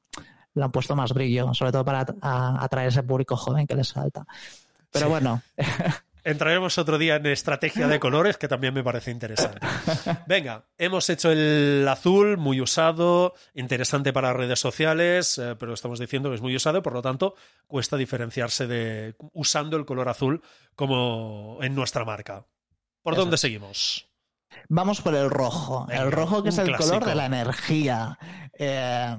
lo 0.55 0.65
han 0.65 0.71
puesto 0.71 0.95
más 0.95 1.13
brillo, 1.13 1.53
sobre 1.53 1.71
todo 1.71 1.83
para 1.85 2.05
a- 2.21 2.63
atraer 2.63 2.89
ese 2.89 3.03
público 3.03 3.35
joven 3.37 3.65
que 3.67 3.75
les 3.75 3.91
falta. 3.93 4.25
Pero 4.91 5.05
Sí. 5.07 5.09
bueno, 5.11 5.41
Entraremos 6.25 6.77
otro 6.77 6.97
día 6.97 7.17
en 7.17 7.25
estrategia 7.25 7.85
de 7.85 7.99
colores, 7.99 8.37
que 8.37 8.47
también 8.47 8.73
me 8.73 8.81
parece 8.81 9.11
interesante. 9.11 9.59
Venga, 10.25 10.63
hemos 10.77 11.09
hecho 11.09 11.29
el 11.33 11.85
azul, 11.89 12.37
muy 12.37 12.61
usado, 12.61 13.33
interesante 13.53 14.13
para 14.13 14.31
redes 14.31 14.57
sociales, 14.57 15.37
eh, 15.37 15.57
pero 15.59 15.73
estamos 15.73 15.99
diciendo 15.99 16.29
que 16.29 16.35
es 16.35 16.41
muy 16.41 16.55
usado 16.55 16.77
y 16.77 16.81
por 16.81 16.93
lo 16.93 17.01
tanto 17.01 17.35
cuesta 17.67 17.97
diferenciarse 17.97 18.67
de 18.67 19.15
usando 19.33 19.75
el 19.75 19.85
color 19.85 20.07
azul 20.07 20.41
como 20.75 21.57
en 21.61 21.75
nuestra 21.75 22.05
marca. 22.05 22.45
¿Por 23.01 23.15
Eso 23.15 23.23
dónde 23.23 23.37
seguimos? 23.37 24.07
Vamos 24.69 25.01
por 25.01 25.15
el 25.15 25.29
rojo. 25.29 25.87
Venga, 25.87 26.03
el 26.03 26.11
rojo 26.13 26.41
que 26.41 26.49
es 26.49 26.57
el 26.57 26.67
clásico. 26.67 26.87
color 26.89 27.05
de 27.05 27.15
la 27.15 27.25
energía. 27.25 28.17
Eh, 28.57 29.17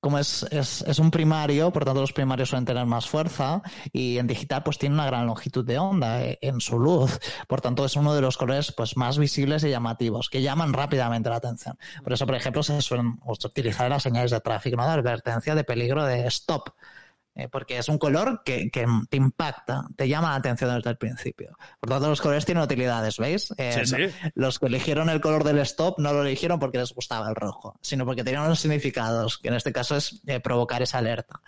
como 0.00 0.18
es, 0.18 0.44
es, 0.50 0.82
es 0.82 0.98
un 0.98 1.10
primario, 1.10 1.72
por 1.72 1.84
tanto 1.84 2.00
los 2.00 2.12
primarios 2.12 2.50
suelen 2.50 2.64
tener 2.64 2.86
más 2.86 3.08
fuerza 3.08 3.62
y 3.92 4.18
en 4.18 4.26
digital 4.26 4.62
pues 4.62 4.78
tiene 4.78 4.94
una 4.94 5.06
gran 5.06 5.26
longitud 5.26 5.64
de 5.64 5.78
onda 5.78 6.22
eh, 6.22 6.38
en 6.40 6.60
su 6.60 6.78
luz. 6.78 7.18
Por 7.48 7.60
tanto 7.60 7.84
es 7.84 7.96
uno 7.96 8.14
de 8.14 8.20
los 8.20 8.36
colores 8.36 8.72
pues 8.72 8.96
más 8.96 9.18
visibles 9.18 9.64
y 9.64 9.70
llamativos 9.70 10.30
que 10.30 10.42
llaman 10.42 10.72
rápidamente 10.72 11.30
la 11.30 11.36
atención. 11.36 11.78
Por 12.02 12.12
eso, 12.12 12.26
por 12.26 12.36
ejemplo, 12.36 12.62
se 12.62 12.80
suelen 12.82 13.18
utilizar 13.26 13.90
las 13.90 14.02
señales 14.02 14.30
de 14.30 14.40
tráfico, 14.40 14.76
¿no? 14.76 14.84
de 14.84 14.92
advertencia, 14.92 15.54
de 15.54 15.64
peligro, 15.64 16.04
de 16.04 16.26
stop. 16.28 16.70
Eh, 17.38 17.48
porque 17.48 17.78
es 17.78 17.88
un 17.88 17.98
color 17.98 18.42
que, 18.44 18.68
que 18.68 18.84
te 19.08 19.16
impacta, 19.16 19.84
te 19.96 20.08
llama 20.08 20.30
la 20.30 20.34
atención 20.34 20.74
desde 20.74 20.90
el 20.90 20.98
principio. 20.98 21.56
Por 21.78 21.88
tanto, 21.88 22.08
los 22.08 22.20
colores 22.20 22.44
tienen 22.44 22.64
utilidades, 22.64 23.16
¿veis? 23.16 23.54
Eh, 23.56 23.84
Sí, 23.84 23.86
sí. 23.86 24.30
los 24.34 24.58
que 24.58 24.66
eligieron 24.66 25.08
el 25.08 25.20
color 25.20 25.44
del 25.44 25.60
stop 25.60 26.00
no 26.00 26.12
lo 26.12 26.22
eligieron 26.22 26.58
porque 26.58 26.78
les 26.78 26.92
gustaba 26.92 27.28
el 27.28 27.36
rojo, 27.36 27.78
sino 27.80 28.04
porque 28.04 28.24
tenían 28.24 28.42
unos 28.42 28.58
significados, 28.58 29.38
que 29.38 29.48
en 29.48 29.54
este 29.54 29.72
caso 29.72 29.94
es 29.96 30.20
eh, 30.26 30.40
provocar 30.40 30.82
esa 30.82 30.98
alerta. 30.98 31.40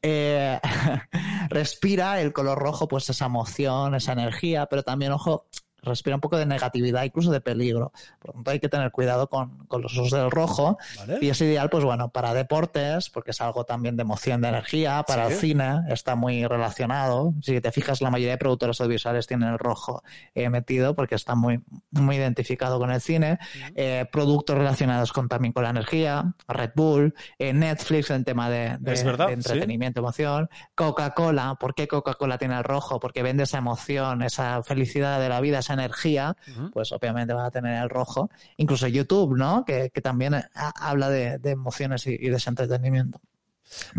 Eh, 0.00 0.58
respira 1.50 2.20
el 2.22 2.32
color 2.32 2.58
rojo, 2.58 2.88
pues 2.88 3.08
esa 3.10 3.26
emoción, 3.26 3.94
esa 3.94 4.12
energía, 4.12 4.66
pero 4.66 4.82
también, 4.82 5.12
ojo, 5.12 5.46
respira 5.84 6.16
un 6.16 6.20
poco 6.20 6.36
de 6.36 6.46
negatividad, 6.46 7.04
incluso 7.04 7.30
de 7.30 7.40
peligro. 7.40 7.92
Por 8.18 8.28
lo 8.28 8.34
tanto, 8.34 8.50
hay 8.50 8.60
que 8.60 8.68
tener 8.68 8.90
cuidado 8.90 9.28
con, 9.28 9.66
con 9.66 9.82
los 9.82 9.92
usos 9.92 10.10
del 10.10 10.30
rojo. 10.30 10.78
¿Vale? 10.98 11.18
Y 11.20 11.28
es 11.28 11.40
ideal, 11.40 11.70
pues 11.70 11.84
bueno, 11.84 12.08
para 12.10 12.34
deportes, 12.34 13.10
porque 13.10 13.30
es 13.32 13.40
algo 13.40 13.64
también 13.64 13.96
de 13.96 14.02
emoción, 14.02 14.40
de 14.40 14.48
energía, 14.48 15.04
para 15.06 15.26
Sí. 15.28 15.32
el 15.32 15.38
cine, 15.38 15.80
está 15.88 16.14
muy 16.16 16.46
relacionado. 16.46 17.34
Si 17.42 17.60
te 17.60 17.72
fijas, 17.72 18.00
la 18.00 18.10
mayoría 18.10 18.32
de 18.32 18.38
productores 18.38 18.80
audiovisuales 18.80 19.26
tienen 19.26 19.48
el 19.50 19.58
rojo 19.58 20.02
eh, 20.34 20.48
metido 20.50 20.94
porque 20.94 21.14
está 21.14 21.34
muy, 21.34 21.62
muy 21.90 22.16
identificado 22.16 22.78
con 22.78 22.90
el 22.90 23.00
cine. 23.00 23.38
Eh, 23.74 24.06
productos 24.12 24.56
relacionados 24.56 25.12
con, 25.12 25.28
también 25.28 25.52
con 25.52 25.62
la 25.64 25.70
energía, 25.70 26.34
Red 26.48 26.70
Bull, 26.74 27.14
eh, 27.38 27.52
Netflix 27.52 28.10
en 28.10 28.24
tema 28.24 28.50
de 28.50 28.78
entretenimiento, 29.28 30.00
emoción. 30.00 30.48
Coca-Cola, 30.74 31.56
¿por 31.58 31.74
qué 31.74 31.88
Coca-Cola 31.88 32.38
tiene 32.38 32.56
el 32.56 32.64
rojo? 32.64 33.00
Porque 33.00 33.22
vende 33.22 33.44
esa 33.44 33.58
emoción, 33.58 34.22
esa 34.22 34.62
felicidad 34.62 35.20
de 35.20 35.28
la 35.28 35.40
vida, 35.40 35.58
esa 35.58 35.73
energía, 35.74 36.36
pues 36.72 36.90
obviamente 36.92 37.34
va 37.34 37.46
a 37.46 37.50
tener 37.50 37.82
el 37.82 37.90
rojo. 37.90 38.30
Incluso 38.56 38.86
YouTube, 38.88 39.36
¿no? 39.36 39.64
Que, 39.64 39.90
que 39.90 40.00
también 40.00 40.34
ha- 40.34 40.48
habla 40.76 41.08
de, 41.10 41.38
de 41.38 41.50
emociones 41.50 42.06
y, 42.06 42.14
y 42.14 42.28
de 42.30 42.36
ese 42.36 42.50
entretenimiento. 42.50 43.20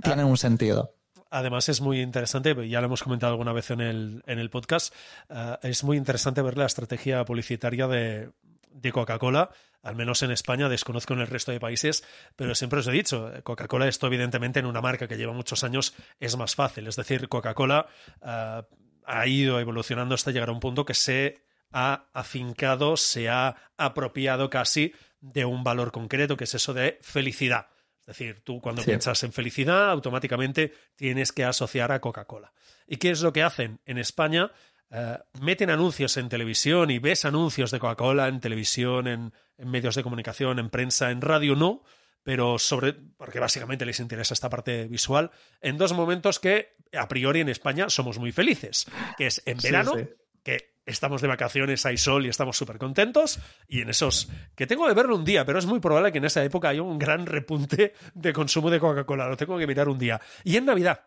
Tienen 0.01 0.25
un 0.25 0.37
sentido. 0.37 0.93
Además 1.31 1.67
es 1.69 1.81
muy 1.81 2.01
interesante, 2.01 2.69
ya 2.69 2.79
lo 2.79 2.85
hemos 2.85 3.03
comentado 3.03 3.33
alguna 3.33 3.51
vez 3.51 3.69
en 3.71 3.81
el, 3.81 4.23
en 4.25 4.39
el 4.39 4.49
podcast, 4.49 4.93
eh, 5.29 5.57
es 5.63 5.83
muy 5.83 5.97
interesante 5.97 6.41
ver 6.41 6.57
la 6.57 6.65
estrategia 6.65 7.25
publicitaria 7.25 7.87
de, 7.87 8.29
de 8.69 8.91
Coca-Cola, 8.93 9.49
al 9.81 9.95
menos 9.95 10.23
en 10.23 10.31
España, 10.31 10.69
desconozco 10.69 11.13
en 11.13 11.19
el 11.19 11.27
resto 11.27 11.51
de 11.51 11.59
países, 11.59 12.05
pero 12.37 12.55
siempre 12.55 12.79
os 12.79 12.87
he 12.87 12.91
dicho, 12.91 13.35
eh, 13.35 13.41
Coca-Cola 13.41 13.87
esto 13.87 14.07
evidentemente 14.07 14.59
en 14.59 14.65
una 14.65 14.79
marca 14.81 15.07
que 15.09 15.17
lleva 15.17 15.33
muchos 15.33 15.63
años 15.65 15.93
es 16.21 16.37
más 16.37 16.55
fácil, 16.55 16.87
es 16.87 16.95
decir, 16.95 17.27
Coca-Cola 17.27 17.87
eh, 18.25 18.61
ha 19.05 19.27
ido 19.27 19.59
evolucionando 19.59 20.15
hasta 20.15 20.31
llegar 20.31 20.49
a 20.49 20.53
un 20.53 20.61
punto 20.61 20.85
que 20.85 20.93
se 20.93 21.43
ha 21.71 22.09
afincado, 22.13 22.97
se 22.97 23.29
ha 23.29 23.55
apropiado 23.77 24.49
casi 24.49 24.93
de 25.19 25.45
un 25.45 25.63
valor 25.63 25.91
concreto, 25.91 26.37
que 26.37 26.43
es 26.45 26.53
eso 26.55 26.73
de 26.73 26.97
felicidad. 27.01 27.67
Es 28.01 28.05
decir, 28.07 28.41
tú 28.43 28.61
cuando 28.61 28.81
Sí. 28.83 28.87
piensas 28.91 29.23
en 29.23 29.33
felicidad, 29.33 29.89
automáticamente 29.89 30.73
tienes 30.95 31.31
que 31.31 31.43
asociar 31.43 31.91
a 31.91 31.99
Coca-Cola. 32.01 32.53
¿Y 32.87 32.97
qué 32.97 33.09
es 33.11 33.21
lo 33.21 33.33
que 33.33 33.41
hacen 33.43 33.79
en 33.85 33.97
España? 33.97 34.51
Eh, 34.91 35.17
meten 35.41 35.71
anuncios 35.71 36.15
en 36.17 36.29
televisión 36.29 36.91
y 36.91 36.99
ves 36.99 37.25
anuncios 37.25 37.71
de 37.71 37.79
Coca-Cola 37.79 38.27
en 38.27 38.39
televisión, 38.39 39.07
en, 39.07 39.33
en 39.57 39.69
medios 39.71 39.95
de 39.95 40.03
comunicación, 40.03 40.59
en 40.59 40.69
prensa, 40.69 41.09
en 41.09 41.21
radio 41.21 41.55
no, 41.55 41.83
pero 42.21 42.59
sobre, 42.59 42.93
porque 42.93 43.39
básicamente 43.39 43.85
les 43.85 43.99
interesa 43.99 44.35
esta 44.35 44.49
parte 44.49 44.87
visual, 44.87 45.31
en 45.61 45.77
dos 45.77 45.93
momentos 45.93 46.39
que 46.39 46.75
a 46.93 47.07
priori 47.07 47.39
en 47.41 47.49
España 47.49 47.89
somos 47.89 48.19
muy 48.19 48.31
felices, 48.31 48.85
que 49.17 49.25
es 49.27 49.41
en 49.47 49.59
Sí, 49.59 49.67
verano, 49.67 49.93
sí. 49.97 50.07
que 50.43 50.74
estamos 50.85 51.21
de 51.21 51.27
vacaciones, 51.27 51.85
hay 51.85 51.97
sol 51.97 52.25
y 52.25 52.29
estamos 52.29 52.57
súper 52.57 52.77
contentos, 52.77 53.39
y 53.67 53.81
en 53.81 53.89
esos, 53.89 54.29
que 54.55 54.67
tengo 54.67 54.87
que 54.87 54.93
verlo 54.93 55.15
un 55.15 55.25
día, 55.25 55.45
pero 55.45 55.59
es 55.59 55.65
muy 55.65 55.79
probable 55.79 56.11
que 56.11 56.19
en 56.19 56.25
esa 56.25 56.43
época 56.43 56.69
haya 56.69 56.81
un 56.83 56.99
gran 56.99 57.25
repunte 57.25 57.93
de 58.13 58.33
consumo 58.33 58.69
de 58.69 58.79
Coca-Cola, 58.79 59.27
lo 59.27 59.37
tengo 59.37 59.57
que 59.57 59.67
mirar 59.67 59.89
un 59.89 59.97
día. 59.97 60.21
Y 60.43 60.57
en 60.57 60.65
Navidad, 60.65 61.01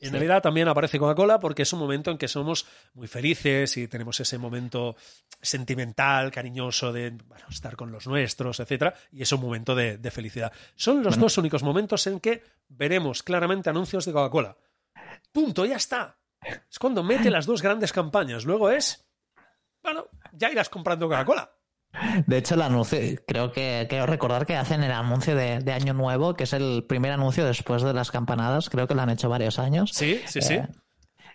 en 0.00 0.10
Sí. 0.10 0.14
Navidad 0.14 0.40
también 0.42 0.68
aparece 0.68 0.96
Coca-Cola 0.96 1.40
porque 1.40 1.62
es 1.62 1.72
un 1.72 1.80
momento 1.80 2.12
en 2.12 2.18
que 2.18 2.28
somos 2.28 2.66
muy 2.94 3.08
felices 3.08 3.76
y 3.78 3.88
tenemos 3.88 4.20
ese 4.20 4.38
momento 4.38 4.94
sentimental, 5.42 6.30
cariñoso 6.30 6.92
de 6.92 7.10
bueno, 7.10 7.46
estar 7.50 7.74
con 7.74 7.90
los 7.90 8.06
nuestros, 8.06 8.60
etcétera, 8.60 8.94
y 9.10 9.22
es 9.22 9.32
un 9.32 9.40
momento 9.40 9.74
de, 9.74 9.98
de 9.98 10.10
felicidad. 10.12 10.52
Son 10.76 10.98
los 10.98 11.14
Bueno. 11.14 11.22
dos 11.22 11.38
únicos 11.38 11.64
momentos 11.64 12.06
en 12.06 12.20
que 12.20 12.44
veremos 12.68 13.24
claramente 13.24 13.70
anuncios 13.70 14.04
de 14.04 14.12
Coca-Cola. 14.12 14.56
Punto, 15.32 15.64
ya 15.66 15.76
está. 15.76 16.16
Es 16.42 16.78
cuando 16.78 17.02
mete 17.02 17.30
las 17.30 17.46
dos 17.46 17.62
grandes 17.62 17.92
campañas. 17.92 18.44
Luego 18.44 18.70
es, 18.70 19.06
bueno, 19.82 20.06
ya 20.32 20.50
irás 20.50 20.68
comprando 20.68 21.06
Coca-Cola. 21.08 21.50
De 22.26 22.36
hecho, 22.38 22.54
el 22.54 22.62
anuncio, 22.62 22.98
creo 23.26 23.50
que 23.50 23.86
quiero 23.88 24.06
recordar 24.06 24.46
que 24.46 24.54
hacen 24.56 24.82
el 24.82 24.92
anuncio 24.92 25.34
de, 25.34 25.60
de 25.60 25.72
Año 25.72 25.94
Nuevo, 25.94 26.34
que 26.34 26.44
es 26.44 26.52
el 26.52 26.84
primer 26.86 27.12
anuncio 27.12 27.44
después 27.46 27.82
de 27.82 27.94
las 27.94 28.10
campanadas. 28.10 28.68
Creo 28.70 28.86
que 28.86 28.94
lo 28.94 29.02
han 29.02 29.10
hecho 29.10 29.28
varios 29.28 29.58
años. 29.58 29.90
Sí, 29.94 30.20
sí, 30.26 30.42
sí. 30.42 30.54
Eh, 30.54 30.68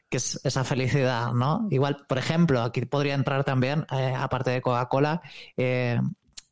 que 0.09 0.17
es 0.17 0.39
esa 0.43 0.63
felicidad, 0.63 1.33
¿no? 1.33 1.67
Igual, 1.71 2.05
por 2.07 2.19
ejemplo, 2.19 2.61
aquí 2.61 2.85
podría 2.85 3.15
entrar 3.15 3.43
también, 3.43 3.85
eh, 3.91 4.13
aparte 4.15 4.51
de 4.51 4.61
Coca-Cola, 4.61 5.21
eh, 5.57 5.99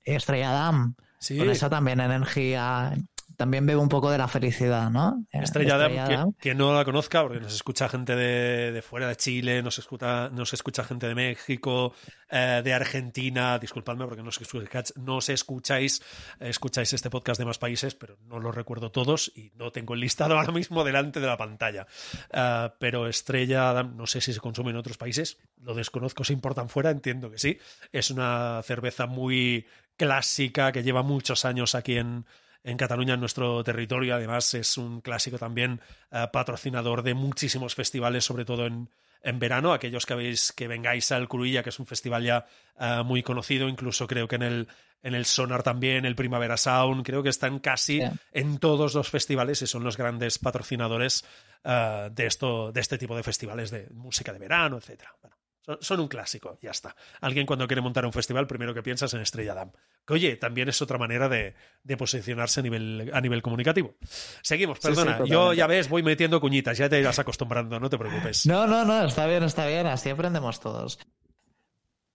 Estrella 0.03 0.51
Damm, 0.51 0.95
Sí. 1.19 1.37
con 1.37 1.51
esa 1.51 1.69
también 1.69 1.99
energía, 1.99 2.93
también 3.41 3.65
bebe 3.65 3.79
un 3.79 3.89
poco 3.89 4.11
de 4.11 4.19
la 4.19 4.27
felicidad, 4.27 4.91
¿no? 4.91 5.25
Eh, 5.31 5.39
Estrella 5.41 5.75
Damm, 5.75 6.07
que, 6.07 6.49
que 6.49 6.53
no 6.53 6.75
la 6.75 6.85
conozca, 6.85 7.23
porque 7.23 7.39
nos 7.39 7.55
escucha 7.55 7.89
gente 7.89 8.15
de, 8.15 8.71
de 8.71 8.81
fuera 8.83 9.07
de 9.07 9.15
Chile, 9.15 9.63
nos 9.63 9.79
escucha, 9.79 10.29
nos 10.29 10.53
escucha 10.53 10.83
gente 10.83 11.07
de 11.07 11.15
México, 11.15 11.95
eh, 12.29 12.61
de 12.63 12.71
Argentina, 12.71 13.57
disculpadme 13.57 14.05
porque 14.05 14.21
no 14.21 14.29
os 14.29 14.39
escucháis, 14.39 14.93
no 14.95 15.15
os 15.15 15.29
escucháis, 15.29 16.03
escucháis 16.39 16.93
este 16.93 17.09
podcast 17.09 17.39
de 17.39 17.45
más 17.45 17.57
países, 17.57 17.95
pero 17.95 18.19
no 18.27 18.37
los 18.37 18.53
recuerdo 18.53 18.91
todos 18.91 19.31
y 19.35 19.51
no 19.55 19.71
tengo 19.71 19.95
el 19.95 20.01
listado 20.01 20.35
ahora 20.37 20.51
mismo 20.51 20.83
delante 20.83 21.19
de 21.19 21.25
la 21.25 21.37
pantalla. 21.37 21.87
Eh, 22.31 22.69
pero 22.77 23.07
Estrella 23.07 23.73
Damm, 23.73 23.97
no 23.97 24.05
sé 24.05 24.21
si 24.21 24.33
se 24.33 24.39
consume 24.39 24.69
en 24.69 24.77
otros 24.77 24.99
países, 24.99 25.39
lo 25.63 25.73
desconozco, 25.73 26.23
se 26.23 26.33
importan 26.33 26.69
fuera, 26.69 26.91
entiendo 26.91 27.31
que 27.31 27.39
sí. 27.39 27.57
Es 27.91 28.11
una 28.11 28.61
cerveza 28.63 29.07
muy 29.07 29.65
clásica 29.97 30.71
que 30.71 30.83
lleva 30.83 31.01
muchos 31.01 31.43
años 31.43 31.73
aquí 31.73 31.97
en, 31.97 32.25
en 32.63 32.77
Cataluña, 32.77 33.15
en 33.15 33.19
nuestro 33.19 33.63
territorio. 33.63 34.15
Además, 34.15 34.53
es 34.53 34.77
un 34.77 35.01
clásico 35.01 35.37
también 35.37 35.81
eh, 36.11 36.27
patrocinador 36.31 37.03
de 37.03 37.13
muchísimos 37.13 37.75
festivales, 37.75 38.25
sobre 38.25 38.45
todo 38.45 38.65
en, 38.65 38.89
en 39.23 39.39
verano. 39.39 39.73
Aquellos 39.73 40.05
que, 40.05 40.13
habéis, 40.13 40.51
que 40.51 40.67
vengáis 40.67 41.11
al 41.11 41.27
Cruilla, 41.27 41.63
que 41.63 41.69
es 41.69 41.79
un 41.79 41.85
festival 41.85 42.23
ya 42.23 42.45
eh, 42.79 43.01
muy 43.03 43.23
conocido, 43.23 43.67
incluso 43.67 44.07
creo 44.07 44.27
que 44.27 44.35
en 44.35 44.43
el, 44.43 44.67
en 45.03 45.15
el 45.15 45.25
Sonar 45.25 45.63
también, 45.63 46.05
el 46.05 46.15
Primavera 46.15 46.57
Sound, 46.57 47.05
creo 47.05 47.23
que 47.23 47.29
están 47.29 47.59
casi 47.59 48.01
en 48.31 48.57
todos 48.59 48.93
los 48.93 49.09
festivales 49.09 49.61
y 49.61 49.67
son 49.67 49.83
los 49.83 49.97
grandes 49.97 50.37
patrocinadores 50.37 51.25
eh, 51.63 52.09
de, 52.11 52.25
esto, 52.25 52.71
de 52.71 52.81
este 52.81 52.97
tipo 52.97 53.15
de 53.15 53.23
festivales 53.23 53.71
de 53.71 53.87
música 53.91 54.33
de 54.33 54.39
verano, 54.39 54.77
etcétera. 54.77 55.15
Bueno, 55.21 55.35
son, 55.61 55.77
son 55.81 55.99
un 55.99 56.07
clásico, 56.07 56.57
ya 56.61 56.71
está. 56.71 56.95
Alguien 57.21 57.45
cuando 57.45 57.67
quiere 57.67 57.81
montar 57.81 58.05
un 58.05 58.13
festival, 58.13 58.47
primero 58.47 58.73
que 58.73 58.83
piensas 58.83 59.13
en 59.13 59.21
Estrella 59.21 59.53
Damm. 59.53 59.71
Que 60.05 60.13
oye, 60.13 60.35
también 60.37 60.69
es 60.69 60.81
otra 60.81 60.97
manera 60.97 61.29
de, 61.29 61.55
de 61.83 61.97
posicionarse 61.97 62.59
a 62.59 62.63
nivel, 62.63 63.11
a 63.13 63.21
nivel 63.21 63.41
comunicativo. 63.41 63.95
Seguimos, 64.41 64.79
Sí, 64.81 64.89
sí, 64.89 64.95
perdona. 64.95 65.25
Yo 65.25 65.53
ya 65.53 65.67
ves, 65.67 65.89
voy 65.89 66.03
metiendo 66.03 66.41
cuñitas, 66.41 66.77
ya 66.77 66.89
te 66.89 66.99
irás 66.99 67.19
acostumbrando, 67.19 67.79
no 67.79 67.89
te 67.89 67.97
preocupes. 67.97 68.45
No, 68.45 68.67
no, 68.67 68.85
no, 68.85 69.03
está 69.05 69.25
bien, 69.27 69.43
está 69.43 69.65
bien, 69.67 69.87
así 69.87 70.09
aprendemos 70.09 70.59
todos. 70.59 70.99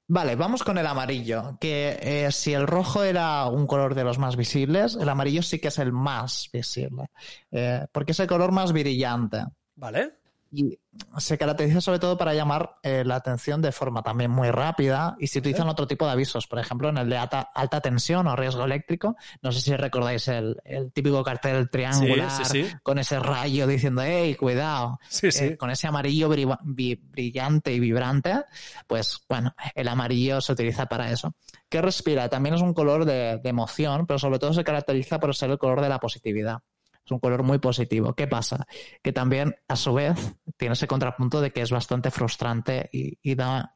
Vale, 0.09 0.37
vamos 0.37 0.63
con 0.63 0.79
el 0.79 0.87
amarillo, 0.87 1.59
que 1.61 1.99
eh, 2.01 2.31
si 2.31 2.55
el 2.55 2.69
rojo 2.69 3.03
era 3.03 3.47
un 3.47 3.67
color 3.67 3.97
de 3.97 4.05
los 4.05 4.19
más 4.19 4.37
visibles, 4.37 4.97
el 5.01 5.09
amarillo 5.09 5.43
sí 5.43 5.59
que 5.59 5.69
es 5.69 5.79
el 5.81 5.93
más 5.93 6.49
visible, 6.53 7.11
eh, 7.51 7.87
porque 7.91 8.13
es 8.13 8.21
el 8.21 8.29
color 8.29 8.53
más 8.53 8.73
brillante 8.73 9.39
¿Vale? 9.75 10.13
Y 10.51 10.79
se 11.19 11.37
caracteriza 11.37 11.81
sobre 11.81 11.99
todo 11.99 12.17
para 12.17 12.35
llamar 12.35 12.75
eh, 12.83 13.05
la 13.05 13.17
atención 13.17 13.61
de 13.61 13.73
forma 13.73 14.03
también 14.03 14.31
muy 14.31 14.51
rápida 14.51 15.17
y 15.19 15.27
se 15.27 15.41
utilizan 15.41 15.69
otro 15.69 15.87
tipo 15.87 16.07
de 16.07 16.13
avisos, 16.13 16.47
por 16.47 16.59
ejemplo 16.59 16.89
en 16.89 16.99
el 16.99 17.09
de 17.09 17.17
alta, 17.17 17.51
alta 17.55 17.81
tensión 17.81 18.27
o 18.27 18.37
riesgo 18.37 18.65
eléctrico, 18.65 19.17
no 19.43 19.53
sé 19.53 19.61
si 19.61 19.75
recordáis 19.77 20.29
el, 20.29 20.57
el 20.65 20.93
típico 20.93 21.23
cartel 21.25 21.69
triangular 21.69 22.31
sí, 22.31 22.45
sí. 22.45 22.77
con 22.83 22.99
ese 22.99 23.19
rayo 23.19 23.67
diciendo, 23.67 24.03
hey, 24.05 24.35
cuidado, 24.35 24.99
eh, 25.23 25.57
con 25.57 25.71
ese 25.71 25.89
amarillo 25.89 26.29
brillante 26.29 27.73
y 27.73 27.81
vibrante, 27.81 28.45
pues 28.87 29.21
bueno, 29.29 29.55
el 29.75 29.89
amarillo 29.89 30.41
se 30.41 30.53
utiliza 30.53 30.87
para 30.87 31.11
eso. 31.11 31.35
¿Qué 31.69 31.83
respira? 31.83 32.29
También 32.29 32.55
es 32.55 32.61
un 32.61 32.75
color 32.75 33.05
de, 33.05 33.39
de 33.39 33.49
emoción, 33.49 34.07
pero 34.07 34.19
sobre 34.19 34.39
todo 34.39 34.53
se 34.53 34.65
caracteriza 34.65 35.19
por 35.19 35.35
ser 35.35 35.51
el 35.51 35.59
color 35.59 35.81
de 35.81 35.89
la 35.89 35.99
positividad. 35.99 36.63
Es 37.07 37.13
un 37.13 37.21
color 37.21 37.45
muy 37.45 37.59
positivo. 37.59 38.15
¿Qué 38.15 38.27
pasa? 38.27 38.67
Que 39.01 39.13
también, 39.13 39.55
a 39.69 39.77
su 39.77 39.95
vez, 39.95 40.35
tiene 40.57 40.73
ese 40.73 40.89
contrapunto 40.89 41.41
de 41.41 41.53
que 41.53 41.63
es 41.63 41.71
bastante 41.71 42.11
frustrante 42.11 42.91
y, 42.93 43.17
y 43.23 43.37
da, 43.37 43.73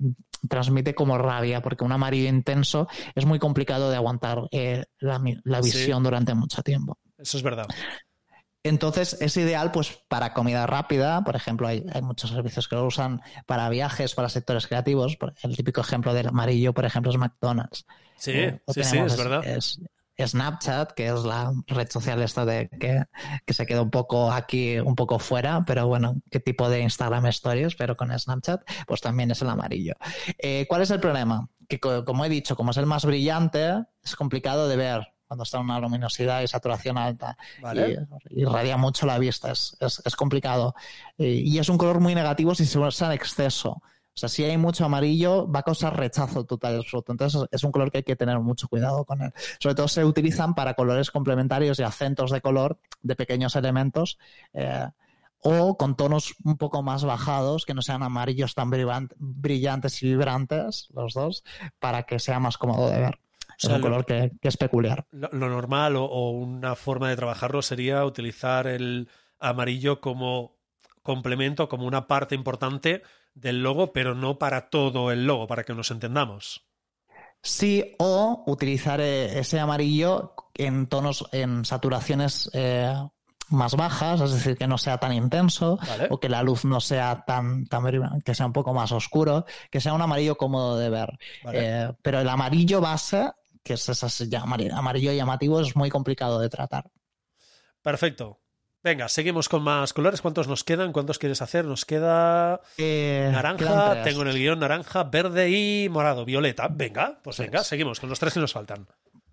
transmite 0.48 0.96
como 0.96 1.16
rabia, 1.16 1.62
porque 1.62 1.84
un 1.84 1.92
amarillo 1.92 2.28
intenso 2.28 2.88
es 3.14 3.24
muy 3.26 3.38
complicado 3.38 3.88
de 3.88 3.96
aguantar 3.96 4.42
eh, 4.50 4.84
la, 4.98 5.20
Sí. 5.20 5.62
visión 5.62 6.02
durante 6.02 6.34
mucho 6.34 6.60
tiempo. 6.62 6.98
Eso 7.16 7.36
es 7.36 7.42
verdad. 7.44 7.66
Entonces 8.62 9.16
es 9.22 9.36
ideal 9.36 9.70
pues 9.72 9.98
para 10.08 10.34
comida 10.34 10.66
rápida, 10.66 11.22
por 11.24 11.34
ejemplo, 11.36 11.66
hay, 11.68 11.86
hay 11.94 12.02
muchos 12.02 12.30
servicios 12.30 12.68
que 12.68 12.76
lo 12.76 12.84
usan 12.84 13.22
para 13.46 13.68
viajes, 13.70 14.14
para 14.14 14.28
sectores 14.28 14.66
creativos. 14.66 15.16
El 15.42 15.56
típico 15.56 15.80
ejemplo 15.80 16.12
del 16.12 16.26
amarillo, 16.28 16.74
por 16.74 16.84
ejemplo, 16.84 17.10
es 17.10 17.16
McDonald's. 17.16 17.86
Sí, 18.16 18.32
o 18.66 18.72
sí, 18.74 18.84
sí, 18.84 18.98
es 18.98 19.16
verdad. 19.16 19.46
es- 19.46 19.80
Snapchat, 20.18 20.92
que 20.92 21.06
es 21.08 21.24
la 21.24 21.52
red 21.66 21.88
social 21.90 22.20
esta 22.22 22.44
de 22.44 22.68
que, 22.68 23.04
que 23.46 23.54
se 23.54 23.66
queda 23.66 23.82
un 23.82 23.90
poco 23.90 24.30
aquí, 24.32 24.78
un 24.78 24.94
poco 24.94 25.18
fuera, 25.18 25.62
pero 25.66 25.86
bueno, 25.86 26.16
qué 26.30 26.40
tipo 26.40 26.68
de 26.68 26.80
Instagram 26.80 27.26
Stories, 27.26 27.74
pero 27.74 27.96
con 27.96 28.16
Snapchat, 28.18 28.62
pues 28.86 29.00
también 29.00 29.30
es 29.30 29.40
el 29.42 29.48
amarillo. 29.48 29.94
Eh, 30.38 30.66
¿Cuál 30.68 30.82
es 30.82 30.90
el 30.90 31.00
problema? 31.00 31.48
Que 31.68 31.80
co- 31.80 32.04
como 32.04 32.24
he 32.24 32.28
dicho, 32.28 32.56
como 32.56 32.70
es 32.72 32.76
el 32.76 32.86
más 32.86 33.04
brillante, 33.04 33.82
es 34.02 34.16
complicado 34.16 34.68
de 34.68 34.76
ver 34.76 35.06
cuando 35.26 35.44
está 35.44 35.58
en 35.58 35.64
una 35.64 35.78
luminosidad 35.78 36.42
y 36.42 36.48
saturación 36.48 36.98
alta 36.98 37.36
Vale. 37.62 37.96
y 38.32 38.40
irradia 38.42 38.76
mucho 38.76 39.06
la 39.06 39.16
vista, 39.18 39.52
es, 39.52 39.76
es- 39.80 40.02
es 40.04 40.16
complicado. 40.16 40.74
Eh, 41.18 41.42
y 41.44 41.58
es 41.58 41.68
un 41.68 41.78
color 41.78 42.00
muy 42.00 42.14
negativo 42.14 42.54
si 42.54 42.66
se 42.66 42.78
usa 42.78 43.06
en 43.06 43.12
exceso. 43.12 43.80
O 44.14 44.18
sea, 44.20 44.28
si 44.28 44.44
hay 44.44 44.56
mucho 44.58 44.84
amarillo, 44.84 45.50
va 45.50 45.60
a 45.60 45.62
causar 45.62 45.96
rechazo 45.96 46.44
total 46.44 46.78
absoluto. 46.78 47.12
Entonces, 47.12 47.42
es 47.50 47.64
un 47.64 47.72
color 47.72 47.90
que 47.90 47.98
hay 47.98 48.04
que 48.04 48.16
tener 48.16 48.38
mucho 48.40 48.68
cuidado 48.68 49.04
con 49.04 49.22
él. 49.22 49.32
Sobre 49.60 49.74
todo 49.76 49.88
se 49.88 50.04
utilizan 50.04 50.54
para 50.54 50.74
colores 50.74 51.10
complementarios 51.10 51.78
y 51.78 51.84
acentos 51.84 52.30
de 52.30 52.40
color 52.40 52.78
de 53.02 53.16
pequeños 53.16 53.56
elementos. 53.56 54.18
eh, 54.52 54.86
o 55.42 55.78
con 55.78 55.96
tonos 55.96 56.34
un 56.44 56.58
poco 56.58 56.82
más 56.82 57.02
bajados, 57.02 57.64
que 57.64 57.72
no 57.72 57.80
sean 57.80 58.02
amarillos 58.02 58.54
tan 58.54 58.70
brillan- 58.70 59.08
brillantes 59.16 60.02
y 60.02 60.08
vibrantes, 60.08 60.88
los 60.92 61.14
dos, 61.14 61.44
para 61.78 62.02
que 62.02 62.18
sea 62.18 62.38
más 62.40 62.58
cómodo 62.58 62.90
de 62.90 63.00
ver. 63.00 63.18
Es 63.56 63.64
sea, 63.64 63.76
un 63.76 63.80
lo- 63.80 63.86
color 63.88 64.04
que, 64.04 64.32
que 64.38 64.48
es 64.48 64.58
peculiar. 64.58 65.06
Lo, 65.12 65.28
lo 65.32 65.48
normal 65.48 65.96
o, 65.96 66.04
o 66.04 66.30
una 66.32 66.74
forma 66.74 67.08
de 67.08 67.16
trabajarlo 67.16 67.62
sería 67.62 68.04
utilizar 68.04 68.66
el 68.66 69.08
amarillo 69.38 70.02
como 70.02 70.56
complemento, 71.02 71.70
como 71.70 71.86
una 71.86 72.06
parte 72.06 72.34
importante 72.34 73.02
del 73.34 73.62
logo, 73.62 73.92
pero 73.92 74.14
no 74.14 74.38
para 74.38 74.70
todo 74.70 75.10
el 75.10 75.26
logo, 75.26 75.46
para 75.46 75.64
que 75.64 75.74
nos 75.74 75.90
entendamos. 75.90 76.66
Sí, 77.42 77.94
o 77.98 78.44
utilizar 78.46 79.00
eh, 79.00 79.38
ese 79.38 79.58
amarillo 79.58 80.34
en 80.54 80.86
tonos, 80.86 81.26
en 81.32 81.64
saturaciones 81.64 82.50
eh, 82.52 82.94
más 83.48 83.76
bajas, 83.76 84.20
es 84.20 84.32
decir, 84.32 84.56
que 84.56 84.66
no 84.66 84.76
sea 84.78 84.98
tan 84.98 85.12
intenso, 85.12 85.78
Vale. 85.78 86.08
o 86.10 86.20
que 86.20 86.28
la 86.28 86.42
luz 86.42 86.64
no 86.64 86.80
sea 86.80 87.24
tan, 87.26 87.66
que 88.24 88.34
sea 88.34 88.46
un 88.46 88.52
poco 88.52 88.74
más 88.74 88.92
oscuro, 88.92 89.46
que 89.70 89.80
sea 89.80 89.94
un 89.94 90.02
amarillo 90.02 90.36
cómodo 90.36 90.78
de 90.78 90.90
ver. 90.90 91.18
Vale. 91.42 91.58
Eh, 91.60 91.92
pero 92.02 92.20
el 92.20 92.28
amarillo 92.28 92.80
base, 92.80 93.30
que 93.62 93.74
es 93.74 93.88
ese 93.88 94.36
amarillo 94.36 95.12
llamativo, 95.12 95.60
es 95.60 95.74
muy 95.76 95.88
complicado 95.88 96.38
de 96.40 96.48
tratar. 96.50 96.90
Perfecto. 97.82 98.38
Venga, 98.82 99.08
seguimos 99.08 99.48
con 99.50 99.62
más 99.62 99.92
colores. 99.92 100.22
¿Cuántos 100.22 100.48
nos 100.48 100.64
quedan? 100.64 100.92
¿Cuántos 100.92 101.18
quieres 101.18 101.42
hacer? 101.42 101.66
Nos 101.66 101.84
queda 101.84 102.60
Eh, 102.78 103.28
naranja, 103.30 104.02
tengo 104.02 104.22
en 104.22 104.28
el 104.28 104.38
guion 104.38 104.58
naranja, 104.58 105.04
verde 105.04 105.50
y 105.50 105.88
morado, 105.90 106.24
violeta. 106.24 106.68
Venga, 106.70 107.18
pues 107.22 107.36
venga, 107.38 107.62
seguimos 107.62 108.00
con 108.00 108.08
los 108.08 108.18
tres 108.18 108.32
que 108.32 108.40
nos 108.40 108.54
faltan. 108.54 108.86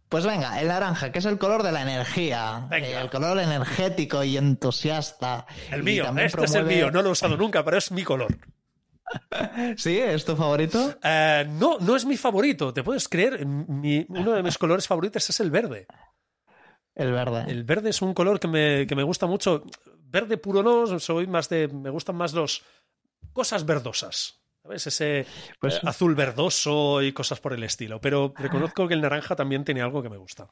Pues 0.10 0.26
venga, 0.26 0.60
el 0.62 0.68
naranja, 0.68 1.12
que 1.12 1.20
es 1.20 1.26
el 1.26 1.38
color 1.38 1.64
de 1.64 1.72
la 1.72 1.82
energía, 1.82 2.68
Venga. 2.70 2.88
eh, 2.88 3.02
el 3.02 3.10
color 3.10 3.39
energético 3.39 4.24
y 4.24 4.38
entusiasta. 4.38 5.45
El 5.72 5.84
mío, 5.84 6.06
este 6.18 6.43
es 6.45 6.56
el 6.56 6.66
mío, 6.66 6.91
no 6.91 7.02
lo 7.02 7.10
he 7.10 7.12
usado 7.14 7.38
nunca, 7.38 7.64
pero 7.64 7.78
es 7.78 7.91
mi 7.91 8.04
color. 8.04 8.38
¿Sí? 9.78 9.98
¿Es 9.98 10.26
tu 10.26 10.36
favorito? 10.36 10.95
Eh, 11.04 11.45
no, 11.50 11.78
no 11.80 11.95
es 11.95 12.06
mi 12.06 12.18
favorito, 12.18 12.74
¿te 12.74 12.84
puedes 12.84 13.08
creer? 13.08 13.45
Mi- 13.45 14.06
uno 14.10 14.32
de 14.34 14.43
mis 14.43 14.58
colores 14.58 14.88
favoritos 14.88 15.30
es 15.30 15.39
el 15.39 15.52
verde. 15.52 15.88
El 16.98 17.12
verde. 17.12 17.45
El 17.48 17.64
verde 17.64 17.91
es 17.91 18.02
un 18.02 18.14
color 18.14 18.39
que 18.39 18.48
me, 18.48 18.86
que 18.88 18.95
me 18.95 19.04
gusta 19.04 19.28
mucho. 19.28 19.64
Verde 20.10 20.38
puro 20.38 20.64
no, 20.64 21.00
soy 21.00 21.28
más 21.28 21.48
de. 21.48 21.68
Me 21.68 21.89
gustan 21.91 22.16
más 22.16 22.34
los. 22.34 22.64
cosas 23.34 23.66
verdosas. 23.66 24.34
¿Sabes? 24.64 24.88
Ese 24.88 25.26
Pues- 25.62 25.76
eh, 25.76 25.80
azul 25.84 26.16
verdoso 26.16 27.02
y 27.02 27.14
cosas 27.14 27.39
por 27.39 27.54
el 27.54 27.64
estilo. 27.64 28.02
Pero 28.02 28.34
reconozco 28.36 28.88
que 28.88 28.95
el 28.95 29.02
naranja 29.02 29.36
también 29.36 29.64
tiene 29.64 29.82
algo 29.82 30.02
que 30.04 30.10
me 30.10 30.18
gusta. 30.18 30.48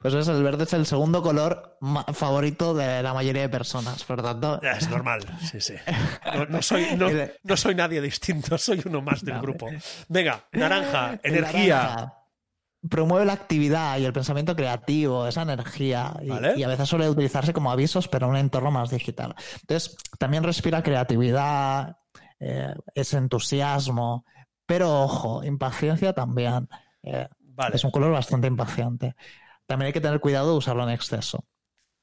Pues 0.00 0.14
es, 0.14 0.26
el 0.26 0.42
verde 0.42 0.64
es 0.64 0.72
el 0.72 0.84
segundo 0.86 1.22
color 1.22 1.78
favorito 2.12 2.74
de 2.74 3.02
la 3.04 3.14
mayoría 3.14 3.42
de 3.42 3.48
personas, 3.50 4.02
por 4.02 4.20
tanto. 4.22 4.58
Ya, 4.62 4.72
Es 4.72 4.88
normal, 4.88 5.20
sí, 5.42 5.60
sí. 5.60 5.74
No, 6.34 6.46
no 6.46 6.62
soy, 6.62 6.86
no, 7.44 7.56
soy 7.56 7.74
nadie 7.76 8.00
distinto, 8.00 8.56
soy 8.58 8.82
uno 8.84 9.00
más 9.02 9.24
del 9.24 9.38
grupo. 9.40 9.68
Venga, 10.08 10.42
naranja, 10.52 11.20
energía. 11.22 11.76
naranja 11.76 12.21
Promueve 12.88 13.24
la 13.24 13.34
actividad 13.34 13.98
y 13.98 14.04
el 14.04 14.12
pensamiento 14.12 14.56
creativo, 14.56 15.26
esa 15.26 15.42
energía. 15.42 16.14
Y, 16.22 16.28
Vale. 16.28 16.54
y 16.56 16.62
a 16.62 16.68
veces 16.68 16.88
suele 16.88 17.08
utilizarse 17.08 17.52
como 17.52 17.70
avisos, 17.70 18.08
pero 18.08 18.26
en 18.26 18.32
un 18.32 18.36
entorno 18.38 18.70
más 18.70 18.90
digital. 18.90 19.34
Entonces, 19.60 19.96
también 20.18 20.42
respira 20.42 20.82
creatividad, 20.82 21.96
eh, 22.40 22.74
ese 22.94 23.18
entusiasmo, 23.18 24.24
pero 24.66 25.02
ojo, 25.02 25.44
impaciencia 25.44 26.12
también. 26.12 26.68
Eh, 27.02 27.28
Vale. 27.54 27.76
Es 27.76 27.84
un 27.84 27.90
color 27.90 28.12
bastante 28.12 28.46
impaciente. 28.46 29.14
También 29.66 29.88
hay 29.88 29.92
que 29.92 30.00
tener 30.00 30.20
cuidado 30.20 30.50
de 30.50 30.58
usarlo 30.58 30.82
en 30.84 30.90
exceso. 30.90 31.44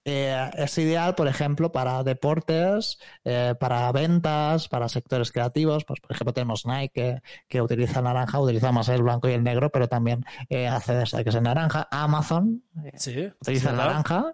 Eh, 0.05 0.49
es 0.55 0.77
ideal, 0.77 1.13
por 1.13 1.27
ejemplo, 1.27 1.71
para 1.71 2.03
deportes, 2.03 2.99
eh, 3.25 3.53
para 3.59 3.91
ventas, 3.91 4.67
para 4.67 4.87
sectores 4.89 5.31
creativos. 5.31 5.83
Pues, 5.85 5.99
por 5.99 6.11
ejemplo, 6.13 6.33
tenemos 6.33 6.65
Nike 6.65 6.89
que, 6.93 7.21
que 7.47 7.61
utiliza 7.61 7.99
el 7.99 8.05
naranja, 8.05 8.39
utiliza 8.39 8.71
más 8.71 8.87
el 8.89 9.03
blanco 9.03 9.27
y 9.29 9.33
el 9.33 9.43
negro, 9.43 9.69
pero 9.69 9.87
también 9.87 10.23
eh, 10.49 10.67
hace 10.67 10.93
de 10.95 11.03
que 11.23 11.29
es 11.29 11.35
el 11.35 11.43
naranja. 11.43 11.87
Amazon 11.91 12.63
eh, 12.85 12.91
Sí, 12.95 13.31
utiliza 13.41 13.71
naranja. 13.73 14.33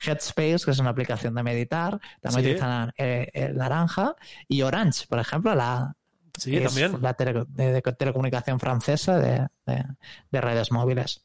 Headspace, 0.00 0.58
que 0.64 0.72
es 0.72 0.78
una 0.80 0.90
aplicación 0.90 1.34
de 1.34 1.42
meditar, 1.42 1.98
también 2.20 2.44
Sí. 2.44 2.50
utiliza 2.50 2.92
eh, 2.98 3.30
el 3.32 3.56
naranja. 3.56 4.16
Y 4.48 4.62
Orange, 4.62 5.06
por 5.08 5.20
ejemplo, 5.20 5.54
la, 5.54 5.94
Sí, 6.36 6.60
también. 6.60 7.00
la 7.00 7.14
tele- 7.16 7.44
de, 7.48 7.72
de 7.72 7.80
telecomunicación 7.82 8.58
francesa 8.60 9.18
de, 9.18 9.46
de- 9.64 9.84
de 10.30 10.40
redes 10.40 10.72
móviles. 10.72 11.24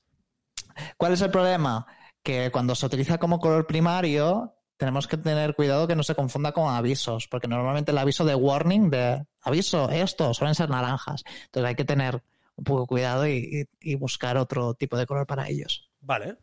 ¿Cuál 0.95 1.13
es 1.13 1.21
el 1.21 1.31
problema? 1.31 1.85
Que 2.23 2.51
cuando 2.51 2.75
se 2.75 2.85
utiliza 2.85 3.17
como 3.17 3.39
color 3.39 3.65
primario, 3.67 4.55
tenemos 4.77 5.07
que 5.07 5.17
tener 5.17 5.55
cuidado 5.55 5.87
que 5.87 5.95
no 5.95 6.03
se 6.03 6.15
confunda 6.15 6.51
con 6.51 6.73
avisos, 6.73 7.27
porque 7.27 7.47
normalmente 7.47 7.91
el 7.91 7.97
aviso 7.97 8.25
de 8.25 8.35
warning, 8.35 8.89
de 8.89 9.25
aviso, 9.41 9.89
esto, 9.89 10.33
suelen 10.33 10.55
ser 10.55 10.69
naranjas. 10.69 11.23
Entonces 11.45 11.67
hay 11.69 11.75
que 11.75 11.85
tener 11.85 12.23
un 12.55 12.63
poco 12.63 12.87
cuidado 12.87 13.25
y, 13.27 13.65
y- 13.81 13.91
y 13.91 13.95
buscar 13.95 14.37
otro 14.37 14.73
tipo 14.73 14.97
de 14.97 15.05
color 15.05 15.25
para 15.25 15.47
ellos. 15.49 15.89
Vale. 16.01 16.37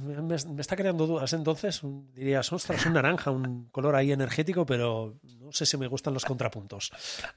Me, 0.00 0.20
me 0.22 0.60
está 0.60 0.76
creando 0.76 1.06
dudas 1.06 1.32
entonces. 1.32 1.80
Dirías, 2.14 2.52
ostras, 2.52 2.84
un 2.86 2.94
naranja, 2.94 3.30
un 3.30 3.68
color 3.70 3.94
ahí 3.96 4.12
energético, 4.12 4.66
pero 4.66 5.16
no 5.40 5.52
sé 5.52 5.64
si 5.66 5.76
me 5.76 5.86
gustan 5.86 6.14
los 6.14 6.24
contrapuntos. 6.24 6.90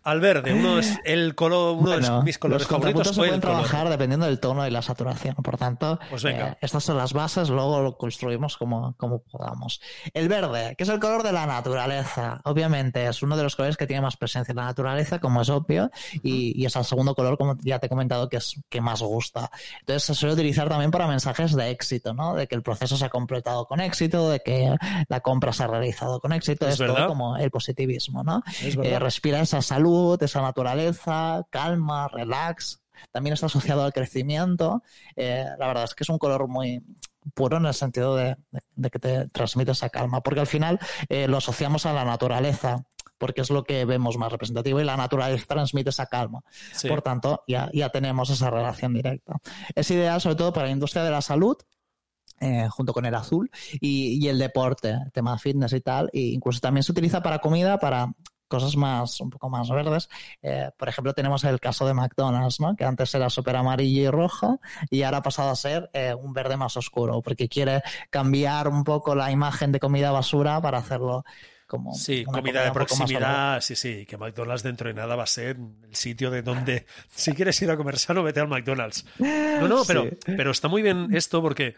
Al 0.03 0.19
verde, 0.19 0.53
uno 0.53 0.79
es 0.79 0.97
el 1.05 1.35
color, 1.35 1.77
uno 1.77 1.91
Bueno, 1.91 2.17
de 2.19 2.23
mis 2.23 2.37
colores 2.37 2.61
los 2.63 2.67
contrapuntos 2.67 3.15
favoritos 3.15 3.15
fue 3.15 3.27
pueden 3.27 3.35
el 3.35 3.41
color. 3.41 3.55
trabajar 3.69 3.89
dependiendo 3.89 4.25
del 4.25 4.39
tono 4.39 4.67
y 4.67 4.71
la 4.71 4.81
saturación. 4.81 5.35
Por 5.35 5.57
tanto, 5.57 5.99
Pues 6.09 6.23
venga. 6.23 6.49
eh, 6.49 6.57
estas 6.61 6.83
son 6.83 6.97
las 6.97 7.13
bases, 7.13 7.49
luego 7.49 7.81
lo 7.81 7.97
construimos 7.97 8.57
como, 8.57 8.95
como 8.97 9.19
podamos. 9.23 9.79
El 10.13 10.27
verde, 10.27 10.75
que 10.75 10.83
es 10.83 10.89
el 10.89 10.99
color 10.99 11.23
de 11.23 11.31
la 11.31 11.45
naturaleza. 11.45 12.41
Obviamente, 12.45 13.05
es 13.07 13.21
uno 13.23 13.37
de 13.37 13.43
los 13.43 13.55
colores 13.55 13.77
que 13.77 13.87
tiene 13.87 14.01
más 14.01 14.17
presencia 14.17 14.51
en 14.51 14.57
la 14.57 14.65
naturaleza, 14.65 15.19
como 15.19 15.41
es 15.41 15.49
obvio, 15.49 15.89
y, 16.23 16.59
y 16.61 16.65
es 16.65 16.75
el 16.75 16.83
segundo 16.85 17.15
color, 17.15 17.37
como 17.37 17.55
ya 17.61 17.79
te 17.79 17.85
he 17.85 17.89
comentado, 17.89 18.29
que 18.29 18.37
es 18.37 18.55
que 18.69 18.81
más 18.81 19.01
gusta. 19.01 19.49
Entonces, 19.81 20.03
se 20.03 20.15
suele 20.15 20.33
utilizar 20.33 20.67
también 20.69 20.91
para 20.91 21.07
mensajes 21.07 21.53
de 21.55 21.69
éxito, 21.69 22.13
¿no? 22.13 22.35
De 22.41 22.47
que 22.47 22.55
el 22.55 22.63
proceso 22.63 22.97
se 22.97 23.05
ha 23.05 23.09
completado 23.09 23.65
con 23.65 23.79
éxito, 23.79 24.29
de 24.29 24.39
que 24.39 24.75
la 25.07 25.19
compra 25.21 25.53
se 25.53 25.63
ha 25.63 25.67
realizado 25.67 26.19
con 26.19 26.33
éxito. 26.33 26.67
Es 26.67 26.79
Es, 26.79 26.87
todo 26.87 27.07
como 27.07 27.37
el 27.37 27.51
positivismo, 27.51 28.23
¿no? 28.23 28.41
Es 28.61 28.75
Eh, 28.75 28.99
respira 28.99 29.39
esa 29.41 29.61
salud, 29.61 30.21
esa 30.23 30.41
naturaleza, 30.41 31.43
calma, 31.49 32.07
relax. 32.07 32.81
También 33.11 33.33
está 33.33 33.47
asociado 33.47 33.83
al 33.83 33.93
crecimiento. 33.93 34.83
Eh, 35.15 35.45
la 35.57 35.67
verdad 35.67 35.83
es 35.85 35.95
que 35.95 36.03
es 36.03 36.09
un 36.09 36.17
color 36.17 36.47
muy 36.47 36.83
puro 37.33 37.57
en 37.57 37.65
el 37.65 37.73
sentido 37.73 38.15
de, 38.15 38.35
de- 38.51 38.61
de 38.75 38.89
que 38.89 38.99
te 38.99 39.27
transmite 39.29 39.71
esa 39.71 39.89
calma, 39.89 40.21
porque 40.21 40.39
al 40.39 40.47
final 40.47 40.79
eh, 41.09 41.27
lo 41.27 41.37
asociamos 41.37 41.85
a 41.85 41.93
la 41.93 42.03
naturaleza, 42.05 42.83
porque 43.17 43.41
es 43.41 43.51
lo 43.51 43.63
que 43.63 43.85
vemos 43.85 44.17
más 44.17 44.31
representativo 44.31 44.81
y 44.81 44.83
la 44.83 44.97
naturaleza 44.97 45.45
transmite 45.47 45.91
esa 45.91 46.07
calma. 46.07 46.41
Sí. 46.73 46.87
Por 46.87 47.03
tanto, 47.03 47.43
ya, 47.47 47.69
ya 47.73 47.89
tenemos 47.89 48.29
esa 48.31 48.49
relación 48.49 48.93
directa. 48.95 49.35
Es 49.75 49.91
ideal 49.91 50.19
sobre 50.21 50.35
todo 50.35 50.51
para 50.53 50.65
la 50.67 50.71
industria 50.73 51.03
de 51.03 51.11
la 51.11 51.21
salud, 51.21 51.55
eh, 52.41 52.67
junto 52.69 52.91
con 52.93 53.05
el 53.05 53.15
azul, 53.15 53.49
y, 53.79 54.17
y 54.21 54.27
el 54.27 54.37
deporte, 54.39 54.97
tema 55.13 55.37
fitness 55.37 55.71
y 55.73 55.79
tal. 55.81 56.09
E 56.11 56.19
incluso 56.19 56.59
también 56.59 56.83
se 56.83 56.91
utiliza 56.91 57.21
para 57.23 57.39
comida, 57.39 57.77
para 57.79 58.11
cosas 58.49 58.75
más, 58.75 59.21
un 59.21 59.29
poco 59.29 59.49
más 59.49 59.69
verdes. 59.69 60.09
Eh, 60.41 60.69
por 60.77 60.89
ejemplo, 60.89 61.13
tenemos 61.13 61.45
el 61.45 61.61
caso 61.61 61.87
de 61.87 61.93
McDonald's, 61.93 62.59
¿no? 62.59 62.75
que 62.75 62.83
antes 62.83 63.15
era 63.15 63.29
súper 63.29 63.55
amarillo 63.55 64.01
y 64.01 64.09
rojo 64.09 64.59
y 64.89 65.03
ahora 65.03 65.19
ha 65.19 65.21
pasado 65.21 65.51
a 65.51 65.55
ser 65.55 65.89
eh, 65.93 66.13
un 66.13 66.33
verde 66.33 66.57
más 66.57 66.75
oscuro, 66.75 67.21
porque 67.21 67.47
quiere 67.47 67.81
cambiar 68.09 68.67
un 68.67 68.83
poco 68.83 69.15
la 69.15 69.31
imagen 69.31 69.71
de 69.71 69.79
comida 69.79 70.11
basura 70.11 70.59
para 70.61 70.79
hacerlo 70.79 71.23
como 71.65 71.93
Sí, 71.93 72.25
una 72.27 72.39
comida 72.39 72.65
de 72.65 72.71
proximidad, 72.73 73.61
sí, 73.61 73.77
sí, 73.77 74.05
que 74.05 74.17
McDonald's 74.17 74.61
dentro 74.63 74.89
de 74.89 74.93
nada 74.95 75.15
va 75.15 75.23
a 75.23 75.27
ser 75.27 75.55
el 75.87 75.95
sitio 75.95 76.29
de 76.29 76.41
donde, 76.41 76.85
si 77.15 77.31
quieres 77.31 77.61
ir 77.61 77.71
a 77.71 77.77
comer 77.77 77.97
sano, 77.97 78.21
vete 78.21 78.41
al 78.41 78.49
McDonald's. 78.49 79.05
No, 79.19 79.69
no, 79.69 79.83
pero, 79.87 80.03
Sí. 80.03 80.09
pero 80.25 80.51
está 80.51 80.67
muy 80.67 80.81
bien 80.81 81.07
esto 81.15 81.41
porque, 81.41 81.75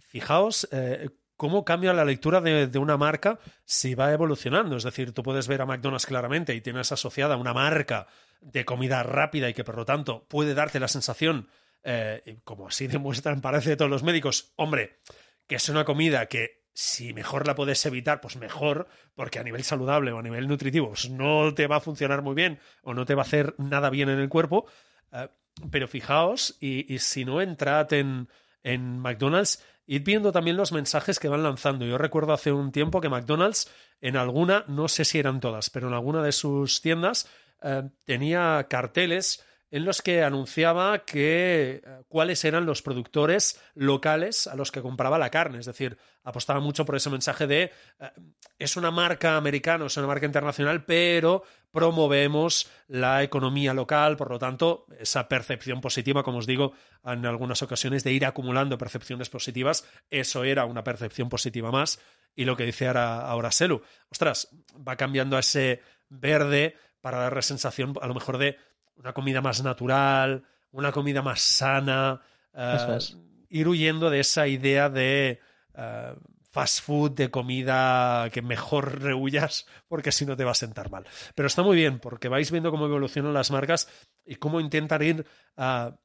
fijaos, 0.00 0.68
eh, 0.72 1.10
cómo 1.36 1.64
cambia 1.64 1.92
la 1.92 2.04
lectura 2.04 2.40
de, 2.40 2.78
una 2.78 2.96
marca 2.96 3.38
si 3.64 3.94
va 3.94 4.12
evolucionando. 4.12 4.76
Es 4.76 4.84
decir, 4.84 5.12
tú 5.12 5.22
puedes 5.22 5.48
ver 5.48 5.62
a 5.62 5.66
McDonald's 5.66 6.06
claramente 6.06 6.54
y 6.54 6.60
tienes 6.60 6.90
asociada 6.92 7.36
una 7.36 7.54
marca 7.54 8.08
de 8.40 8.64
comida 8.64 9.02
rápida 9.02 9.48
y 9.48 9.54
que 9.54 9.64
por 9.64 9.76
lo 9.76 9.84
tanto 9.84 10.26
puede 10.28 10.54
darte 10.54 10.80
la 10.80 10.88
sensación, 10.88 11.48
eh, 11.84 12.40
como 12.44 12.68
así 12.68 12.88
demuestran, 12.88 13.40
parece 13.40 13.76
todos 13.76 13.90
los 13.90 14.02
médicos, 14.02 14.52
hombre, 14.56 14.98
que 15.46 15.56
es 15.56 15.68
una 15.68 15.84
comida 15.84 16.26
que 16.26 16.66
si 16.72 17.12
mejor 17.12 17.46
la 17.46 17.54
puedes 17.54 17.84
evitar, 17.86 18.20
pues 18.20 18.36
mejor, 18.36 18.88
porque 19.14 19.38
a 19.38 19.44
nivel 19.44 19.64
saludable 19.64 20.12
o 20.12 20.18
a 20.18 20.22
nivel 20.22 20.46
nutritivo 20.46 20.88
pues 20.88 21.10
no 21.10 21.52
te 21.54 21.66
va 21.66 21.76
a 21.76 21.80
funcionar 21.80 22.22
muy 22.22 22.34
bien 22.34 22.60
o 22.82 22.94
no 22.94 23.04
te 23.04 23.14
va 23.14 23.22
a 23.22 23.26
hacer 23.26 23.54
nada 23.58 23.90
bien 23.90 24.08
en 24.08 24.18
el 24.18 24.28
cuerpo. 24.28 24.66
Eh, 25.12 25.28
pero 25.70 25.88
fijaos, 25.88 26.56
y, 26.60 26.92
y 26.92 26.98
si 26.98 27.24
no 27.24 27.40
entrad 27.40 27.92
en, 27.92 28.28
en 28.62 28.98
McDonald's, 28.98 29.64
id 29.86 30.04
viendo 30.04 30.32
también 30.32 30.56
los 30.56 30.72
mensajes 30.72 31.18
que 31.18 31.28
van 31.28 31.42
lanzando. 31.42 31.84
Yo 31.86 31.98
recuerdo 31.98 32.32
hace 32.32 32.52
un 32.52 32.72
tiempo 32.72 33.00
que 33.00 33.08
McDonald's, 33.08 33.70
en 34.00 34.16
alguna, 34.16 34.64
no 34.68 34.88
sé 34.88 35.04
si 35.04 35.18
eran 35.18 35.40
todas, 35.40 35.70
pero 35.70 35.88
en 35.88 35.94
alguna 35.94 36.22
de 36.22 36.32
sus 36.32 36.80
tiendas 36.80 37.28
eh, 37.62 37.88
tenía 38.04 38.66
carteles 38.68 39.44
en 39.70 39.84
los 39.84 40.00
que 40.00 40.22
anunciaba 40.22 41.04
que 41.04 41.82
eh, 41.84 42.02
cuáles 42.08 42.44
eran 42.44 42.64
los 42.64 42.82
productores 42.82 43.60
locales 43.74 44.46
a 44.46 44.56
los 44.56 44.72
que 44.72 44.82
compraba 44.82 45.18
la 45.18 45.30
carne. 45.30 45.58
Es 45.58 45.66
decir, 45.66 45.98
apostaba 46.24 46.60
mucho 46.60 46.84
por 46.84 46.96
ese 46.96 47.10
mensaje 47.10 47.46
de 47.46 47.62
eh, 48.00 48.10
es 48.58 48.76
una 48.76 48.90
marca 48.90 49.36
americana, 49.36 49.86
es 49.86 49.96
una 49.96 50.06
marca 50.06 50.26
internacional, 50.26 50.84
pero 50.84 51.42
promovemos 51.72 52.70
la 52.86 53.22
economía 53.22 53.74
local, 53.74 54.16
por 54.16 54.30
lo 54.30 54.38
tanto, 54.38 54.86
esa 54.98 55.28
percepción 55.28 55.80
positiva, 55.80 56.22
como 56.22 56.38
os 56.38 56.46
digo, 56.46 56.72
en 57.04 57.26
algunas 57.26 57.62
ocasiones 57.62 58.04
de 58.04 58.12
ir 58.12 58.24
acumulando 58.24 58.78
percepciones 58.78 59.28
positivas, 59.28 59.86
eso 60.10 60.44
era 60.44 60.64
una 60.64 60.84
percepción 60.84 61.28
positiva 61.28 61.70
más. 61.70 62.00
Y 62.34 62.44
lo 62.44 62.56
que 62.56 62.64
dice 62.64 62.86
ahora, 62.86 63.20
ahora 63.20 63.52
Selu, 63.52 63.82
ostras, 64.10 64.48
va 64.76 64.96
cambiando 64.96 65.36
a 65.36 65.40
ese 65.40 65.82
verde 66.08 66.76
para 67.00 67.18
darle 67.18 67.42
sensación 67.42 67.94
a 68.00 68.06
lo 68.06 68.14
mejor 68.14 68.38
de 68.38 68.56
una 68.96 69.12
comida 69.12 69.40
más 69.40 69.62
natural, 69.62 70.44
una 70.70 70.92
comida 70.92 71.22
más 71.22 71.40
sana, 71.40 72.20
eh, 72.52 72.96
es. 72.96 73.16
ir 73.48 73.68
huyendo 73.68 74.10
de 74.10 74.20
esa 74.20 74.46
idea 74.46 74.88
de 74.88 75.40
eh, 75.74 76.14
fast 76.50 76.82
food, 76.82 77.12
de 77.12 77.30
comida 77.30 78.28
que 78.32 78.42
mejor 78.42 79.02
rehuyas 79.02 79.66
porque 79.86 80.12
si 80.12 80.26
no 80.26 80.36
te 80.36 80.44
va 80.44 80.52
a 80.52 80.54
sentar 80.54 80.90
mal. 80.90 81.06
Pero 81.34 81.46
está 81.46 81.62
muy 81.62 81.76
bien 81.76 81.98
porque 81.98 82.28
vais 82.28 82.50
viendo 82.50 82.70
cómo 82.70 82.86
evolucionan 82.86 83.34
las 83.34 83.50
marcas 83.50 83.88
y 84.24 84.36
cómo 84.36 84.60
intentan 84.60 85.02
ir 85.02 85.26
a 85.56 85.98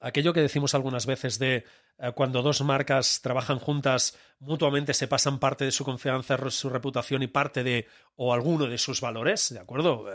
aquello 0.00 0.32
que 0.32 0.40
decimos 0.40 0.74
algunas 0.74 1.06
veces 1.06 1.38
de 1.38 1.64
eh, 1.98 2.12
cuando 2.14 2.42
dos 2.42 2.62
marcas 2.62 3.20
trabajan 3.22 3.58
juntas, 3.58 4.16
mutuamente 4.38 4.94
se 4.94 5.08
pasan 5.08 5.38
parte 5.38 5.64
de 5.64 5.72
su 5.72 5.84
confianza, 5.84 6.38
su 6.50 6.70
reputación 6.70 7.22
y 7.22 7.26
parte 7.26 7.62
de, 7.62 7.86
o 8.16 8.32
alguno 8.32 8.66
de 8.66 8.78
sus 8.78 9.00
valores, 9.00 9.52
¿de 9.52 9.60
acuerdo? 9.60 10.06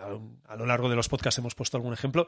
A, 0.00 0.56
lo 0.56 0.66
largo 0.66 0.88
de 0.88 0.96
los 0.96 1.08
podcasts 1.08 1.38
hemos 1.38 1.54
puesto 1.54 1.76
algún 1.76 1.92
ejemplo. 1.92 2.26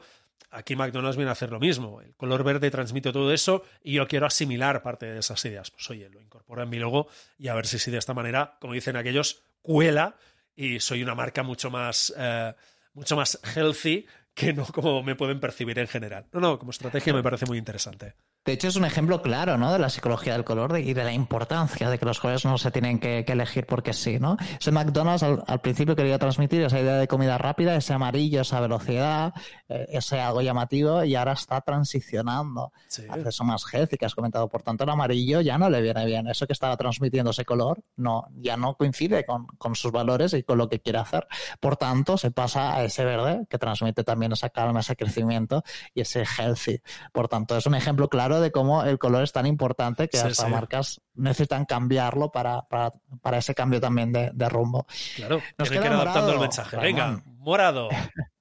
Aquí 0.51 0.75
McDonald's 0.75 1.17
viene 1.17 1.29
a 1.29 1.33
hacer 1.33 1.51
lo 1.51 1.59
mismo. 1.59 2.01
El 2.01 2.15
color 2.15 2.43
verde 2.43 2.71
transmite 2.71 3.11
todo 3.11 3.33
eso 3.33 3.63
y 3.83 3.93
yo 3.93 4.07
quiero 4.07 4.25
asimilar 4.25 4.81
parte 4.81 5.05
de 5.07 5.19
esas 5.19 5.43
ideas. 5.45 5.71
Pues 5.71 5.89
oye, 5.89 6.09
lo 6.09 6.21
incorporo 6.21 6.63
en 6.63 6.69
mi 6.69 6.79
logo 6.79 7.07
y 7.37 7.47
a 7.47 7.55
ver 7.55 7.65
si, 7.67 7.79
si 7.79 7.91
de 7.91 7.97
esta 7.97 8.13
manera, 8.13 8.57
como 8.59 8.73
dicen 8.73 8.95
aquellos, 8.95 9.43
cuela 9.61 10.15
y 10.55 10.79
soy 10.79 11.03
una 11.03 11.15
marca 11.15 11.43
mucho 11.43 11.71
más, 11.71 12.13
eh, 12.17 12.53
mucho 12.93 13.15
más 13.15 13.39
healthy 13.55 14.05
que 14.33 14.53
no 14.53 14.65
como 14.65 15.03
me 15.03 15.15
pueden 15.15 15.39
percibir 15.39 15.79
en 15.79 15.87
general. 15.87 16.25
No, 16.31 16.39
no, 16.39 16.59
como 16.59 16.71
estrategia 16.71 17.13
me 17.13 17.23
parece 17.23 17.45
muy 17.45 17.57
interesante. 17.57 18.15
De 18.45 18.53
hecho, 18.53 18.67
es 18.67 18.75
un 18.75 18.85
ejemplo 18.85 19.21
claro, 19.21 19.57
¿no? 19.57 19.71
De 19.71 19.79
la 19.79 19.89
psicología 19.89 20.33
del 20.33 20.43
color 20.43 20.77
y 20.79 20.93
de 20.93 21.03
la 21.03 21.13
importancia 21.13 21.89
de 21.89 21.97
que 21.97 22.05
los 22.05 22.19
colores 22.19 22.43
no 22.45 22.57
se 22.57 22.71
tienen 22.71 22.99
que, 22.99 23.23
que 23.25 23.31
elegir 23.33 23.65
porque 23.65 23.93
sí, 23.93 24.19
¿no? 24.19 24.37
Ese 24.59 24.71
McDonald's 24.71 25.23
al, 25.23 25.43
al 25.47 25.61
principio 25.61 25.95
quería 25.95 26.19
transmitir 26.19 26.61
esa 26.61 26.79
idea 26.79 26.95
de 26.95 27.07
comida 27.07 27.37
rápida, 27.37 27.75
ese 27.75 27.93
amarillo, 27.93 28.41
esa 28.41 28.59
velocidad, 28.59 29.33
eh, 29.69 29.85
ese 29.89 30.19
algo 30.19 30.41
llamativo 30.41 31.03
y 31.03 31.15
ahora 31.15 31.33
está 31.33 31.61
transicionando 31.61 32.71
Sí. 32.87 33.03
eso 33.25 33.43
más 33.43 33.63
healthy 33.71 33.97
que 33.97 34.05
has 34.05 34.15
comentado. 34.15 34.47
Por 34.49 34.61
tanto, 34.61 34.83
el 34.83 34.89
amarillo 34.89 35.41
ya 35.41 35.57
no 35.57 35.69
le 35.69 35.81
viene 35.81 36.05
bien. 36.05 36.27
Eso 36.27 36.45
que 36.45 36.53
estaba 36.53 36.75
transmitiendo 36.77 37.31
ese 37.31 37.45
color 37.45 37.81
no, 37.95 38.25
ya 38.35 38.57
no 38.57 38.75
coincide 38.75 39.25
con, 39.25 39.47
con 39.57 39.75
sus 39.75 39.91
valores 39.91 40.33
y 40.33 40.43
con 40.43 40.57
lo 40.57 40.69
que 40.69 40.79
quiere 40.79 40.99
hacer. 40.99 41.27
Por 41.59 41.77
tanto, 41.77 42.17
se 42.17 42.31
pasa 42.31 42.75
a 42.75 42.83
ese 42.83 43.05
verde 43.05 43.45
que 43.49 43.57
transmite 43.57 44.03
también 44.03 44.31
esa 44.33 44.49
calma, 44.49 44.81
ese 44.81 44.95
crecimiento 44.95 45.63
y 45.93 46.01
ese 46.01 46.23
healthy. 46.25 46.81
Por 47.11 47.27
tanto, 47.27 47.57
es 47.57 47.65
un 47.65 47.75
ejemplo 47.75 48.09
claro 48.09 48.32
de 48.41 48.51
cómo 48.51 48.83
el 48.83 48.97
color 48.99 49.23
es 49.23 49.31
tan 49.31 49.45
importante 49.45 50.07
que 50.09 50.17
Sí, 50.17 50.27
hasta 50.27 50.45
sí. 50.45 50.51
marcas 50.51 51.01
necesitan 51.15 51.65
cambiarlo 51.65 52.31
para, 52.31 52.61
para, 52.63 52.91
para 53.21 53.37
ese 53.37 53.53
cambio 53.55 53.79
también 53.81 54.11
de, 54.11 54.31
de 54.33 54.49
rumbo. 54.49 54.85
Claro, 55.15 55.41
Nos 55.57 55.69
tienen 55.69 55.81
que 55.89 55.93
ir 55.95 56.01
adaptando 56.01 56.19
el 56.31 56.37
morado, 56.37 56.41
mensaje. 56.41 56.75
Ramón. 56.77 56.85
Venga, 56.93 57.23
morado. 57.25 57.89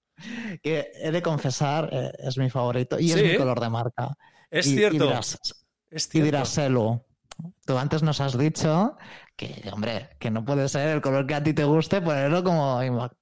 Que 0.62 0.92
he 1.02 1.10
de 1.10 1.20
confesar, 1.22 1.88
eh, 1.90 2.12
es 2.18 2.38
mi 2.38 2.48
favorito 2.48 2.98
y 2.98 3.08
Sí. 3.08 3.18
es 3.18 3.32
mi 3.32 3.36
color 3.36 3.58
de 3.60 3.68
marca. 3.70 4.16
Es 4.50 4.66
Y- 4.68 4.74
y 4.74 4.76
cierto. 4.76 5.04
dirás, 5.04 5.38
es 5.90 6.06
Y 6.06 6.10
cierto. 6.10 6.24
dirás, 6.26 6.48
Selu, 6.48 7.02
tú 7.66 7.76
antes 7.76 8.02
nos 8.04 8.20
has 8.20 8.38
dicho 8.38 8.96
que, 9.36 9.68
hombre, 9.72 10.10
que 10.20 10.30
no 10.30 10.44
puede 10.44 10.68
ser 10.68 10.88
el 10.90 11.00
color 11.00 11.26
que 11.26 11.34
a 11.34 11.42
ti 11.42 11.54
te 11.54 11.64
guste 11.64 12.00
ponerlo 12.02 12.44
como... 12.44 12.80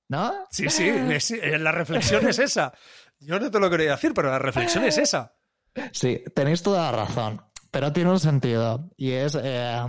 ¿No? 0.09 0.35
Sí, 0.51 0.69
sí, 0.69 0.89
es- 0.89 1.31
eh, 1.31 1.59
la 1.59 1.73
reflexión 1.73 2.29
es 2.29 2.39
esa. 2.39 2.73
Yo 3.19 3.39
no 3.41 3.51
te 3.51 3.59
lo 3.61 3.71
quería 3.71 3.93
decir, 3.93 4.13
pero 4.13 4.29
la 4.31 4.39
reflexión 4.39 4.85
es 4.85 4.99
esa. 4.99 5.33
Sí, 5.93 6.23
tenéis 6.35 6.63
toda 6.63 6.91
la 6.91 7.07
razón, 7.07 7.43
pero 7.71 7.93
tiene 7.93 8.11
un 8.11 8.21
sentido 8.21 8.91
y 8.97 9.13
es... 9.13 9.37
eh, 9.41 9.85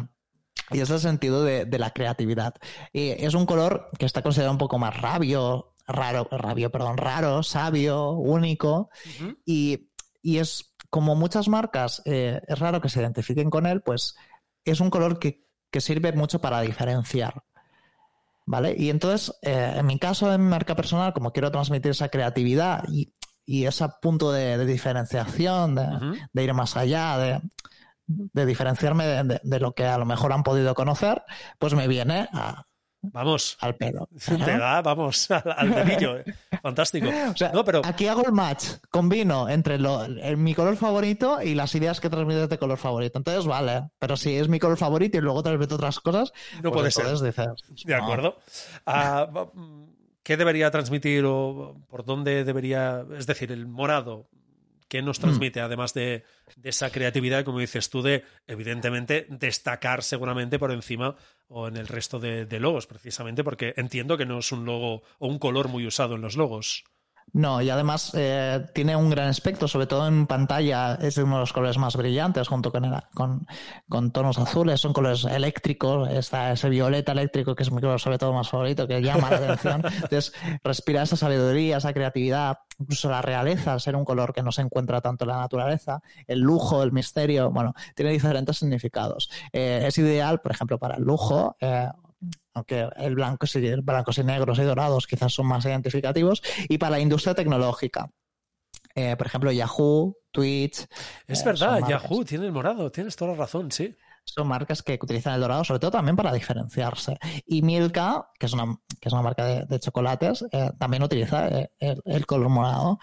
y 0.70 0.80
es 0.80 0.90
el 0.90 1.00
sentido 1.00 1.44
de, 1.44 1.66
de 1.66 1.80
la 1.80 1.92
creatividad. 1.92 2.54
Y 2.94 3.10
es 3.10 3.34
un 3.34 3.46
color 3.46 3.90
que 3.98 4.06
está 4.06 4.22
considerado 4.22 4.54
un 4.54 4.58
poco 4.58 4.80
más 4.80 5.00
rabio, 5.02 5.74
raro, 5.86 6.28
rabio, 6.32 6.72
perdón, 6.72 6.98
raro, 6.98 7.44
sabio, 7.44 8.12
único. 8.12 8.90
Y, 9.46 9.90
y 10.22 10.38
es 10.38 10.74
como 10.90 11.16
muchas 11.16 11.48
marcas, 11.48 12.02
eh, 12.06 12.42
es 12.48 12.60
raro 12.60 12.82
que 12.82 12.90
se 12.90 13.02
identifiquen 13.02 13.50
con 13.50 13.66
él, 13.66 13.82
pues 13.82 14.16
es 14.64 14.80
un 14.80 14.90
color 14.90 15.20
que, 15.20 15.46
que 15.70 15.82
sirve 15.82 16.14
mucho 16.14 16.40
para 16.40 16.62
diferenciar. 16.62 17.44
¿Vale? 18.46 18.76
Y 18.78 18.90
entonces, 18.90 19.34
eh, 19.44 19.74
en 19.78 19.86
mi 19.86 20.00
caso, 20.00 20.34
en 20.34 20.42
mi 20.44 20.50
marca 20.50 20.76
personal, 20.76 21.14
como 21.14 21.32
quiero 21.32 21.52
transmitir 21.52 21.92
esa 21.92 22.10
creatividad 22.10 22.84
y, 22.90 23.14
y 23.46 23.66
ese 23.66 23.86
punto 24.02 24.32
de, 24.32 24.58
de 24.58 24.66
diferenciación, 24.66 25.76
de, 25.76 25.88
de 26.32 26.44
ir 26.44 26.54
más 26.54 26.78
allá, 26.78 27.18
de, 27.18 27.42
de 28.08 28.46
diferenciarme 28.46 29.06
de, 29.06 29.24
de- 29.24 29.42
de 29.44 29.60
lo 29.60 29.74
que 29.74 29.86
a 29.86 29.98
lo 29.98 30.06
mejor 30.06 30.32
han 30.34 30.44
podido 30.44 30.74
conocer, 30.76 31.24
pues 31.60 31.74
me 31.74 31.88
viene 31.88 32.28
a- 32.34 32.64
Vamos. 33.04 33.58
al 33.62 33.76
pelo. 33.78 34.08
Te 34.24 34.38
da, 34.58 34.80
vamos, 34.84 35.32
al, 35.32 35.44
al 35.58 35.74
dedillo. 35.74 36.18
eh. 36.20 36.26
Fantástico. 36.62 37.08
O 37.34 37.36
sea, 37.36 37.52
no, 37.52 37.66
pero 37.66 37.82
aquí 37.84 38.08
hago 38.08 38.24
el 38.24 38.32
match, 38.32 38.66
combino 38.92 39.50
entre 39.50 39.80
lo- 39.80 40.04
el- 40.06 40.38
mi 40.38 40.54
color 40.54 40.76
favorito 40.78 41.42
y 41.42 41.56
las 41.56 41.74
ideas 41.74 42.00
que 42.00 42.12
transmite 42.12 42.44
este 42.44 42.60
color 42.60 42.78
favorito. 42.78 43.18
Entonces, 43.18 43.46
vale, 43.48 43.90
pero 43.98 44.16
si 44.18 44.36
es 44.38 44.48
mi 44.50 44.60
color 44.60 44.78
favorito 44.78 45.18
y 45.18 45.22
luego 45.22 45.42
transmite 45.42 45.74
otras 45.74 46.00
cosas, 46.00 46.32
no 46.62 46.72
pues 46.72 46.94
puede 46.96 47.18
ser. 47.18 47.26
dices, 47.26 47.86
De 47.86 47.98
no. 47.98 48.04
acuerdo. 48.04 48.38
Ah, 48.86 49.26
va- 49.36 49.50
¿Qué 50.24 50.38
debería 50.38 50.70
transmitir 50.72 51.24
o 51.26 51.76
por 51.90 52.06
dónde 52.06 52.44
debería, 52.44 53.06
es 53.18 53.26
decir, 53.26 53.52
el 53.52 53.68
morado, 53.68 54.30
qué 54.88 55.02
Mm. 55.02 55.06
nos 55.06 55.20
transmite, 55.20 55.62
además 55.62 55.94
de, 55.94 56.26
de 56.56 56.70
esa 56.70 56.92
creatividad, 56.92 57.46
como 57.46 57.60
dices 57.60 57.90
tú, 57.90 58.02
de 58.02 58.24
evidentemente 58.46 59.26
destacar 59.30 60.04
seguramente 60.04 60.60
por 60.60 60.72
encima 60.72 61.16
o 61.48 61.68
en 61.68 61.78
el 61.78 61.88
resto 61.88 62.20
de, 62.20 62.46
de 62.46 62.60
logos, 62.60 62.88
precisamente 62.88 63.44
porque 63.44 63.74
entiendo 63.78 64.18
que 64.18 64.26
no 64.26 64.40
es 64.40 64.52
un 64.52 64.66
logo 64.66 65.02
o 65.20 65.28
un 65.28 65.40
color 65.40 65.70
muy 65.70 65.88
usado 65.88 66.16
en 66.16 66.22
los 66.22 66.36
logos. 66.36 66.84
No, 67.34 67.62
y 67.62 67.70
además 67.70 68.12
eh, 68.14 68.66
tiene 68.74 68.94
un 68.98 69.10
gran 69.10 69.30
aspecto, 69.30 69.66
sobre 69.68 69.88
todo 69.88 70.06
en 70.06 70.28
pantalla, 70.28 70.96
es 70.96 71.18
uno 71.18 71.36
de 71.36 71.40
los 71.40 71.54
colores 71.54 71.78
más 71.78 71.96
brillantes 71.96 72.50
junto 72.50 72.74
con, 72.74 72.84
el- 72.84 73.02
con, 73.14 73.48
con 73.88 74.12
tonos 74.12 74.38
azules, 74.38 74.82
son 74.82 74.92
colores 74.92 75.24
eléctricos, 75.24 76.10
está 76.10 76.52
ese 76.52 76.68
violeta 76.70 77.14
eléctrico 77.14 77.56
que 77.56 77.64
es 77.64 77.72
mi 77.72 77.80
color 77.80 78.02
sobre 78.02 78.18
todo 78.18 78.34
más 78.34 78.50
favorito, 78.50 78.86
que 78.86 79.02
llama 79.02 79.30
la 79.30 79.38
atención. 79.38 79.82
Entonces, 79.96 80.34
respira 80.62 81.04
esa 81.04 81.16
sabiduría, 81.16 81.78
esa 81.78 81.94
creatividad, 81.94 82.60
incluso 82.78 83.10
la 83.10 83.22
realeza, 83.22 83.72
al 83.72 83.80
ser 83.80 83.96
un 83.96 84.04
color 84.04 84.34
que 84.34 84.44
no 84.44 84.52
se 84.52 84.62
encuentra 84.64 85.00
tanto 85.00 85.24
en 85.24 85.30
la 85.30 85.38
naturaleza, 85.38 86.02
el 86.28 86.40
lujo, 86.42 86.84
el 86.84 86.92
misterio, 86.92 87.50
bueno, 87.50 87.74
tiene 87.96 88.12
diferentes 88.12 88.58
significados. 88.58 89.30
Eh, 89.54 89.84
es 89.88 89.98
ideal, 89.98 90.42
por 90.42 90.52
ejemplo, 90.52 90.78
para 90.78 90.96
el 90.98 91.04
lujo. 91.04 91.56
eh, 91.62 91.88
aunque 92.54 92.88
el 92.98 93.16
blanco, 93.16 93.46
y- 93.54 93.68
el 93.68 93.82
blancos 93.82 94.18
y 94.18 94.24
negros 94.24 94.60
y 94.60 94.64
dorados 94.64 95.08
quizás 95.08 95.34
son 95.34 95.48
más 95.48 95.66
identificativos, 95.66 96.42
y 96.70 96.78
para 96.78 96.92
la 96.92 97.00
industria 97.00 97.34
tecnológica. 97.34 98.10
Eh, 98.96 99.16
por 99.16 99.28
ejemplo, 99.28 99.52
Yahoo, 99.52 100.18
Twitch. 100.32 100.86
Es 101.28 101.42
eh, 101.42 101.46
verdad, 101.46 101.82
Yahoo 101.88 102.26
tiene 102.26 102.46
el 102.46 102.52
morado, 102.52 102.92
tienes 102.92 103.16
toda 103.16 103.32
la 103.32 103.38
razón, 103.38 103.72
sí. 103.72 103.96
Son 104.24 104.48
marcas 104.48 104.84
que 104.84 105.00
utilizan 105.02 105.34
el 105.34 105.42
dorado, 105.42 105.64
sobre 105.64 105.80
todo 105.80 105.92
también 105.92 106.16
para 106.16 106.32
diferenciarse. 106.32 107.18
Y 107.46 107.62
Milka, 107.62 108.30
que 108.38 108.46
es 108.46 108.54
una, 108.54 108.78
que 109.00 109.10
es 109.10 109.14
una 109.14 109.24
marca 109.24 109.46
de, 109.46 109.66
de 109.66 109.80
chocolates, 109.80 110.46
eh, 110.52 110.72
también 110.78 111.04
utiliza 111.04 111.48
el, 111.48 112.02
el 112.06 112.26
color 112.26 112.50
morado. 112.50 113.00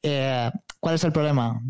¿Cuál 0.00 0.94
es 0.94 1.04
el 1.04 1.12
problema 1.12 1.60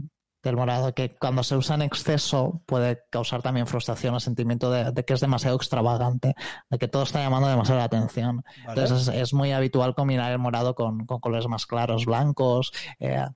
del 0.43 0.57
morado? 0.57 0.95
Que 0.95 1.17
cuando 1.17 1.43
se 1.43 1.57
usa 1.57 1.75
en 1.75 1.83
exceso 1.83 2.63
puede 2.67 3.03
causar 3.11 3.43
también 3.43 3.67
frustración 3.67 4.15
o 4.15 4.21
sentimiento 4.21 4.71
de, 4.71 4.93
de 4.93 5.05
que 5.05 5.15
es 5.15 5.21
demasiado 5.21 5.57
extravagante, 5.57 6.35
de 6.71 6.79
que 6.79 6.89
todo 6.89 7.03
está 7.03 7.21
llamando 7.21 7.49
demasiado 7.49 7.79
la 7.79 7.85
atención. 7.85 8.45
Vale. 8.67 8.81
Entonces 8.81 9.09
es, 9.09 9.15
es 9.15 9.35
muy 9.35 9.53
habitual 9.53 9.95
combinar 9.95 10.33
el 10.33 10.39
morado 10.39 10.75
con, 10.75 11.07
con 11.07 11.21
colores 11.21 11.49
más 11.49 11.67
claros, 11.67 12.07
blancos, 12.07 12.73
eh, 12.99 13.27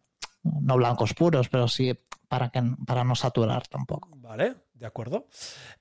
no 0.42 0.76
blancos 0.76 1.14
puros, 1.14 1.48
pero 1.48 1.68
sí 1.68 1.98
para, 2.28 2.50
que, 2.50 2.62
para 2.86 3.04
no 3.04 3.14
saturar 3.14 3.66
tampoco. 3.68 4.08
Vale, 4.16 4.54
de 4.82 4.88
acuerdo. 4.88 5.26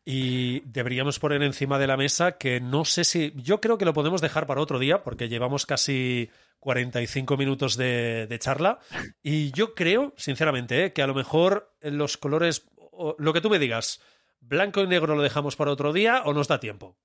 Y 0.05 0.61
deberíamos 0.61 1.19
poner 1.19 1.43
encima 1.43 1.77
de 1.79 1.87
la 1.87 1.97
mesa 1.97 2.37
que 2.37 2.61
no 2.61 2.85
sé 2.85 3.03
si. 3.03 3.33
Yo 3.35 3.59
creo 3.59 3.77
que 3.77 3.85
lo 3.85 3.93
podemos 3.93 4.21
dejar 4.21 4.47
para 4.47 4.61
otro 4.61 4.79
día, 4.79 5.03
porque 5.03 5.27
llevamos 5.27 5.65
casi 5.65 6.29
45 6.59 7.35
minutos 7.35 7.75
de, 7.75 8.37
charla. 8.39 8.79
Y 9.21 9.51
yo 9.51 9.73
creo, 9.73 10.13
sinceramente, 10.15 10.85
eh, 10.85 10.93
que 10.93 11.01
a 11.01 11.07
lo 11.07 11.15
mejor 11.15 11.73
los 11.81 12.17
colores. 12.17 12.65
o 12.77 13.15
lo 13.17 13.33
que 13.33 13.41
tú 13.41 13.49
me 13.49 13.59
digas, 13.59 14.01
blanco 14.39 14.81
y 14.81 14.87
negro 14.87 15.15
lo 15.15 15.21
dejamos 15.21 15.55
para 15.55 15.71
otro 15.71 15.91
día 15.91 16.21
o 16.23 16.33
nos 16.33 16.47
da 16.47 16.59
tiempo. 16.59 16.95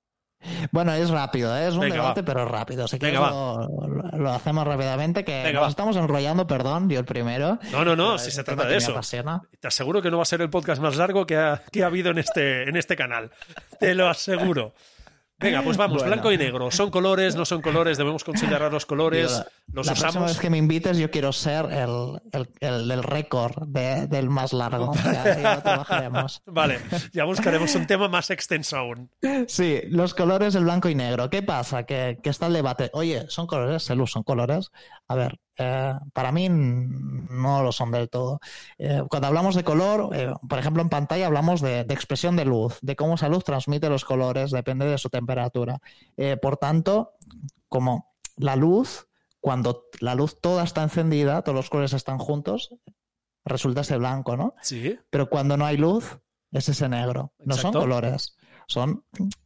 Bueno, 0.70 0.92
es 0.92 1.10
rápido, 1.10 1.56
¿eh? 1.56 1.66
es 1.68 1.74
un 1.74 1.80
Venga, 1.80 1.94
debate, 1.96 2.20
va. 2.20 2.24
pero 2.26 2.44
rápido. 2.46 2.86
Venga, 2.86 2.98
quieres 2.98 3.20
lo, 3.20 3.88
lo- 3.88 4.18
lo 4.18 4.30
hacemos 4.32 4.64
rápidamente, 4.66 5.24
que 5.24 5.32
Venga, 5.42 5.52
nos 5.54 5.62
va. 5.64 5.68
estamos 5.68 5.96
enrollando, 5.96 6.46
perdón, 6.46 6.88
yo 6.88 7.00
el 7.00 7.04
primero. 7.04 7.58
No, 7.72 7.84
no, 7.84 7.96
no, 7.96 8.18
si 8.18 8.30
se 8.30 8.44
trata 8.44 8.62
de 8.64 8.70
que 8.70 8.76
eso. 8.76 8.94
Te 9.60 9.68
aseguro 9.68 10.00
que 10.02 10.10
no 10.10 10.18
va 10.18 10.22
a 10.22 10.26
ser 10.26 10.40
el 10.42 10.50
podcast 10.50 10.80
más 10.80 10.96
largo 10.96 11.26
que 11.26 11.36
ha, 11.36 11.62
que 11.72 11.82
ha 11.82 11.86
habido 11.86 12.10
en 12.10 12.18
este, 12.18 12.68
en 12.68 12.76
este 12.76 12.94
canal. 12.96 13.30
Te 13.80 13.94
lo 13.94 14.08
aseguro. 14.08 14.72
Venga, 15.38 15.60
pues 15.62 15.76
vamos, 15.76 15.98
Bueno. 15.98 16.12
blanco 16.14 16.32
y 16.32 16.38
negro. 16.38 16.70
¿Son 16.70 16.90
colores? 16.90 17.36
¿No 17.36 17.44
son 17.44 17.60
colores? 17.60 17.98
¿Debemos 17.98 18.24
considerar 18.24 18.72
los 18.72 18.86
colores? 18.86 19.28
Digo, 19.28 19.44
¿Los 19.72 19.86
la 19.86 19.92
próxima 19.92 20.08
usamos? 20.08 20.30
vez 20.30 20.40
que 20.40 20.48
me 20.48 20.56
invites, 20.56 20.96
yo 20.96 21.10
quiero 21.10 21.30
ser 21.32 21.66
el, 21.66 22.20
el, 22.32 22.48
el 22.60 22.88
del 22.88 23.02
récord 23.02 23.68
de- 23.68 24.06
del 24.06 24.30
más 24.30 24.54
largo. 24.54 24.94
Ya, 24.94 25.38
ya 25.40 25.54
lo 25.56 25.62
trabajaremos. 25.62 26.42
Vale, 26.46 26.78
ya 27.12 27.24
buscaremos 27.24 27.74
un 27.74 27.86
tema 27.86 28.08
más 28.08 28.30
extenso 28.30 28.78
aún. 28.78 29.10
Sí, 29.46 29.82
los 29.88 30.14
colores, 30.14 30.54
el 30.54 30.64
blanco 30.64 30.88
y 30.88 30.94
negro. 30.94 31.28
¿Qué 31.28 31.42
pasa? 31.42 31.84
Que, 31.84 32.18
que 32.22 32.30
está 32.30 32.46
el 32.46 32.54
debate. 32.54 32.88
Oye, 32.94 33.26
¿son 33.28 33.46
colores? 33.46 33.82
Selus, 33.82 34.12
¿son 34.12 34.22
colores? 34.22 34.70
A 35.06 35.14
ver, 35.16 35.38
eh, 35.58 35.94
para 36.12 36.32
mí 36.32 36.48
no 36.50 37.62
lo 37.62 37.72
son 37.72 37.90
del 37.90 38.08
todo. 38.08 38.40
Eh, 38.78 39.02
cuando 39.08 39.28
hablamos 39.28 39.54
de 39.54 39.64
color, 39.64 40.10
eh, 40.14 40.32
por 40.48 40.58
ejemplo, 40.58 40.82
en 40.82 40.88
pantalla 40.88 41.26
hablamos 41.26 41.60
de, 41.60 41.84
de 41.84 41.94
expresión 41.94 42.36
de 42.36 42.44
luz, 42.44 42.78
de 42.82 42.96
cómo 42.96 43.14
esa 43.14 43.28
luz 43.28 43.44
transmite 43.44 43.88
los 43.88 44.04
colores, 44.04 44.50
depende 44.50 44.86
de 44.86 44.98
su 44.98 45.08
temperatura. 45.08 45.78
Por 46.40 46.56
tanto, 46.56 47.12
como 47.68 48.14
la 48.36 48.56
luz, 48.56 49.08
cuando 49.40 49.84
la 50.00 50.14
luz 50.14 50.40
toda 50.40 50.64
está 50.64 50.82
encendida, 50.82 51.42
todos 51.42 51.56
los 51.56 51.70
colores 51.70 51.92
están 51.92 52.18
juntos, 52.18 52.70
resulta 53.44 53.82
ese 53.82 53.96
blanco, 53.96 54.36
¿no? 54.36 54.54
Sí, 54.62 54.98
pero 55.08 55.30
cuando 55.30 55.56
no 55.56 55.64
hay 55.64 55.76
luz 55.76 56.18
es 56.52 56.68
ese 56.68 56.88
negro. 56.88 57.32
No 57.38 57.54
son 57.54 57.72
colores, 57.72 58.36
son 58.66 59.04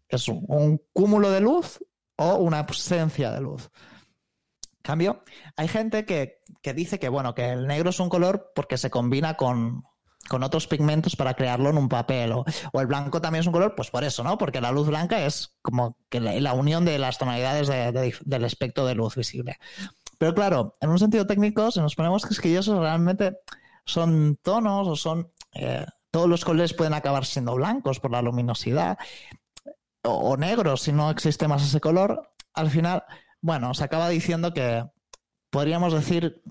es 0.08 0.26
un, 0.28 0.44
un 0.48 0.82
cúmulo 0.92 1.30
de 1.30 1.40
luz 1.40 1.78
o 2.16 2.34
una 2.36 2.61
ausencia 2.61 3.30
de 3.30 3.40
luz. 3.40 3.70
Cambio, 4.82 5.22
hay 5.56 5.68
gente 5.68 6.04
que, 6.04 6.38
que 6.62 6.72
dice 6.74 6.98
que 6.98 7.08
bueno, 7.08 7.34
que 7.34 7.50
el 7.50 7.66
negro 7.66 7.90
es 7.90 8.00
un 8.00 8.08
color 8.08 8.52
porque 8.54 8.78
se 8.78 8.90
combina 8.90 9.36
con, 9.36 9.84
con 10.28 10.42
otros 10.42 10.66
pigmentos 10.66 11.16
para 11.16 11.34
crearlo 11.34 11.68
en 11.70 11.76
un 11.78 11.88
papel. 11.88 12.32
O, 12.32 12.44
el 12.80 12.86
blanco 12.86 13.20
también 13.20 13.40
es 13.40 13.46
un 13.46 13.52
color, 13.52 13.74
pues 13.74 13.90
por 13.90 14.04
eso, 14.04 14.24
¿no? 14.24 14.38
Porque 14.38 14.60
la 14.60 14.72
luz 14.72 14.88
blanca 14.88 15.24
es 15.24 15.54
como 15.62 15.96
que 16.08 16.20
la, 16.20 16.54
unión 16.54 16.84
de 16.84 16.98
las 16.98 17.18
tonalidades 17.18 17.68
de- 17.68 17.92
de- 17.92 18.14
del 18.24 18.44
espectro 18.44 18.86
de 18.86 18.94
luz 18.94 19.16
visible. 19.16 19.58
Pero 20.18 20.34
claro, 20.34 20.74
en 20.80 20.90
un 20.90 20.98
sentido 20.98 21.26
técnico, 21.26 21.70
si 21.70 21.80
nos 21.80 21.94
ponemos 21.94 22.26
quisquillosos, 22.26 22.78
realmente 22.78 23.36
son 23.84 24.38
tonos 24.42 24.88
o 24.88 24.96
son. 24.96 25.30
eh, 25.54 25.84
todos 26.10 26.28
los 26.28 26.44
colores 26.44 26.74
pueden 26.74 26.94
acabar 26.94 27.24
siendo 27.24 27.54
blancos 27.54 28.00
por 28.00 28.10
la 28.10 28.20
luminosidad 28.20 28.98
o 30.02 30.36
negros 30.36 30.82
si 30.82 30.92
no 30.92 31.10
existe 31.10 31.46
más 31.48 31.62
ese 31.62 31.80
color. 31.80 32.30
Al 32.54 32.70
final, 32.70 33.04
bueno, 33.41 33.74
se 33.74 33.84
acaba 33.84 34.09
diciendo 34.09 34.53
que 34.53 34.84
podríamos 35.51 35.93
decir 35.93 36.43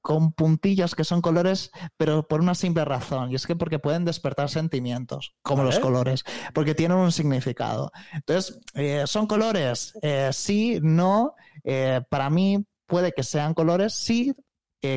con 0.00 0.32
puntillas 0.32 0.94
que 0.94 1.04
son 1.04 1.20
colores, 1.20 1.70
pero 1.96 2.26
por 2.26 2.40
una 2.40 2.54
simple 2.54 2.84
razón, 2.84 3.30
y 3.30 3.34
es 3.34 3.46
que 3.46 3.54
porque 3.56 3.78
pueden 3.78 4.04
despertar 4.04 4.48
sentimientos, 4.48 5.34
como 5.42 5.62
los 5.62 5.78
colores, 5.78 6.24
porque 6.54 6.74
tienen 6.74 6.96
un 6.98 7.12
significado. 7.12 7.90
Entonces, 8.14 8.60
eh, 8.74 9.04
¿son 9.06 9.26
colores? 9.26 9.92
Eh, 10.02 10.30
sí, 10.32 10.78
no. 10.82 11.34
Eh, 11.64 12.00
para 12.08 12.30
mí 12.30 12.64
puede 12.86 13.12
que 13.12 13.22
sean 13.22 13.54
colores, 13.54 13.94
sí. 13.94 14.34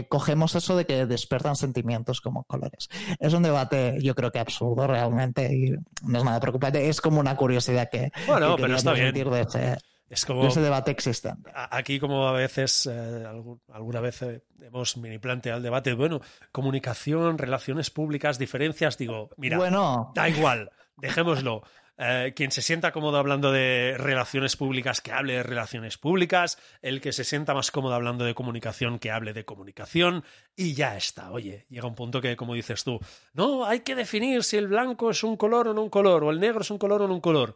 cogemos 0.10 0.54
eso 0.56 0.76
de 0.76 0.86
que 0.86 1.06
despertan 1.06 1.56
sentimientos 1.56 2.20
como 2.20 2.44
colores. 2.44 2.90
Es 3.20 3.34
un 3.34 3.44
debate, 3.44 3.98
yo 4.02 4.16
creo 4.16 4.32
que 4.32 4.40
absurdo 4.40 4.86
realmente 4.88 5.54
y 5.54 5.72
no 6.04 6.18
es 6.18 6.24
nada 6.26 6.42
preocupante. 6.42 6.90
Es 6.90 7.00
como 7.00 7.22
una 7.22 7.38
curiosidad 7.38 7.90
que, 7.90 8.12
Bueno, 8.28 8.58
que 8.58 8.64
pero 8.64 8.76
está 8.76 8.92
bien. 8.92 9.14
transmitir 9.14 9.30
de 9.32 9.42
ese, 9.42 9.78
es 10.10 10.26
como 10.26 10.48
ese 10.48 10.62
debate 10.62 10.92
existente. 10.92 11.52
aquí 11.54 12.00
como 12.00 12.28
a 12.28 12.32
veces, 12.32 12.90
eh, 12.92 13.26
alguna 13.74 14.00
vez 14.00 14.22
eh, 14.22 14.42
hemos 14.62 14.98
mini 14.98 15.18
planteado 15.18 15.58
el 15.58 15.64
debate, 15.64 15.94
bueno, 15.94 16.22
comunicación, 16.52 17.38
relaciones 17.38 17.90
públicas, 17.90 18.40
diferencias, 18.40 18.98
digo, 18.98 19.30
mira, 19.38 19.58
bueno, 19.58 20.12
Da 20.14 20.30
igual, 20.30 20.72
dejémoslo. 20.98 21.64
Eh, 22.00 22.34
quien 22.36 22.52
se 22.52 22.62
sienta 22.62 22.92
cómodo 22.92 23.18
hablando 23.18 23.52
de 23.52 23.96
relaciones 23.98 24.56
públicas, 24.56 25.02
que 25.02 25.12
hable 25.12 25.34
de 25.34 25.44
relaciones 25.44 25.98
públicas. 25.98 26.60
El 26.82 27.02
que 27.02 27.12
se 27.12 27.24
sienta 27.24 27.54
más 27.54 27.72
cómodo 27.72 27.96
hablando 27.96 28.24
de 28.24 28.36
comunicación, 28.36 29.00
que 29.00 29.10
hable 29.10 29.34
de 29.34 29.46
comunicación. 29.46 30.24
Y 30.56 30.76
ya 30.76 30.96
está. 30.96 31.32
Oye, 31.32 31.66
llega 31.70 31.88
un 31.88 31.96
punto 31.96 32.22
que, 32.22 32.36
como 32.36 32.54
dices 32.54 32.84
tú, 32.84 33.00
no, 33.34 33.66
hay 33.66 33.80
que 33.80 33.96
definir 33.96 34.44
si 34.44 34.58
el 34.58 34.68
blanco 34.68 35.10
es 35.10 35.24
un 35.24 35.38
color 35.38 35.70
o 35.70 35.74
no 35.74 35.82
un 35.82 35.90
color, 35.90 36.24
o 36.24 36.30
el 36.30 36.40
negro 36.40 36.62
es 36.62 36.70
un 36.70 36.78
color 36.78 37.02
o 37.02 37.08
no 37.08 37.16
un 37.16 37.22
color. 37.22 37.56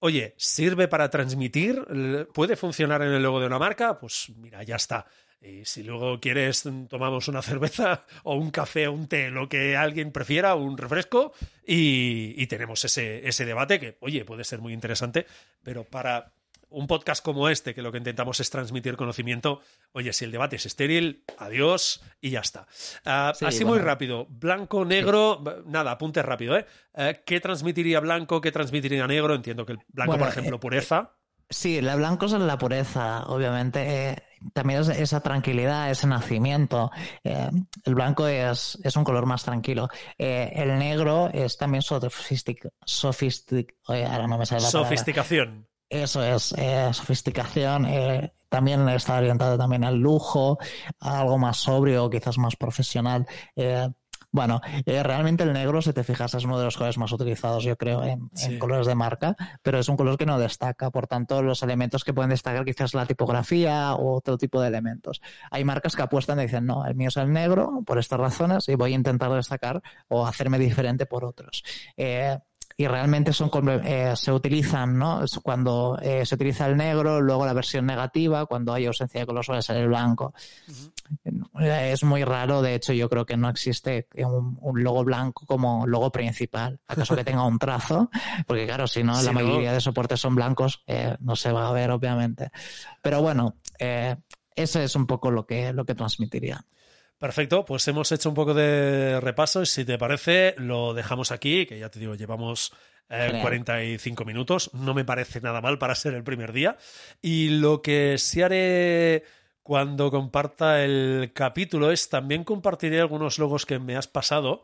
Oye, 0.00 0.34
¿sirve 0.38 0.88
para 0.88 1.10
transmitir? 1.10 1.84
¿Puede 2.32 2.56
funcionar 2.56 3.02
en 3.02 3.12
el 3.12 3.22
logo 3.22 3.38
de 3.38 3.46
una 3.46 3.58
marca? 3.58 3.98
Pues 3.98 4.32
mira, 4.36 4.62
ya 4.62 4.76
está. 4.76 5.06
Y 5.42 5.64
si 5.64 5.82
luego 5.82 6.20
quieres, 6.20 6.64
tomamos 6.88 7.28
una 7.28 7.42
cerveza 7.42 8.04
o 8.24 8.34
un 8.34 8.50
café 8.50 8.88
o 8.88 8.92
un 8.92 9.08
té, 9.08 9.30
lo 9.30 9.48
que 9.48 9.76
alguien 9.76 10.10
prefiera, 10.10 10.54
un 10.54 10.76
refresco, 10.76 11.32
y, 11.66 12.34
y 12.36 12.46
tenemos 12.46 12.84
ese, 12.84 13.26
ese 13.26 13.44
debate 13.44 13.78
que, 13.78 13.96
oye, 14.00 14.24
puede 14.24 14.44
ser 14.44 14.60
muy 14.60 14.72
interesante, 14.72 15.26
pero 15.62 15.84
para 15.84 16.32
un 16.70 16.86
podcast 16.86 17.24
como 17.24 17.48
este, 17.48 17.74
que 17.74 17.82
lo 17.82 17.92
que 17.92 17.98
intentamos 17.98 18.40
es 18.40 18.50
transmitir 18.50 18.96
conocimiento, 18.96 19.60
oye, 19.92 20.12
si 20.12 20.24
el 20.24 20.32
debate 20.32 20.56
es 20.56 20.66
estéril, 20.66 21.24
adiós 21.38 22.02
y 22.20 22.30
ya 22.30 22.40
está. 22.40 22.66
Ah, 23.04 23.32
Sí, 23.34 23.44
así 23.44 23.64
muy 23.64 23.78
rápido, 23.78 24.26
blanco, 24.28 24.84
negro, 24.84 25.42
nada, 25.66 25.92
apunte 25.92 26.22
rápido, 26.22 26.56
¿eh? 26.56 26.66
Eh, 26.94 27.22
¿Qué 27.24 27.40
transmitiría 27.40 28.00
blanco? 28.00 28.40
¿Qué 28.40 28.52
transmitiría 28.52 29.06
negro? 29.06 29.34
Entiendo 29.34 29.66
que 29.66 29.72
el 29.72 29.78
blanco, 29.88 30.12
Bueno, 30.12 30.24
por 30.24 30.32
ejemplo, 30.32 30.56
eh, 30.56 30.60
pureza. 30.60 31.12
Sí, 31.52 31.80
la 31.80 31.96
blanco 31.96 32.26
es 32.26 32.32
la 32.32 32.58
pureza, 32.58 33.24
obviamente. 33.26 34.10
eh, 34.12 34.22
también 34.54 34.80
es 34.80 34.88
esa 34.88 35.20
tranquilidad, 35.20 35.90
ese 35.90 36.06
nacimiento. 36.06 36.90
Eh, 37.24 37.50
el 37.84 37.94
blanco 37.94 38.26
es, 38.26 38.78
es 38.84 38.96
un 38.96 39.02
color 39.04 39.26
más 39.26 39.44
tranquilo. 39.44 39.88
Eh, 40.16 40.52
el 40.54 40.78
negro 40.78 41.28
es 41.32 41.58
también 41.58 41.82
sofistic, 41.82 42.68
sofistic, 42.84 43.74
oye, 43.88 44.06
ahora 44.06 44.28
no 44.28 44.38
me 44.38 44.46
sale 44.46 44.62
la 44.62 44.68
palabra. 44.70 44.88
Eso 45.90 46.22
es, 46.22 46.54
eh, 46.56 46.88
sofisticación. 46.92 47.84
eh, 47.86 48.32
también 48.48 48.88
está 48.88 49.16
orientado 49.18 49.56
también 49.56 49.84
al 49.84 49.96
lujo, 49.96 50.58
a 50.98 51.20
algo 51.20 51.38
más 51.38 51.56
sobrio, 51.58 52.10
quizás 52.10 52.36
más 52.36 52.56
profesional. 52.56 53.26
Eh, 53.54 53.88
bueno, 54.32 54.60
eh, 54.86 55.02
realmente 55.02 55.42
el 55.42 55.52
negro, 55.52 55.82
si 55.82 55.92
te 55.92 56.04
fijas, 56.04 56.34
es 56.34 56.44
uno 56.44 56.56
de 56.58 56.64
los 56.64 56.76
colores 56.76 56.98
más 56.98 57.10
utilizados, 57.10 57.64
yo 57.64 57.76
creo, 57.76 58.04
en, 58.04 58.30
colores 58.58 58.86
de 58.86 58.94
marca, 58.94 59.34
pero 59.62 59.78
es 59.78 59.88
un 59.88 59.96
color 59.96 60.16
que 60.16 60.26
no 60.26 60.38
destaca. 60.38 60.90
Por 60.90 61.08
tanto, 61.08 61.42
los 61.42 61.62
elementos 61.64 62.04
que 62.04 62.14
pueden 62.14 62.30
destacar 62.30 62.64
quizás 62.64 62.94
la 62.94 63.06
tipografía 63.06 63.94
o 63.94 64.14
otro 64.14 64.38
tipo 64.38 64.60
de 64.60 64.68
elementos. 64.68 65.20
Hay 65.50 65.64
marcas 65.64 65.96
que 65.96 66.02
apuestan 66.02 66.38
y 66.38 66.42
dicen, 66.42 66.64
no, 66.64 66.86
el 66.86 66.94
mío 66.94 67.08
es 67.08 67.16
el 67.16 67.32
negro 67.32 67.82
por 67.84 67.98
estas 67.98 68.20
razones 68.20 68.68
y 68.68 68.76
voy 68.76 68.92
a 68.92 68.96
intentar 68.96 69.32
destacar 69.32 69.82
o 70.06 70.24
hacerme 70.24 70.58
diferente 70.60 71.06
por 71.06 71.24
otros. 71.24 71.64
Eh, 71.96 72.38
y 72.76 72.86
realmente 72.86 73.32
son 73.32 73.50
eh, 73.84 74.12
se 74.16 74.32
utilizan, 74.32 74.96
¿no? 74.98 75.22
Cuando 75.42 75.98
eh, 76.00 76.24
se 76.24 76.34
utiliza 76.34 76.66
el 76.66 76.76
negro, 76.76 77.20
luego 77.20 77.44
la 77.44 77.52
versión 77.52 77.84
negativa, 77.86 78.46
cuando 78.46 78.72
hay 78.72 78.86
ausencia 78.86 79.20
de 79.20 79.26
color 79.26 79.44
suele 79.44 79.62
ser 79.62 79.76
el 79.76 79.88
blanco. 79.88 80.32
Eh, 81.60 81.90
Es 81.92 82.04
muy 82.04 82.22
raro, 82.24 82.62
de 82.62 82.74
hecho 82.74 82.92
yo 82.92 83.08
creo 83.10 83.26
que 83.26 83.36
no 83.36 83.48
existe 83.48 84.06
un, 84.24 84.56
un 84.60 84.82
logo 84.82 85.02
blanco 85.04 85.44
como 85.44 85.86
logo 85.86 86.10
principal, 86.12 86.78
acaso 86.86 87.16
que 87.16 87.24
tenga 87.24 87.44
un 87.44 87.58
trazo, 87.58 88.08
porque 88.46 88.66
claro, 88.66 88.86
si 88.86 89.02
no, 89.02 89.14
la 89.14 89.32
no- 89.32 89.32
mayoría 89.32 89.72
de 89.72 89.80
soportes 89.80 90.20
son 90.20 90.34
blancos, 90.36 90.82
eh, 90.86 91.16
no 91.20 91.34
se 91.36 91.50
va 91.52 91.68
a 91.68 91.72
ver 91.72 91.90
obviamente. 91.90 92.50
Pero 93.02 93.20
bueno, 93.22 93.56
ese 93.78 94.84
es 94.84 94.94
un 94.96 95.06
poco 95.06 95.30
lo 95.30 95.46
que, 95.46 95.72
lo 95.72 95.84
que 95.84 95.94
transmitiría. 95.94 96.64
Perfecto, 97.20 97.66
pues 97.66 97.86
hemos 97.86 98.10
hecho 98.12 98.30
un 98.30 98.34
poco 98.34 98.54
de 98.54 99.20
repaso 99.20 99.60
y 99.60 99.66
si 99.66 99.84
te 99.84 99.98
parece 99.98 100.54
lo 100.56 100.94
dejamos 100.94 101.30
aquí, 101.32 101.66
que 101.66 101.78
ya 101.78 101.90
te 101.90 102.00
digo, 102.00 102.14
llevamos 102.14 102.72
eh, 103.10 103.26
Genial. 103.26 103.42
45 103.42 104.24
minutos, 104.24 104.70
no 104.72 104.94
me 104.94 105.04
parece 105.04 105.42
nada 105.42 105.60
mal 105.60 105.78
para 105.78 105.94
ser 105.94 106.14
el 106.14 106.24
primer 106.24 106.54
día. 106.54 106.78
Y 107.20 107.50
lo 107.50 107.82
que 107.82 108.16
sí 108.16 108.40
haré 108.40 109.24
cuando 109.62 110.10
comparta 110.10 110.82
el 110.82 111.32
capítulo 111.34 111.92
es 111.92 112.08
también 112.08 112.42
compartiré 112.42 113.00
algunos 113.00 113.38
logos 113.38 113.66
que 113.66 113.78
me 113.78 113.96
has 113.96 114.08
pasado 114.08 114.62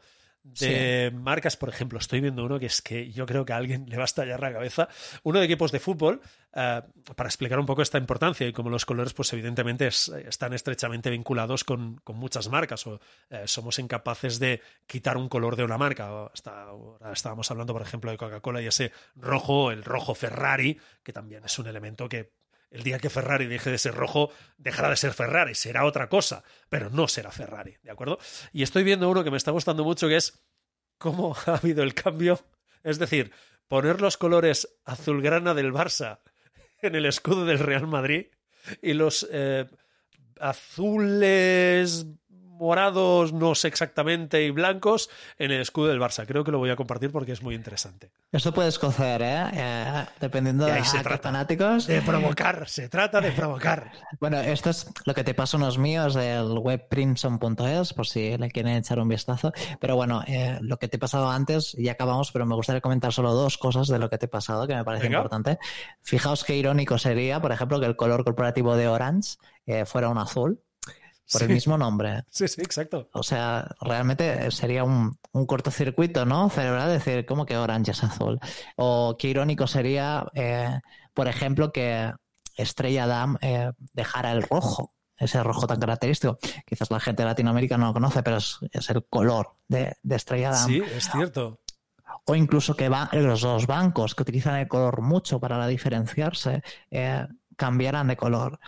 de 0.55 1.11
marcas, 1.14 1.57
por 1.57 1.68
ejemplo, 1.68 1.99
estoy 1.99 2.20
viendo 2.20 2.44
uno 2.44 2.59
que 2.59 2.66
es 2.66 2.80
que 2.82 3.11
yo 3.11 3.26
creo 3.26 3.44
que 3.44 3.53
a 3.53 3.57
alguien 3.57 3.86
le 3.88 3.97
va 3.97 4.03
a 4.03 4.07
estallar 4.07 4.40
la 4.40 4.53
cabeza, 4.53 4.88
uno 5.22 5.38
de 5.40 5.44
equipos 5.47 5.72
de 5.72 5.80
fútbol, 5.80 6.20
eh, 6.55 6.82
para 7.14 7.28
explicar 7.28 7.59
un 7.59 7.66
poco 7.66 7.82
esta 7.82 7.99
importancia 7.99 8.47
y 8.47 8.53
cómo 8.53 8.70
los 8.70 8.86
colores, 8.86 9.12
pues 9.12 9.32
evidentemente 9.32 9.88
es- 9.88 10.09
están 10.09 10.53
estrechamente 10.55 11.11
vinculados 11.11 11.64
con, 11.64 11.97
con 12.05 12.16
muchas 12.16 12.49
marcas 12.49 12.86
o 12.86 13.01
eh, 13.30 13.42
somos 13.47 13.78
incapaces 13.78 14.38
de 14.38 14.62
quitar 14.86 15.16
un 15.16 15.28
color 15.28 15.57
de 15.57 15.64
una 15.64 15.76
marca. 15.78 16.12
O 16.12 16.30
Hasta 16.32 16.62
ahora 16.62 17.12
estábamos 17.12 17.51
hablando, 17.51 17.72
por 17.72 17.82
ejemplo, 17.82 18.11
de 18.11 18.16
Coca-Cola 18.16 18.62
y 18.62 18.66
ese 18.66 18.92
rojo, 19.16 19.70
el 19.72 19.84
rojo 19.84 20.14
Ferrari, 20.14 20.78
que 21.03 21.12
también 21.12 21.44
es 21.44 21.59
un 21.59 21.66
elemento 21.66 22.09
que 22.09 22.32
el 22.77 22.83
día 22.83 22.99
que 22.99 23.09
Ferrari 23.09 23.47
deje 23.47 23.70
de 23.70 23.79
ser 23.79 23.95
rojo, 23.95 24.31
dejará 24.59 24.91
de 24.91 24.97
ser 24.97 25.14
Ferrari, 25.14 25.55
será 25.55 25.87
otra 25.87 26.09
cosa, 26.11 26.45
pero 26.68 26.91
no 26.91 27.09
será 27.09 27.33
Ferrari, 27.33 27.79
¿de 27.83 27.91
acuerdo? 27.91 28.18
Y 28.53 28.62
estoy 28.62 28.85
viendo 28.85 29.09
uno 29.09 29.24
que 29.24 29.31
me 29.31 29.39
está 29.39 29.51
gustando 29.51 29.83
mucho, 29.83 30.09
que 30.09 30.16
es 30.16 30.45
cómo 30.99 31.35
ha 31.47 31.55
habido 31.55 31.83
el 31.83 31.95
cambio. 31.95 32.39
Es 32.83 32.99
decir, 32.99 33.33
poner 33.66 34.03
los 34.03 34.18
colores 34.18 34.77
azulgrana 34.85 35.55
del 35.55 35.72
Barça 35.72 36.20
en 36.83 36.95
el 36.95 37.07
escudo 37.07 37.47
del 37.47 37.59
Real 37.59 37.87
Madrid 37.87 38.27
y 38.83 38.93
los 38.93 39.27
eh, 39.33 39.64
azules 40.39 42.07
morados, 42.59 43.33
no 43.33 43.55
sé 43.55 43.69
exactamente, 43.69 44.45
y 44.45 44.51
blancos 44.51 45.11
en 45.39 45.51
el 45.51 45.61
escudo 45.61 45.89
del 45.89 46.01
Barça. 46.01 46.27
Creo 46.27 46.45
que 46.45 46.51
lo 46.51 46.59
voy 46.59 46.71
a 46.71 46.77
compartir 46.77 47.11
porque 47.13 47.33
es 47.33 47.43
muy 47.43 47.55
interesante. 47.55 48.11
Esto 48.33 48.53
puede 48.53 48.69
escocer, 48.69 49.23
¿eh? 49.23 49.45
Eh, 49.53 50.05
dependiendo 50.21 50.67
de 50.67 50.73
ahí 50.73 50.85
se 50.85 50.97
a 50.99 51.01
qué 51.01 51.09
trata. 51.09 51.29
fanáticos. 51.29 51.87
De 51.87 52.03
provocar, 52.03 52.69
se 52.69 52.89
trata 52.89 53.21
de 53.21 53.33
provocar. 53.33 53.93
Bueno, 54.21 54.41
esto 54.41 54.71
es 54.71 54.91
lo 55.05 55.15
que 55.15 55.25
te 55.25 55.35
paso 55.35 55.57
unos 55.57 55.79
míos 55.79 56.15
del 56.15 56.59
web 56.59 56.89
Primson.es, 56.89 57.93
por 57.93 58.07
si 58.07 58.37
le 58.37 58.51
quieren 58.51 58.77
echar 58.77 58.99
un 58.99 59.09
vistazo. 59.09 59.53
Pero 59.81 59.95
bueno, 59.97 60.23
eh, 60.27 60.59
lo 60.63 60.79
que 60.79 60.89
te 60.89 60.97
he 60.97 60.99
pasado 60.99 61.31
antes, 61.31 61.73
ya 61.79 61.93
acabamos, 61.93 62.33
pero 62.33 62.47
me 62.47 62.55
gustaría 62.55 62.81
comentar 62.81 63.13
solo 63.13 63.33
dos 63.35 63.59
cosas 63.59 63.89
de 63.89 63.99
lo 63.99 64.09
que 64.09 64.19
te 64.19 64.27
he 64.27 64.29
pasado 64.29 64.67
que 64.67 64.75
me 64.75 64.85
parece 64.85 65.05
Venga. 65.05 65.19
importante. 65.19 65.59
Fijaos 66.03 66.45
qué 66.45 66.57
irónico 66.57 66.99
sería, 66.99 67.41
por 67.41 67.53
ejemplo, 67.53 67.79
que 67.81 67.87
el 67.87 67.97
color 67.97 68.25
corporativo 68.25 68.77
de 68.77 68.89
Orange 68.89 69.37
eh, 69.67 69.85
fuera 69.85 70.09
un 70.09 70.19
azul, 70.19 70.63
por 71.33 71.43
el 71.43 71.49
mismo 71.49 71.77
nombre. 71.77 72.24
Sí, 72.31 72.49
sí, 72.49 72.61
exacto. 72.61 73.09
O 73.12 73.22
sea, 73.22 73.68
realmente 73.81 74.51
sería 74.51 74.85
un, 74.85 75.18
un 75.33 75.47
cortocircuito, 75.47 76.24
¿no? 76.24 76.49
Cerebral 76.51 76.91
decir, 76.91 77.27
¿cómo 77.27 77.47
que 77.47 77.57
Orange 77.57 77.91
es 77.91 78.05
azul? 78.05 78.39
O 78.77 79.16
qué 79.18 79.29
irónico 79.29 79.66
sería, 79.66 80.27
eh, 80.35 80.81
por 81.14 81.29
ejemplo, 81.29 81.72
que 81.72 82.12
Estrella 82.55 83.07
Damm 83.07 83.37
eh, 83.41 83.72
dejara 83.93 84.33
el 84.33 84.43
rojo, 84.43 84.95
ese 85.16 85.43
rojo 85.43 85.66
tan 85.66 85.81
característico. 85.81 86.39
Quizás 86.64 86.91
la 86.91 87.01
gente 87.01 87.22
de 87.22 87.29
Latinoamérica 87.29 87.77
no 87.77 87.87
lo 87.87 87.93
conoce, 87.93 88.22
pero 88.22 88.37
es, 88.37 88.59
es 88.70 88.89
el 88.91 89.05
color 89.07 89.57
de, 89.68 89.97
de 90.03 90.16
Estrella 90.16 90.51
Damm. 90.51 90.68
Sí, 90.68 90.83
es 90.95 91.11
cierto. 91.11 91.61
O 92.24 92.35
incluso 92.35 92.74
que 92.74 92.89
los 93.12 93.41
dos 93.41 93.66
bancos 93.66 94.14
que 94.14 94.22
utilizan 94.22 94.57
el 94.57 94.68
color 94.68 95.01
mucho 95.03 95.39
para 95.39 95.64
diferenciarse 95.66 96.62
eh, 96.91 97.27
cambiaran 97.57 98.09
de 98.09 98.16
color. 98.16 98.59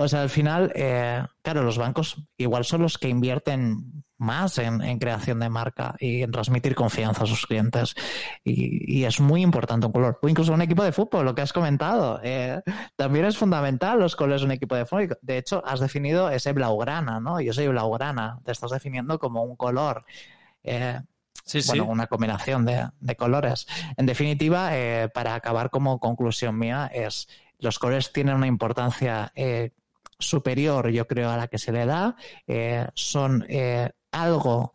O 0.00 0.06
sea, 0.06 0.22
al 0.22 0.30
final, 0.30 0.70
eh, 0.76 1.24
claro, 1.42 1.64
los 1.64 1.76
bancos 1.76 2.22
igual 2.36 2.64
son 2.64 2.82
los 2.82 2.98
que 2.98 3.08
invierten 3.08 4.04
más 4.16 4.58
en, 4.58 4.80
en 4.80 4.98
creación 5.00 5.40
de 5.40 5.48
marca 5.48 5.96
y 5.98 6.22
en 6.22 6.30
transmitir 6.30 6.76
confianza 6.76 7.24
a 7.24 7.26
sus 7.26 7.46
clientes. 7.46 7.94
Y, 8.44 9.00
y 9.00 9.04
es 9.04 9.18
muy 9.18 9.42
importante 9.42 9.86
un 9.86 9.92
color. 9.92 10.18
O 10.22 10.28
incluso 10.28 10.52
un 10.52 10.62
equipo 10.62 10.84
de 10.84 10.92
fútbol, 10.92 11.24
lo 11.24 11.34
que 11.34 11.42
has 11.42 11.52
comentado. 11.52 12.20
eh, 12.22 12.60
también 12.94 13.24
es 13.24 13.36
fundamental 13.36 13.98
los 13.98 14.14
colores 14.14 14.42
de 14.42 14.46
un 14.46 14.52
equipo 14.52 14.76
de 14.76 14.86
fútbol. 14.86 15.18
De 15.20 15.36
hecho, 15.36 15.62
has 15.66 15.80
definido 15.80 16.30
ese 16.30 16.52
blaugrana, 16.52 17.18
¿no? 17.18 17.40
Yo 17.40 17.52
soy 17.52 17.66
blaugrana. 17.66 18.38
Te 18.44 18.52
estás 18.52 18.70
definiendo 18.70 19.18
como 19.18 19.42
un 19.42 19.56
color. 19.56 20.04
Eh, 20.62 21.00
Sí, 21.44 21.62
sí. 21.62 21.68
bueno, 21.68 21.86
una 21.86 22.06
combinación 22.08 22.66
de, 22.66 22.88
de 23.00 23.16
colores. 23.16 23.66
En 23.96 24.04
definitiva, 24.06 24.76
eh, 24.76 25.08
para 25.12 25.34
acabar 25.34 25.70
como 25.70 25.98
conclusión 25.98 26.58
mía, 26.58 26.90
es 26.92 27.26
los 27.58 27.78
colores 27.78 28.12
tienen 28.12 28.34
una 28.36 28.46
importancia 28.46 29.32
eh, 29.34 29.70
superior, 30.18 30.90
yo 30.90 31.06
creo, 31.06 31.30
a 31.30 31.36
la 31.36 31.48
que 31.48 31.58
se 31.58 31.72
le 31.72 31.86
da. 31.86 32.16
Eh, 32.46 32.86
son 32.94 33.44
eh, 33.48 33.90
algo 34.12 34.72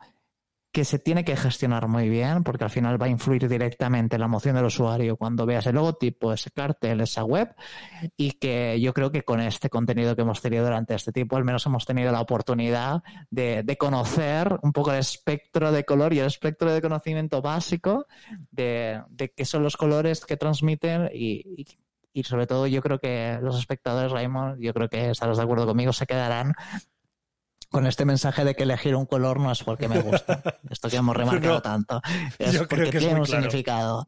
que 0.74 0.86
se 0.86 0.98
tiene 0.98 1.24
que 1.24 1.38
gestionar 1.38 1.88
muy 1.88 2.10
bien, 2.10 2.44
porque 2.44 2.64
al 2.64 2.72
final 2.72 3.00
va 3.00 3.06
a 3.06 3.10
influir 3.10 3.48
directamente 3.48 4.16
en 4.16 4.22
la 4.22 4.26
emoción 4.26 4.56
del 4.56 4.66
usuario 4.66 5.18
cuando 5.18 5.46
veas 5.46 5.68
el 5.68 5.76
logotipo, 5.76 6.34
ese 6.34 6.50
cartel, 6.50 7.02
esa 7.02 7.24
web, 7.24 7.54
y 8.18 8.32
que 8.32 8.82
yo 8.82 8.92
creo 8.92 9.12
que 9.12 9.22
con 9.22 9.40
este 9.40 9.70
contenido 9.70 10.16
que 10.16 10.24
hemos 10.24 10.42
tenido 10.42 10.64
durante 10.64 10.96
este 10.96 11.12
tiempo, 11.12 11.38
al 11.38 11.44
menos 11.44 11.64
hemos 11.68 11.86
tenido 11.86 12.12
la 12.12 12.22
oportunidad 12.22 13.04
de, 13.30 13.64
conocer 13.78 14.58
un 14.64 14.72
poco 14.72 14.92
el 14.92 15.00
espectro 15.00 15.72
de 15.72 15.84
color 15.84 16.12
y 16.14 16.20
el 16.20 16.26
espectro 16.26 16.74
de 16.74 16.82
conocimiento 16.82 17.44
básico 17.44 18.08
de, 18.50 19.00
de 19.10 19.30
qué 19.30 19.46
son 19.46 19.62
los 19.62 19.78
colores 19.78 20.26
que 20.26 20.38
transmiten 20.38 21.08
y, 21.14 21.62
y- 21.62 21.66
y 22.14 22.24
sobre 22.24 22.48
todo 22.48 22.68
yo 22.68 22.82
creo 22.82 23.00
que 23.00 23.40
los 23.42 23.58
espectadores, 23.58 24.12
Raymond, 24.12 24.62
yo 24.62 24.74
creo 24.74 24.88
que 24.88 25.10
estarás 25.10 25.38
de 25.38 25.44
acuerdo 25.44 25.66
conmigo, 25.66 25.92
se 25.92 26.06
quedarán 26.06 26.54
con 27.70 27.88
este 27.88 28.06
mensaje 28.06 28.46
de 28.46 28.54
que 28.54 28.64
elegir 28.64 28.96
un 28.96 29.08
color 29.08 29.40
no 29.40 29.52
es 29.52 29.64
porque 29.64 29.88
me 29.88 30.00
gusta. 30.00 30.44
Esto 30.70 30.90
que 30.90 30.98
hemos 30.98 31.18
remarcado 31.18 31.56
No, 31.56 31.62
tanto. 31.62 32.02
Es 32.38 32.58
porque 32.60 32.92
que 32.92 33.00
tiene 33.00 33.16
un 33.20 33.26
claro. 33.26 33.42
significado. 33.42 34.06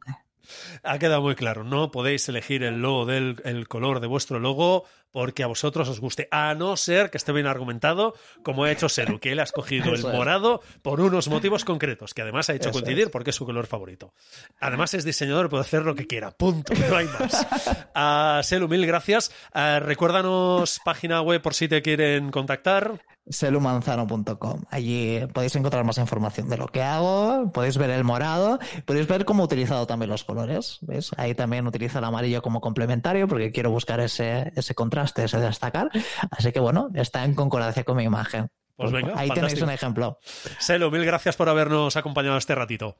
Ha 0.82 0.98
quedado 0.98 1.22
muy 1.22 1.34
claro. 1.34 1.64
No 1.64 1.90
podéis 1.90 2.28
elegir 2.28 2.62
el 2.62 2.80
logo 2.80 3.06
del 3.06 3.36
el 3.44 3.68
color 3.68 4.00
de 4.00 4.06
vuestro 4.06 4.38
logo 4.38 4.84
porque 5.16 5.42
a 5.42 5.46
vosotros 5.46 5.88
os 5.88 5.98
guste, 5.98 6.28
a 6.30 6.54
no 6.54 6.76
ser 6.76 7.08
que 7.10 7.16
esté 7.16 7.32
bien 7.32 7.46
argumentado, 7.46 8.12
como 8.42 8.64
ha 8.64 8.70
hecho 8.70 8.90
Seru, 8.90 9.18
que 9.18 9.32
él 9.32 9.40
ha 9.40 9.44
escogido 9.44 9.94
el 9.94 10.02
morado 10.02 10.60
por 10.82 11.00
unos 11.00 11.28
motivos 11.28 11.64
concretos, 11.64 12.12
que 12.12 12.20
además 12.20 12.50
ha 12.50 12.54
hecho 12.54 12.68
Eso 12.68 12.78
coincidir 12.78 13.04
es. 13.04 13.10
porque 13.10 13.30
es 13.30 13.36
su 13.36 13.46
color 13.46 13.66
favorito. 13.66 14.12
Además 14.60 14.92
es 14.92 15.04
diseñador, 15.04 15.48
puede 15.48 15.62
hacer 15.62 15.84
lo 15.84 15.94
que 15.94 16.06
quiera, 16.06 16.32
punto, 16.32 16.74
no 16.74 16.96
hay 16.96 17.06
más. 17.06 17.46
A 17.94 18.42
Selu, 18.44 18.68
mil 18.68 18.84
gracias. 18.86 19.32
Ah, 19.54 19.80
recuérdanos 19.80 20.80
página 20.84 21.22
web 21.22 21.40
por 21.40 21.54
si 21.54 21.66
te 21.66 21.80
quieren 21.80 22.30
contactar. 22.30 23.00
selumanzano.com. 23.28 24.62
Allí 24.70 25.20
podéis 25.32 25.54
encontrar 25.56 25.84
más 25.84 25.98
información 25.98 26.48
de 26.48 26.56
lo 26.56 26.66
que 26.66 26.82
hago, 26.82 27.50
podéis 27.52 27.76
ver 27.78 27.90
el 27.90 28.04
morado, 28.04 28.58
podéis 28.84 29.08
ver 29.08 29.24
cómo 29.24 29.42
he 29.42 29.46
utilizado 29.46 29.86
también 29.86 30.10
los 30.10 30.24
colores. 30.24 30.78
¿ves? 30.82 31.10
Ahí 31.16 31.34
también 31.34 31.66
utilizo 31.66 31.98
el 31.98 32.04
amarillo 32.04 32.42
como 32.42 32.60
complementario 32.60 33.28
porque 33.28 33.52
quiero 33.52 33.70
buscar 33.70 34.00
ese, 34.00 34.52
ese 34.56 34.74
contraste, 34.74 35.24
ese 35.24 35.38
destacar. 35.40 35.90
Así 36.30 36.52
que 36.52 36.60
bueno, 36.60 36.90
está 36.94 37.24
en 37.24 37.34
concordancia 37.34 37.84
con 37.84 37.96
mi 37.96 38.04
imagen. 38.04 38.48
Pues 38.76 38.92
venga, 38.92 39.14
Ahí 39.16 39.30
tenéis 39.30 39.60
un 39.62 39.70
ejemplo. 39.70 40.18
Selu, 40.58 40.90
mil 40.90 41.04
gracias 41.04 41.36
por 41.36 41.48
habernos 41.48 41.96
acompañado 41.96 42.36
este 42.36 42.54
ratito. 42.54 42.96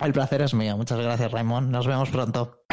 El 0.00 0.12
placer 0.12 0.42
es 0.42 0.54
mío. 0.54 0.76
Muchas 0.76 0.98
gracias, 0.98 1.30
Raymond. 1.32 1.70
Nos 1.70 1.86
vemos 1.86 2.08
pronto. 2.10 2.64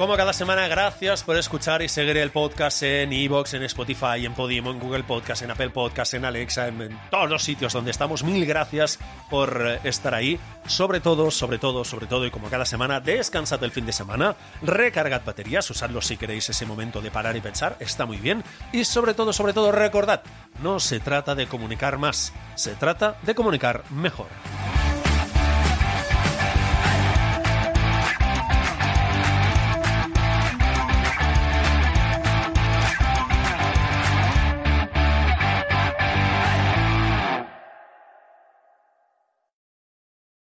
Como 0.00 0.16
cada 0.16 0.32
semana, 0.32 0.66
gracias 0.66 1.22
por 1.22 1.36
escuchar 1.36 1.82
y 1.82 1.88
seguir 1.90 2.16
el 2.16 2.30
podcast 2.30 2.82
en 2.84 3.12
Evox, 3.12 3.52
en 3.52 3.64
Spotify, 3.64 4.24
en 4.24 4.32
Podimo, 4.32 4.70
en 4.70 4.78
Google 4.78 5.04
Podcast, 5.04 5.42
en 5.42 5.50
Apple 5.50 5.68
Podcast, 5.68 6.14
en 6.14 6.24
Alexa, 6.24 6.68
en, 6.68 6.98
todos 7.10 7.28
los 7.28 7.42
sitios 7.42 7.74
donde 7.74 7.90
estamos. 7.90 8.24
Mil 8.24 8.46
gracias 8.46 8.98
por 9.28 9.62
eh, 9.62 9.78
estar 9.84 10.14
ahí. 10.14 10.40
Sobre 10.66 11.00
todo, 11.00 11.30
sobre 11.30 11.58
todo, 11.58 11.84
sobre 11.84 12.06
todo, 12.06 12.24
y 12.24 12.30
como 12.30 12.48
cada 12.48 12.64
semana, 12.64 13.00
descansad 13.00 13.62
el 13.62 13.72
fin 13.72 13.84
de 13.84 13.92
semana, 13.92 14.36
recargad 14.62 15.20
baterías, 15.22 15.68
usadlo 15.68 16.00
si 16.00 16.16
queréis 16.16 16.48
ese 16.48 16.64
momento 16.64 17.02
de 17.02 17.10
parar 17.10 17.36
y 17.36 17.42
pensar, 17.42 17.76
está 17.78 18.06
muy 18.06 18.16
bien. 18.16 18.42
Y 18.72 18.84
sobre 18.84 19.12
todo, 19.12 19.34
sobre 19.34 19.52
todo, 19.52 19.70
recordad, 19.70 20.22
no 20.62 20.80
se 20.80 20.98
trata 21.00 21.34
de 21.34 21.46
comunicar 21.46 21.98
más, 21.98 22.32
se 22.54 22.74
trata 22.74 23.18
de 23.20 23.34
comunicar 23.34 23.84
mejor. 23.90 24.28